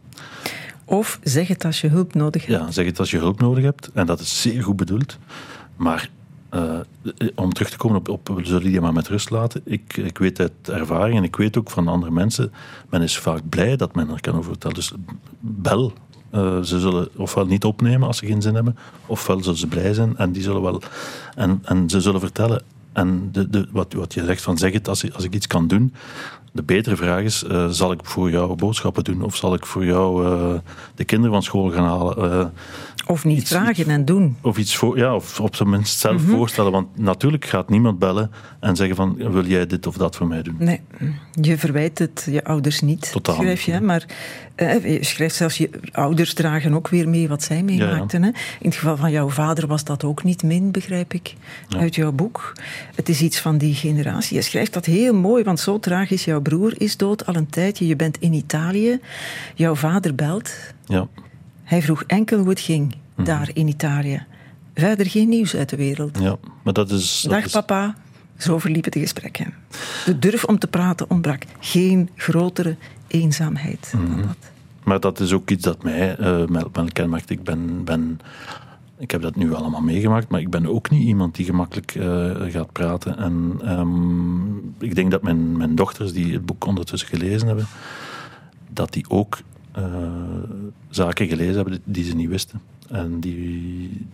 Of 0.85 1.19
zeg 1.23 1.49
het 1.49 1.64
als 1.64 1.81
je 1.81 1.88
hulp 1.88 2.14
nodig 2.14 2.47
hebt. 2.47 2.61
Ja, 2.61 2.71
zeg 2.71 2.87
het 2.87 2.99
als 2.99 3.11
je 3.11 3.19
hulp 3.19 3.40
nodig 3.40 3.64
hebt. 3.64 3.90
En 3.95 4.07
dat 4.07 4.21
is 4.21 4.42
zeer 4.42 4.62
goed 4.62 4.77
bedoeld. 4.77 5.19
Maar 5.77 6.11
eh, 6.49 6.79
om 7.35 7.53
terug 7.53 7.71
te 7.71 7.77
komen 7.77 7.99
op, 7.99 8.09
op 8.09 8.29
we 8.29 8.45
zullen 8.45 8.71
die 8.71 8.81
maar 8.81 8.92
met 8.92 9.09
rust 9.09 9.31
laten. 9.31 9.61
Ik, 9.64 9.97
ik 9.97 10.19
weet 10.19 10.40
uit 10.40 10.53
ervaring 10.62 11.16
en 11.16 11.25
ik 11.25 11.37
weet 11.37 11.59
ook 11.59 11.71
van 11.71 11.88
andere 11.88 12.12
mensen, 12.12 12.53
men 12.90 13.03
is 13.03 13.19
vaak 13.19 13.49
blij 13.49 13.77
dat 13.77 13.95
men 13.95 14.11
er 14.11 14.21
kan 14.21 14.35
over 14.35 14.51
vertellen. 14.51 14.77
Dus 14.77 14.92
bel. 15.40 15.92
Eh, 16.31 16.62
ze 16.62 16.81
zullen 16.81 17.09
ofwel 17.16 17.47
niet 17.47 17.64
opnemen 17.64 18.07
als 18.07 18.19
ze 18.19 18.27
geen 18.27 18.42
zin 18.42 18.55
hebben, 18.55 18.77
ofwel 19.07 19.42
zullen 19.42 19.59
ze 19.59 19.66
blij 19.66 19.95
zijn 19.95 20.16
en 20.16 20.33
die 20.33 20.42
zullen 20.42 20.62
wel. 20.62 20.83
En, 21.35 21.61
en 21.62 21.90
ze 21.90 22.01
zullen 22.01 22.21
vertellen. 22.21 22.62
En 22.97 23.29
de, 23.33 23.49
de, 23.49 23.67
wat, 23.71 23.93
wat 23.93 24.15
je 24.15 24.25
zegt 24.25 24.43
van 24.43 24.59
zeg 24.59 24.73
het 24.73 24.89
als, 24.89 25.12
als 25.12 25.25
ik 25.25 25.35
iets 25.35 25.47
kan 25.47 25.68
doen, 25.68 25.95
De 26.53 26.62
betere 26.62 26.97
vraag 26.97 27.23
is, 27.23 27.45
uh, 27.45 27.68
zal 27.68 27.93
ik 27.93 28.01
voor 28.03 28.31
jou 28.31 28.55
boodschappen 28.55 29.05
doen? 29.05 29.23
Of 29.23 29.37
zal 29.37 29.55
ik 29.55 29.66
voor 29.66 29.85
jou 29.85 30.27
uh, 30.27 30.59
de 30.95 31.05
kinderen 31.05 31.33
van 31.33 31.43
school 31.43 31.70
gaan 31.70 31.85
halen? 31.85 32.33
Uh, 32.33 32.47
of 33.07 33.25
niet 33.25 33.39
iets, 33.39 33.51
vragen 33.51 33.89
en 33.89 34.05
doen. 34.05 34.37
Of 34.41 34.59
iets 34.59 34.77
voor, 34.77 34.99
ja, 34.99 35.14
of 35.14 35.41
op 35.41 35.57
zijn 35.57 35.70
minst 35.70 35.99
zelf 35.99 36.20
mm 36.20 36.27
-hmm. 36.27 36.37
voorstellen. 36.37 36.73
Want 36.73 36.99
natuurlijk 36.99 37.45
gaat 37.45 37.68
niemand 37.68 37.99
bellen 37.99 38.31
en 38.61 38.77
zeggen 38.77 38.97
van, 38.97 39.16
wil 39.16 39.47
jij 39.47 39.66
dit 39.66 39.87
of 39.87 39.97
dat 39.97 40.16
voor 40.16 40.27
mij 40.27 40.43
doen? 40.43 40.57
Nee, 40.59 40.81
je 41.33 41.59
verwijt 41.59 41.99
het 41.99 42.27
je 42.31 42.45
ouders 42.45 42.81
niet, 42.81 43.12
Totaal. 43.12 43.35
schrijf 43.35 43.62
je. 43.62 43.81
Maar 43.81 44.07
je 44.57 44.99
schrijft 45.01 45.35
zelfs, 45.35 45.57
je 45.57 45.71
ouders 45.93 46.35
dragen 46.35 46.75
ook 46.75 46.89
weer 46.89 47.09
mee 47.09 47.29
wat 47.29 47.43
zij 47.43 47.63
meemaakten. 47.63 48.21
Ja, 48.21 48.27
ja. 48.27 48.33
In 48.61 48.69
het 48.69 48.75
geval 48.75 48.97
van 48.97 49.11
jouw 49.11 49.29
vader 49.29 49.67
was 49.67 49.85
dat 49.85 50.05
ook 50.05 50.25
niet 50.25 50.43
min, 50.43 50.71
begrijp 50.71 51.15
ik, 51.15 51.35
ja. 51.69 51.79
uit 51.79 51.95
jouw 51.95 52.13
boek. 52.13 52.53
Het 52.95 53.09
is 53.09 53.21
iets 53.21 53.41
van 53.41 53.59
die 53.59 53.75
generatie. 53.75 54.37
Je 54.37 54.43
schrijft 54.43 54.73
dat 54.73 54.85
heel 54.85 55.15
mooi, 55.15 55.45
want 55.45 55.61
zo 55.61 55.79
tragisch. 55.79 56.25
Jouw 56.25 56.41
broer 56.41 56.81
is 56.81 56.97
dood 56.97 57.27
al 57.27 57.35
een 57.35 57.49
tijdje. 57.49 57.87
Je 57.87 57.97
bent 57.97 58.19
in 58.19 58.33
Italië. 58.33 59.01
Jouw 59.55 59.75
vader 59.75 60.15
belt. 60.15 60.53
Ja. 60.85 61.09
Hij 61.65 61.83
vroeg 61.83 62.05
enkel 62.07 62.39
hoe 62.39 62.49
het 62.49 62.61
ging, 62.61 62.95
mm. 63.15 63.25
daar 63.25 63.51
in 63.53 63.69
Italië. 63.69 64.25
Verder 64.75 65.07
geen 65.07 65.29
nieuws 65.29 65.57
uit 65.57 65.69
de 65.69 65.77
wereld. 65.77 66.19
Ja, 66.19 66.37
maar 66.63 66.73
dat 66.73 66.91
is... 66.91 67.21
Dat 67.21 67.33
Dag 67.33 67.45
is... 67.45 67.53
papa. 67.53 67.95
Zo 68.39 68.59
verliepen 68.59 68.91
de 68.91 69.01
gesprekken. 69.01 69.55
De 70.05 70.19
durf 70.19 70.45
om 70.45 70.59
te 70.59 70.67
praten 70.67 71.11
ontbrak. 71.11 71.43
Geen 71.61 72.11
grotere 72.15 72.77
eenzaamheid 73.07 73.93
mm 73.95 74.07
-hmm. 74.07 74.17
dan 74.17 74.27
dat. 74.27 74.51
Maar 74.85 75.01
dat 75.01 75.21
is 75.21 75.33
ook 75.33 75.51
iets 75.51 75.63
dat 75.65 75.83
mij 75.83 76.19
uh, 76.19 76.87
kenmerkt. 76.93 77.31
Ik 77.31 77.43
ben, 77.43 77.85
ben 77.85 78.21
ik 78.99 79.11
heb 79.11 79.23
dat 79.23 79.37
nu 79.37 79.55
allemaal 79.55 79.81
meegemaakt, 79.81 80.29
maar 80.29 80.41
ik 80.41 80.51
ben 80.51 80.67
ook 80.67 80.91
niet 80.91 81.03
iemand 81.03 81.35
die 81.35 81.45
gemakkelijk 81.45 81.95
uh, 81.95 82.35
gaat 82.49 82.73
praten. 82.73 83.19
En 83.19 83.61
um, 83.79 84.75
ik 84.79 84.95
denk 84.95 85.11
dat 85.11 85.23
mijn, 85.23 85.57
mijn 85.57 85.75
dochters, 85.75 86.13
die 86.13 86.33
het 86.33 86.47
boek 86.47 86.67
ondertussen 86.67 87.09
gelezen 87.09 87.47
hebben, 87.47 87.67
dat 88.69 88.93
die 88.93 89.11
ook 89.11 89.39
uh, 89.79 89.85
zaken 90.91 91.29
gelezen 91.29 91.55
hebben 91.55 91.81
die 91.85 92.05
ze 92.05 92.15
niet 92.15 92.29
wisten. 92.29 92.61
En 92.89 93.21
die, 93.21 94.07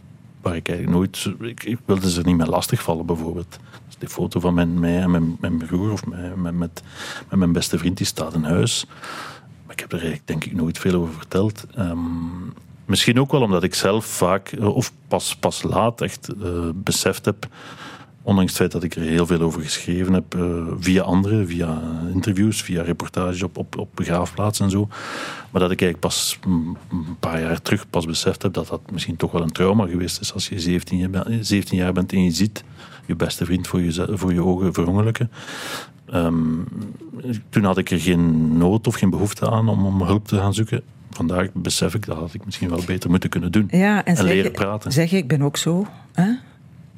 waar 0.43 0.57
ik 0.57 0.69
eigenlijk 0.69 0.99
nooit... 0.99 1.35
Ik, 1.65 1.79
wilde 1.85 2.11
ze 2.11 2.23
niet 2.23 2.37
meer 2.37 2.47
lastigvallen, 2.47 3.07
bijvoorbeeld. 3.07 3.59
Dus 3.87 3.97
die 3.99 4.09
foto 4.09 4.41
van 4.41 4.55
mijn, 4.55 4.81
mij 4.81 5.01
en 5.01 5.11
mijn, 5.11 5.37
mijn 5.41 5.57
broer 5.57 5.93
of 5.93 6.07
met, 6.37 6.55
met, 6.55 6.83
mijn 7.31 7.53
beste 7.53 7.79
vriend, 7.79 7.97
die 7.97 8.07
staat 8.07 8.35
in 8.35 8.45
huis. 8.45 8.87
Maar 9.67 9.75
ik 9.75 9.81
heb 9.81 9.93
er 9.93 9.99
eigenlijk 9.99 10.27
denk 10.27 10.45
ik 10.45 10.53
nooit 10.55 10.79
veel 10.79 10.95
over 10.95 11.15
verteld. 11.15 11.67
Um, 11.79 12.53
Misschien 12.85 13.21
ook 13.21 13.33
wel 13.33 13.43
omdat 13.43 13.63
ik 13.63 13.75
zelf 13.75 14.05
vaak, 14.05 14.49
eh, 14.49 14.75
of 14.75 14.93
pas, 15.09 15.37
pas 15.37 15.63
laat, 15.63 16.01
echt 16.01 16.29
uh, 16.43 16.69
beseft 16.75 17.25
heb, 17.25 17.47
ondanks 18.23 18.51
het 18.51 18.61
feit 18.61 18.73
dat 18.73 18.83
ik 18.83 18.95
er 18.95 19.03
heel 19.03 19.27
veel 19.27 19.41
over 19.41 19.63
geschreven 19.63 20.13
heb, 20.13 20.35
uh, 20.35 20.67
via 20.79 21.03
anderen, 21.03 21.47
via 21.47 21.83
interviews, 22.15 22.63
via 22.63 22.83
reportages 22.83 23.43
op, 23.43 23.57
op, 23.57 23.79
op 23.79 23.89
begraafplaatsen 23.95 24.65
en 24.65 24.71
zo. 24.71 24.89
Maar 25.51 25.61
dat 25.61 25.71
ik 25.71 25.81
eigenlijk 25.81 26.01
pas 26.01 26.39
een 26.45 27.17
paar 27.21 27.41
jaar 27.41 27.63
terug 27.63 27.91
pas 27.91 28.07
beseft 28.07 28.43
heb 28.43 28.53
dat 28.53 28.69
dat 28.69 28.81
misschien 28.93 29.17
toch 29.17 29.33
wel 29.33 29.43
een 29.43 29.53
trauma 29.53 29.87
geweest 29.87 30.21
is 30.21 30.35
als 30.35 30.49
je 30.49 30.61
17 30.61 30.99
jaar, 30.99 31.27
17 31.41 31.79
jaar 31.79 31.93
bent 31.93 32.13
en 32.13 32.25
je 32.25 32.31
ziet 32.31 32.65
je 33.07 33.17
beste 33.17 33.45
vriend 33.45 33.67
voor 33.67 33.81
je, 33.81 34.09
voor 34.11 34.33
je 34.33 34.45
ogen 34.45 34.75
verongelukken. 34.75 35.31
Um, 36.15 36.65
toen 37.49 37.65
had 37.65 37.79
ik 37.79 37.91
er 37.91 38.01
geen 38.01 38.57
nood 38.59 38.87
of 38.87 38.95
geen 38.95 39.11
behoefte 39.11 39.51
aan 39.51 39.69
om, 39.69 39.87
om 39.87 40.03
hulp 40.03 40.29
te 40.29 40.37
gaan 40.37 40.55
zoeken 40.55 40.83
vandaag 41.11 41.49
besef 41.53 41.95
ik 41.95 42.07
dat 42.07 42.17
had 42.17 42.35
ik 42.35 42.45
misschien 42.45 42.69
wel 42.69 42.83
beter 42.87 43.11
moeten 43.11 43.31
kunnen 43.31 43.53
doen. 43.53 43.69
Ja, 43.71 44.05
en, 44.05 44.17
en 44.17 44.25
leren 44.25 44.53
praten. 44.53 44.93
Zeg 44.93 45.13
ik 45.13 45.29
ben 45.29 45.43
ook 45.43 45.57
zo. 45.57 45.87
Hè? 46.13 46.33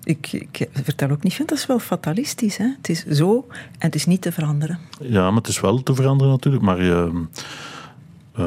Ik, 0.04 0.32
ik, 0.32 0.68
vertel 0.72 1.10
ook 1.10 1.22
niet, 1.22 1.34
vind 1.34 1.48
dat 1.48 1.58
is 1.58 1.66
wel 1.66 1.78
fatalistisch. 1.78 2.56
Hè? 2.56 2.66
Het 2.76 2.88
is 2.88 3.04
zo 3.04 3.46
en 3.50 3.86
het 3.86 3.94
is 3.94 4.06
niet 4.06 4.22
te 4.22 4.32
veranderen. 4.32 4.78
Ja, 5.00 5.26
maar 5.30 5.38
het 5.40 5.48
is 5.48 5.60
wel 5.60 5.82
te 5.82 5.94
veranderen 5.94 6.32
natuurlijk. 6.32 6.64
Maar, 6.64 6.82
je, 6.82 7.26
uh, 8.38 8.46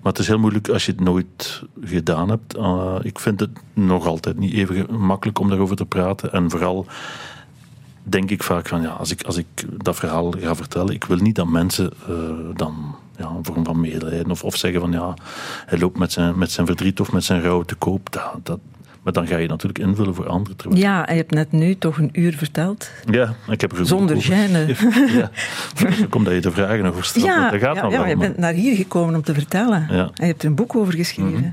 maar 0.00 0.12
het 0.12 0.18
is 0.18 0.26
heel 0.26 0.38
moeilijk 0.38 0.68
als 0.68 0.86
je 0.86 0.92
het 0.92 1.00
nooit 1.00 1.62
gedaan 1.84 2.28
hebt. 2.28 2.56
Uh, 2.56 2.96
ik 3.02 3.18
vind 3.18 3.40
het 3.40 3.50
nog 3.72 4.06
altijd 4.06 4.38
niet 4.38 4.52
even 4.52 5.00
makkelijk 5.00 5.38
om 5.38 5.48
daarover 5.48 5.76
te 5.76 5.86
praten. 5.86 6.32
En 6.32 6.50
vooral 6.50 6.86
denk 8.02 8.30
ik 8.30 8.42
vaak 8.42 8.68
van 8.68 8.82
ja, 8.82 8.90
als 8.90 9.10
ik, 9.10 9.22
als 9.22 9.36
ik 9.36 9.46
dat 9.82 9.96
verhaal 9.96 10.30
ga 10.30 10.54
vertellen, 10.54 10.94
ik 10.94 11.04
wil 11.04 11.16
niet 11.16 11.34
dat 11.34 11.48
mensen 11.48 11.92
uh, 12.08 12.16
dan 12.54 12.94
ja, 13.16 13.28
een 13.28 13.44
vorm 13.44 13.64
van 13.64 13.80
medelijden 13.80 14.30
of, 14.30 14.44
of 14.44 14.56
zeggen 14.56 14.80
van 14.80 14.92
ja, 14.92 15.14
hij 15.66 15.78
loopt 15.78 15.98
met 15.98 16.12
zijn, 16.12 16.38
met 16.38 16.50
zijn 16.50 16.66
verdriet 16.66 17.00
of 17.00 17.12
met 17.12 17.24
zijn 17.24 17.42
rouw 17.42 17.62
te 17.62 17.74
koop. 17.74 18.12
Dat, 18.12 18.38
dat, 18.42 18.58
maar 19.06 19.14
dan 19.14 19.26
ga 19.26 19.36
je 19.36 19.48
natuurlijk 19.48 19.78
invullen 19.78 20.14
voor 20.14 20.26
anderen. 20.28 20.56
Terwijl... 20.56 20.80
Ja, 20.82 21.06
en 21.06 21.14
je 21.14 21.20
hebt 21.20 21.34
net 21.34 21.52
nu 21.52 21.76
toch 21.78 21.98
een 21.98 22.10
uur 22.12 22.36
verteld. 22.36 22.90
Ja, 23.10 23.34
ik 23.48 23.60
heb 23.60 23.78
er 23.78 23.86
Zonder 23.86 24.16
gêne. 24.24 24.66
Ja, 25.18 25.30
omdat 26.10 26.34
je 26.34 26.40
de 26.40 26.50
vragen 26.50 26.84
over 26.86 27.04
stelt. 27.04 27.24
Ja, 27.24 27.50
dat 27.50 27.60
gaat 27.60 27.76
ja, 27.76 27.82
ja 27.82 27.90
wel, 27.90 28.06
je 28.06 28.16
maar- 28.16 28.26
bent 28.26 28.38
naar 28.38 28.52
hier 28.52 28.76
gekomen 28.76 29.14
om 29.14 29.22
te 29.22 29.34
vertellen. 29.34 29.86
Ja. 29.90 30.02
En 30.04 30.10
je 30.14 30.24
hebt 30.24 30.42
er 30.42 30.48
een 30.48 30.54
boek 30.54 30.76
over 30.76 30.94
geschreven. 30.94 31.32
Mhm. 31.32 31.50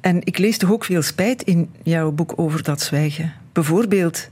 En 0.00 0.18
ik 0.24 0.38
lees 0.38 0.58
toch 0.58 0.72
ook 0.72 0.84
veel 0.84 1.02
spijt 1.02 1.42
in 1.42 1.70
jouw 1.82 2.10
boek 2.12 2.32
over 2.36 2.62
dat 2.62 2.80
zwijgen. 2.80 3.32
Bijvoorbeeld, 3.52 4.28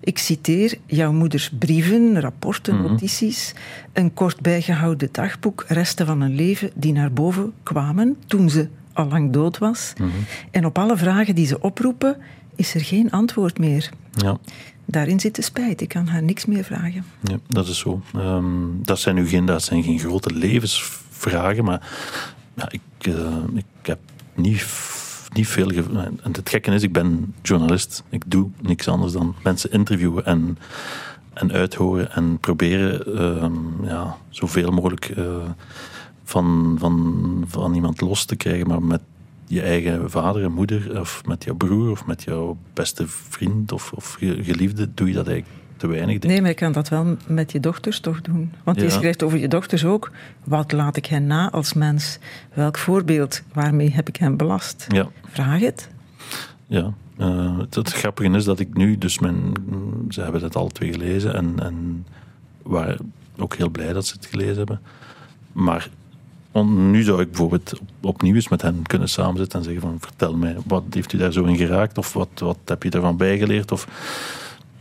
ik 0.00 0.18
citeer 0.18 0.74
jouw 0.86 1.12
moeders 1.12 1.50
brieven, 1.58 2.20
rapporten, 2.20 2.74
Mhm. 2.74 2.82
notities, 2.90 3.54
een 3.92 4.14
kort 4.14 4.40
bijgehouden 4.40 5.08
dagboek, 5.12 5.64
resten 5.68 6.06
van 6.06 6.20
een 6.20 6.34
leven 6.34 6.70
die 6.74 6.92
naar 6.92 7.12
boven 7.12 7.52
kwamen 7.62 8.16
toen 8.26 8.50
ze 8.50 8.68
al 8.98 9.08
lang 9.08 9.32
dood 9.32 9.58
was. 9.58 9.92
Mhm. 9.98 10.10
En 10.50 10.64
op 10.64 10.78
alle 10.78 10.96
vragen 10.96 11.34
die 11.34 11.46
ze 11.46 11.60
oproepen, 11.60 12.16
is 12.56 12.74
er 12.74 12.80
geen 12.80 13.10
antwoord 13.10 13.58
meer. 13.58 13.90
Ja. 14.12 14.38
Daarin 14.84 15.20
zit 15.20 15.34
de 15.34 15.42
spijt. 15.42 15.80
Ik 15.80 15.88
kan 15.88 16.06
haar 16.06 16.22
niks 16.22 16.46
meer 16.46 16.64
vragen. 16.64 17.04
Ja, 17.20 17.36
dat 17.48 17.68
is 17.68 17.78
zo. 17.78 18.02
Ehm, 18.14 18.44
dat, 18.82 18.98
zijn 18.98 19.14
nu 19.14 19.28
geen, 19.28 19.46
dat 19.46 19.62
zijn 19.62 19.82
geen 19.82 19.98
grote 19.98 20.32
levensvragen, 20.34 21.64
maar 21.64 21.88
ja, 22.54 22.70
ik, 22.70 22.80
eh, 23.06 23.36
ik 23.54 23.64
heb 23.82 23.98
niet, 24.34 24.66
niet 25.32 25.48
veel. 25.48 25.70
En 25.70 26.32
het 26.32 26.48
gekke 26.48 26.70
is, 26.70 26.82
ik 26.82 26.92
ben 26.92 27.34
journalist. 27.42 28.02
Ik 28.08 28.22
doe 28.26 28.50
niks 28.60 28.88
anders 28.88 29.12
dan 29.12 29.34
mensen 29.42 29.72
interviewen 29.72 30.24
en, 30.24 30.58
en 31.32 31.52
uithoren 31.52 32.12
en 32.12 32.38
proberen 32.38 33.16
ehm, 33.16 33.84
ja, 33.84 34.16
zoveel 34.28 34.70
mogelijk 34.70 35.08
eh, 35.08 35.24
van, 36.28 36.76
van, 36.78 37.44
van 37.46 37.74
iemand 37.74 38.00
los 38.00 38.24
te 38.24 38.36
krijgen, 38.36 38.66
maar 38.66 38.82
met 38.82 39.00
je 39.46 39.62
eigen 39.62 40.10
vader 40.10 40.42
en 40.42 40.52
moeder, 40.52 41.00
of 41.00 41.22
met 41.26 41.44
jouw 41.44 41.54
broer, 41.54 41.90
of 41.90 42.06
met 42.06 42.22
jouw 42.22 42.56
beste 42.72 43.04
vriend 43.06 43.72
of, 43.72 43.92
of 43.92 44.12
ge- 44.18 44.44
geliefde, 44.44 44.88
doe 44.94 45.08
je 45.08 45.14
dat 45.14 45.26
eigenlijk 45.28 45.58
te 45.76 45.86
weinig. 45.86 46.18
Nee, 46.22 46.40
maar 46.40 46.50
je 46.50 46.56
kan 46.56 46.72
dat 46.72 46.88
wel 46.88 47.16
met 47.26 47.52
je 47.52 47.60
dochters 47.60 48.00
toch 48.00 48.20
doen. 48.20 48.52
Want 48.64 48.80
je 48.80 48.90
schrijft 48.90 49.22
over 49.22 49.38
je 49.38 49.48
dochters 49.48 49.84
ook. 49.84 50.10
Wat 50.44 50.72
laat 50.72 50.96
ik 50.96 51.06
hen 51.06 51.26
na 51.26 51.50
als 51.50 51.72
mens? 51.72 52.18
Welk 52.54 52.78
voorbeeld? 52.78 53.42
Waarmee 53.52 53.90
heb 53.90 54.08
ik 54.08 54.16
hen 54.16 54.36
belast? 54.36 54.84
Ja. 54.88 55.08
Vraag 55.30 55.60
het. 55.60 55.88
Ja, 56.66 56.92
eh, 57.16 57.58
het, 57.58 57.74
het 57.74 57.92
grappige 57.92 58.30
is 58.36 58.44
dat 58.44 58.60
ik 58.60 58.76
nu, 58.76 58.98
dus 58.98 59.18
mijn, 59.18 59.52
ze 60.08 60.20
hebben 60.20 60.42
het 60.42 60.56
alle 60.56 60.70
twee 60.70 60.92
gelezen 60.92 61.34
en, 61.34 61.54
en 61.58 62.06
waren 62.62 63.12
ook 63.38 63.54
heel 63.54 63.70
blij 63.70 63.92
dat 63.92 64.06
ze 64.06 64.14
het 64.14 64.26
gelezen 64.26 64.56
hebben. 64.56 64.80
Maar 65.52 65.88
nu 66.64 67.02
zou 67.02 67.20
ik 67.20 67.28
bijvoorbeeld 67.28 67.80
op, 67.80 67.88
opnieuw 68.00 68.34
eens 68.34 68.48
met 68.48 68.62
hen 68.62 68.82
kunnen 68.82 69.08
samenzitten 69.08 69.58
en 69.58 69.64
zeggen 69.64 69.82
van 69.82 69.96
vertel 70.00 70.36
mij, 70.36 70.56
wat 70.66 70.84
heeft 70.90 71.12
u 71.12 71.18
daar 71.18 71.32
zo 71.32 71.44
in 71.44 71.56
geraakt? 71.56 71.98
Of 71.98 72.12
wat, 72.12 72.28
wat 72.34 72.58
heb 72.64 72.82
je 72.82 72.90
daarvan 72.90 73.16
bijgeleerd? 73.16 73.72
Of 73.72 73.88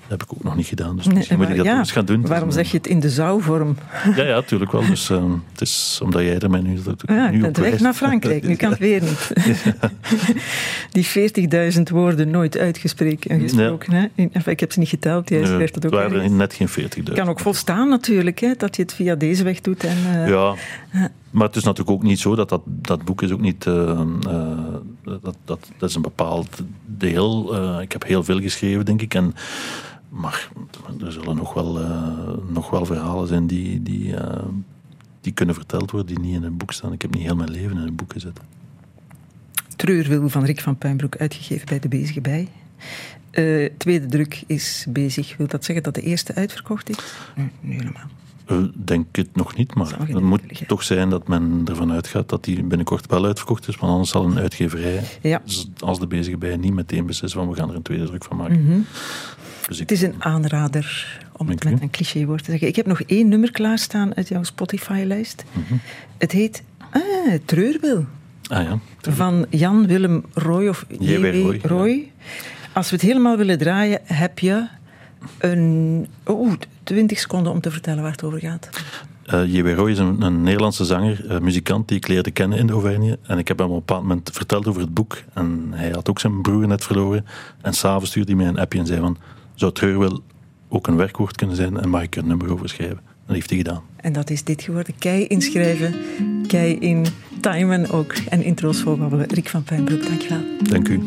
dat 0.10 0.20
heb 0.20 0.24
ik 0.24 0.34
ook 0.38 0.44
nog 0.44 0.56
niet 0.56 0.66
gedaan, 0.66 0.96
dus 0.96 1.06
Nee, 1.06 1.16
misschien 1.16 1.38
moet 1.38 1.50
ik 1.50 1.56
dat 1.56 1.66
ja, 1.66 1.78
eens 1.78 1.92
gaan 1.92 2.06
doen. 2.06 2.20
Het 2.20 2.30
Waarom 2.30 2.52
zeg 2.52 2.72
je 2.72 2.78
het 2.78 2.88
in 2.88 3.00
de 3.00 3.10
zouwvorm? 3.10 3.78
Ja, 4.16 4.24
ja, 4.24 4.34
natuurlijk 4.36 4.72
wel. 4.72 4.86
Dus 4.88 5.10
eh, 5.10 5.24
het 5.52 5.62
is 5.62 6.00
omdat 6.04 6.22
jij 6.22 6.40
er 6.40 6.50
mij 6.50 6.60
nu, 6.62 6.80
Ja, 7.08 7.30
nu 7.30 7.52
weg 7.54 7.80
naar 7.80 7.94
Frankrijk. 7.94 8.48
Nu 8.48 8.56
kan 8.56 8.70
het 8.70 8.80
weer 8.80 9.02
niet. 9.02 9.32
Die 10.92 11.08
40.000 11.76 11.82
woorden 11.92 12.30
nooit 12.30 12.58
uitgesproken. 12.58 13.40
gesproken, 13.40 13.94
hè? 13.94 14.06
In- 14.16 14.30
enfin, 14.34 14.52
ik 14.52 14.60
heb 14.60 14.72
ze 14.72 14.80
niet 14.80 14.90
geteld. 14.90 15.30
Jij 15.30 15.38
Nee, 15.40 15.48
schrijft 15.48 15.76
het 15.76 15.84
het 15.84 15.94
ook 15.94 16.00
waren 16.00 16.12
er 16.16 16.18
ergens. 16.22 16.38
net 16.38 16.54
geen 16.54 16.70
40.000. 16.70 17.04
Het 17.04 17.14
kan 17.14 17.30
ook 17.30 17.40
volstaan 17.40 17.90
natuurlijk, 17.90 18.40
hè, 18.40 18.54
dat 18.58 18.76
je 18.76 18.82
het 18.82 18.94
via 18.94 19.16
deze 19.16 19.44
weg 19.44 19.62
doet. 19.62 19.84
En, 19.84 19.98
eh, 20.14 20.28
Ja, 20.28 20.56
maar 21.32 21.48
het 21.48 21.56
is 21.56 21.64
natuurlijk 21.64 21.98
ook 21.98 22.04
niet 22.04 22.20
zo 22.20 22.36
dat 22.36 22.50
dat, 22.50 22.62
dat 22.66 23.04
boek 23.06 23.22
is 23.22 23.32
ook 23.32 23.42
niet. 23.42 23.66
eh, 23.66 23.90
eh, 23.90 24.00
dat, 25.04 25.36
dat, 25.46 25.70
dat 25.78 25.90
is 25.90 25.96
een 25.96 26.02
bepaald 26.02 26.50
deel. 26.86 27.56
Ik 27.82 27.92
heb 27.92 28.04
heel 28.06 28.24
veel 28.24 28.40
geschreven, 28.42 28.86
denk 28.86 29.02
ik. 29.02 29.14
En, 29.14 29.34
maar 30.10 30.50
er 31.06 31.12
zullen 31.12 31.36
nog 31.36 31.54
wel, 31.54 31.80
eh, 31.80 32.12
nog 32.50 32.70
wel 32.70 32.86
verhalen 32.86 33.28
zijn 33.28 33.48
die, 33.48 33.84
die, 33.84 34.16
eh, 34.16 34.46
die 35.22 35.32
kunnen 35.34 35.56
verteld 35.56 35.92
worden, 35.92 36.16
die 36.16 36.26
niet 36.26 36.36
in 36.36 36.44
een 36.44 36.58
boek 36.58 36.72
staan. 36.74 36.94
Ik 36.94 37.02
heb 37.02 37.14
niet 37.14 37.24
heel 37.24 37.36
mijn 37.36 37.52
leven 37.52 37.78
in 37.78 37.88
een 37.88 37.96
boek 37.96 38.14
gezet. 38.14 38.40
Treurwil 39.76 40.30
van 40.30 40.44
Rick 40.44 40.62
van 40.62 40.78
Puinbroek, 40.78 41.18
uitgegeven 41.18 41.66
bij 41.68 41.80
De 41.80 41.88
Bezige 41.88 42.22
Bij. 42.22 42.48
Eh, 43.32 43.70
tweede 43.78 44.06
druk 44.06 44.44
is 44.48 44.86
bezig. 44.90 45.38
Wil 45.38 45.48
dat 45.48 45.66
zeggen 45.66 45.84
dat 45.84 45.94
de 45.96 46.02
eerste 46.02 46.36
uitverkocht 46.36 46.90
is? 46.90 46.98
Nee, 47.36 47.50
niet 47.62 47.80
helemaal. 47.82 48.08
Denk 48.76 49.16
het 49.16 49.36
nog 49.36 49.56
niet, 49.56 49.76
maar 49.76 49.96
het 50.00 50.22
moet 50.22 50.68
toch 50.68 50.84
zijn 50.84 51.10
dat 51.10 51.28
men 51.28 51.62
ervan 51.66 51.92
uitgaat 51.92 52.30
dat 52.30 52.44
die 52.44 52.64
binnenkort 52.64 53.06
wel 53.06 53.26
uitverkocht 53.26 53.68
is. 53.68 53.76
Want 53.76 53.92
anders 53.92 54.12
zal 54.12 54.26
een 54.26 54.38
uitgeverij, 54.38 55.04
Ja. 55.22 55.42
als 55.80 56.00
de 56.00 56.08
bezige 56.08 56.38
bij, 56.38 56.58
niet 56.58 56.74
meteen 56.74 57.06
beslissen 57.06 57.40
van 57.40 57.50
we 57.50 57.56
gaan 57.56 57.70
er 57.70 57.76
een 57.76 57.82
tweede 57.82 58.06
druk 58.06 58.24
van 58.24 58.38
maken. 58.38 58.64
Mhm. 58.66 58.80
Dus 59.68 59.80
Het 59.80 59.92
is 59.92 60.02
een 60.02 60.16
aanrader 60.24 61.20
om 61.38 61.50
het 61.50 61.64
met 61.64 61.82
een 61.82 61.90
clichéwoord 61.90 62.44
te 62.44 62.52
zeggen. 62.52 62.68
Ik 62.68 62.76
heb 62.76 62.86
nog 62.86 63.02
één 63.02 63.28
nummer 63.28 63.52
klaarstaan 63.52 64.16
uit 64.16 64.28
jouw 64.28 64.44
Spotify-lijst. 64.44 65.44
Mhm. 65.52 65.74
Het 66.18 66.32
heet 66.32 66.64
ah, 66.92 67.34
Treurwil. 67.46 68.06
Ah 68.48 68.64
ja. 68.64 68.80
Van 69.02 69.46
Jan 69.50 69.88
Willem 69.88 70.24
Roy 70.34 70.68
of 70.68 70.86
J.W. 71.00 71.66
Roy, 71.66 72.12
Als 72.74 72.90
we 72.90 72.96
het 72.96 73.06
helemaal 73.06 73.38
willen 73.38 73.58
draaien, 73.58 74.00
heb 74.04 74.40
je 74.40 74.68
een 75.38 76.08
oh, 76.24 76.54
20 76.84 77.20
seconden 77.20 77.52
om 77.52 77.62
te 77.62 77.72
vertellen 77.72 78.02
waar 78.02 78.12
het 78.12 78.24
over 78.24 78.40
gaat. 78.40 78.70
Eh 79.26 79.54
J.W. 79.54 79.74
Roy 79.74 79.92
is 79.92 79.98
een, 79.98 80.22
een 80.22 80.44
Nederlandse 80.44 80.86
zanger, 80.86 81.30
eh, 81.30 81.40
muzikant 81.40 81.88
die 81.88 81.98
ik 81.98 82.08
leerde 82.08 82.32
kennen 82.32 82.58
in 82.58 82.68
de 82.68 82.74
Auvergne. 82.74 83.20
En 83.24 83.38
ik 83.38 83.48
heb 83.48 83.58
hem 83.58 83.68
op 83.68 83.74
een 83.74 83.80
bepaald 83.80 84.02
moment 84.02 84.30
verteld 84.34 84.68
over 84.68 84.82
het 84.82 84.94
boek. 84.94 85.18
En 85.34 85.68
hij 85.72 85.90
had 85.90 86.10
ook 86.10 86.20
zijn 86.20 86.42
broer 86.42 86.68
net 86.68 86.84
verloren. 86.84 87.26
En 87.62 87.74
s'avonds 87.74 88.10
stuurde 88.10 88.32
hij 88.32 88.42
mij 88.42 88.50
een 88.50 88.60
appje 88.60 88.80
en 88.80 88.86
zei 88.86 89.00
van... 89.00 89.18
Zou 89.58 89.72
Treurwil 89.72 90.24
ook 90.70 90.88
een 90.88 90.96
werkwoord 90.96 91.36
kunnen 91.36 91.56
zijn 91.56 91.78
en 91.78 91.90
mag 91.90 92.02
ik 92.02 92.16
er 92.16 92.22
een 92.22 92.28
nummer 92.28 92.52
over 92.52 92.70
schrijven? 92.70 93.00
Dat 93.26 93.36
heeft 93.36 93.50
hij 93.50 93.58
gedaan. 93.58 93.84
En 93.96 94.14
dat 94.14 94.30
is 94.30 94.44
dit 94.44 94.62
geworden. 94.62 94.98
Kei 94.98 95.28
inschrijven, 95.28 95.96
kei 96.48 96.74
in 96.74 97.06
timen 97.42 97.90
ook. 97.90 98.14
En 98.14 98.44
intro's 98.44 98.82
voorbabbelen. 98.82 99.28
Rick 99.28 99.50
van 99.50 99.64
Pijnbroek, 99.64 100.06
dankjewel. 100.06 100.42
Dank 100.64 100.88
u. 100.88 101.02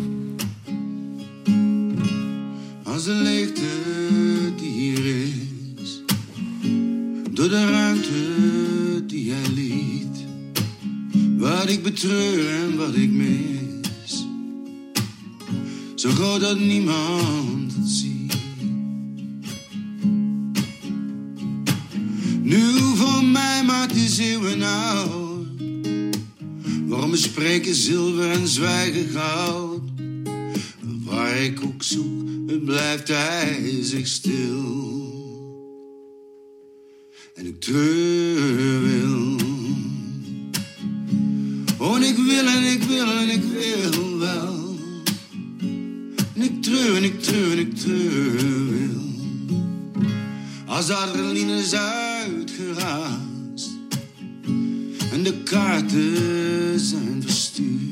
Als 2.82 3.04
de 3.04 3.12
leegte 3.12 3.66
die 4.56 4.70
hier 4.70 5.06
is, 5.76 6.02
door 7.30 7.48
de 7.48 7.70
ruimte 7.70 9.06
die 9.06 9.24
jij 9.24 9.52
liet, 9.54 10.24
wat 11.38 11.68
ik 11.68 11.82
betreur 11.82 12.48
en 12.48 12.76
wat 12.76 12.94
ik 12.94 13.10
mis, 13.10 14.26
zo 15.94 16.10
groot 16.10 16.40
dat 16.40 16.58
niemand 16.58 17.59
Nu 22.50 22.78
voor 22.94 23.24
mij 23.24 23.62
maakt 23.64 23.94
die 23.94 24.20
eeuwen 24.20 24.62
oud, 24.62 25.46
waarom 26.86 27.10
bespreken 27.10 27.74
zilver 27.74 28.30
en 28.30 28.48
zwijgen 28.48 29.08
goud? 29.08 29.80
Waar 31.04 31.36
ik 31.36 31.60
ook 31.64 31.82
zoek, 31.82 32.28
het 32.46 32.64
blijft 32.64 33.10
ijzig 33.10 34.06
stil. 34.06 34.88
En 37.34 37.46
ik 37.46 37.60
treur 37.60 38.82
wil. 38.82 39.36
Oh, 41.78 42.00
ik 42.00 42.16
wil 42.16 42.46
en 42.46 42.62
ik 42.62 42.82
wil 42.82 43.10
en 43.10 43.28
ik 43.28 43.42
wil 43.42 44.18
wel. 44.18 44.76
En 46.34 46.42
ik 46.42 46.62
treur 46.62 46.96
en 46.96 47.04
ik 47.04 47.22
treur 47.22 47.52
en 47.52 47.58
ik 47.58 47.76
treur 47.76 48.66
wil. 48.68 49.08
Als 50.66 50.86
de 50.86 50.94
adrenaline 50.94 51.58
is 51.58 51.72
En 55.12 55.22
de 55.22 55.42
kaarten 55.44 56.80
zijn 56.80 57.22
verstuurd 57.22 57.90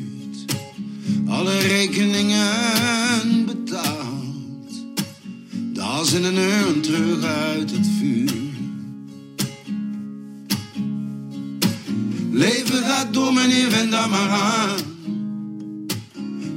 alle 1.27 1.59
rekeningen 1.59 3.47
betaald. 3.47 4.87
Daals 5.73 6.13
in 6.13 6.25
een 6.25 6.37
urn 6.37 6.81
terug 6.81 7.25
uit 7.25 7.71
het 7.71 7.87
vuur. 7.99 8.33
Leven 12.31 12.83
gaat 12.83 13.15
door, 13.15 13.33
meneer, 13.33 13.71
wend 13.71 13.91
daar 13.91 14.09
maar 14.09 14.29
aan. 14.29 14.77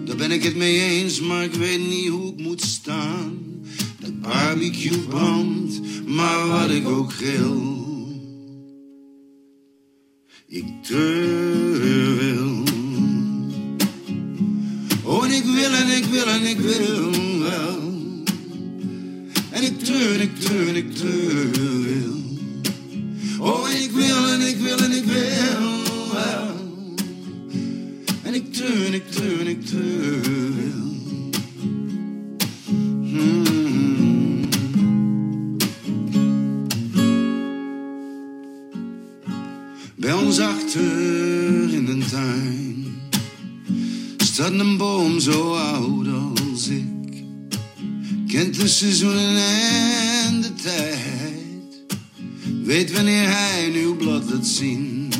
Daar 0.05 0.15
ben 0.15 0.31
ik 0.31 0.43
het 0.43 0.55
mee 0.55 0.81
eens, 0.81 1.19
maar 1.19 1.43
ik 1.43 1.53
weet 1.53 1.87
niet 1.89 2.07
hoe 2.07 2.33
ik 2.33 2.39
moet 2.41 2.61
staan. 2.61 3.37
De 3.99 4.11
barbecue 4.11 4.99
brandt, 4.99 5.79
maar 6.05 6.47
wat 6.47 6.69
ik 6.69 6.87
ook 6.87 7.13
gil. 7.13 7.80
Ik 10.53 10.65
treur 10.81 12.17
wil. 12.17 12.63
Oh, 15.03 15.25
en 15.25 15.31
ik 15.31 15.43
wil 15.43 15.73
en 15.73 15.87
ik 15.87 16.05
wil 16.05 16.27
en 16.27 16.45
ik 16.45 16.59
wil 16.59 17.11
wel. 17.39 17.79
En 19.49 19.63
ik 19.63 19.79
treur 19.79 20.21
ik 20.21 20.39
treur 20.39 20.75
ik 20.75 20.95
treur 20.95 21.51
wil. 21.81 22.15
Oh, 23.39 23.69
en 23.69 23.81
ik 23.81 23.91
wil 23.91 24.10
staat 44.51 44.65
een 44.65 44.77
boom 44.77 45.19
zo 45.19 45.53
oud 45.53 46.07
als 46.51 46.67
ik. 46.67 47.23
Kent 48.27 48.59
de 48.59 48.67
seizoenen 48.67 49.35
en 50.25 50.41
de 50.41 50.53
tijd. 50.53 51.99
Weet 52.63 52.91
wanneer 52.91 53.27
hij 53.27 53.65
een 53.65 53.71
nieuw 53.71 53.95
blad 53.95 54.29
laat 54.29 54.47
zien. 54.47 55.11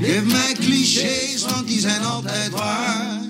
Geef 0.00 0.24
mij 0.24 0.54
clichés, 0.54 1.44
want 1.50 1.68
die 1.68 1.80
zijn 1.80 2.02
altijd 2.02 2.50
waar. 2.50 3.20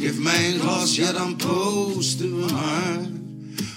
Geef 0.00 0.18
mij 0.18 0.52
een 0.52 0.60
glas, 0.60 0.94
ja 0.94 1.12
dan 1.12 1.36
proosten 1.36 2.36
we 2.40 2.52
maar. 2.52 3.00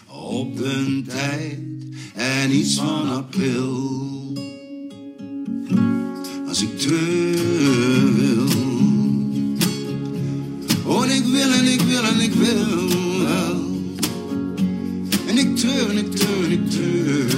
Op 0.08 0.60
een 0.60 1.06
tijd 1.08 1.60
en 2.14 2.52
iets 2.52 2.76
van 2.76 3.10
april 3.10 4.13
als 6.54 6.62
ik 6.62 6.80
terug 6.80 8.16
wil. 8.16 8.48
Oh, 10.86 11.06
ik 11.06 11.26
wil 11.26 11.52
en 11.52 11.66
ik 11.66 11.82
wil 11.82 12.04
en 12.04 12.20
ik 12.20 12.34
wil 12.34 12.90
wel. 13.24 13.62
En 15.28 15.38
ik 15.38 15.56
treur 15.56 15.90
en 15.90 15.98
ik 15.98 16.16
treur 16.16 16.44
en 16.46 16.52
ik 16.52 16.70
treur 16.70 17.33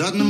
staat 0.00 0.29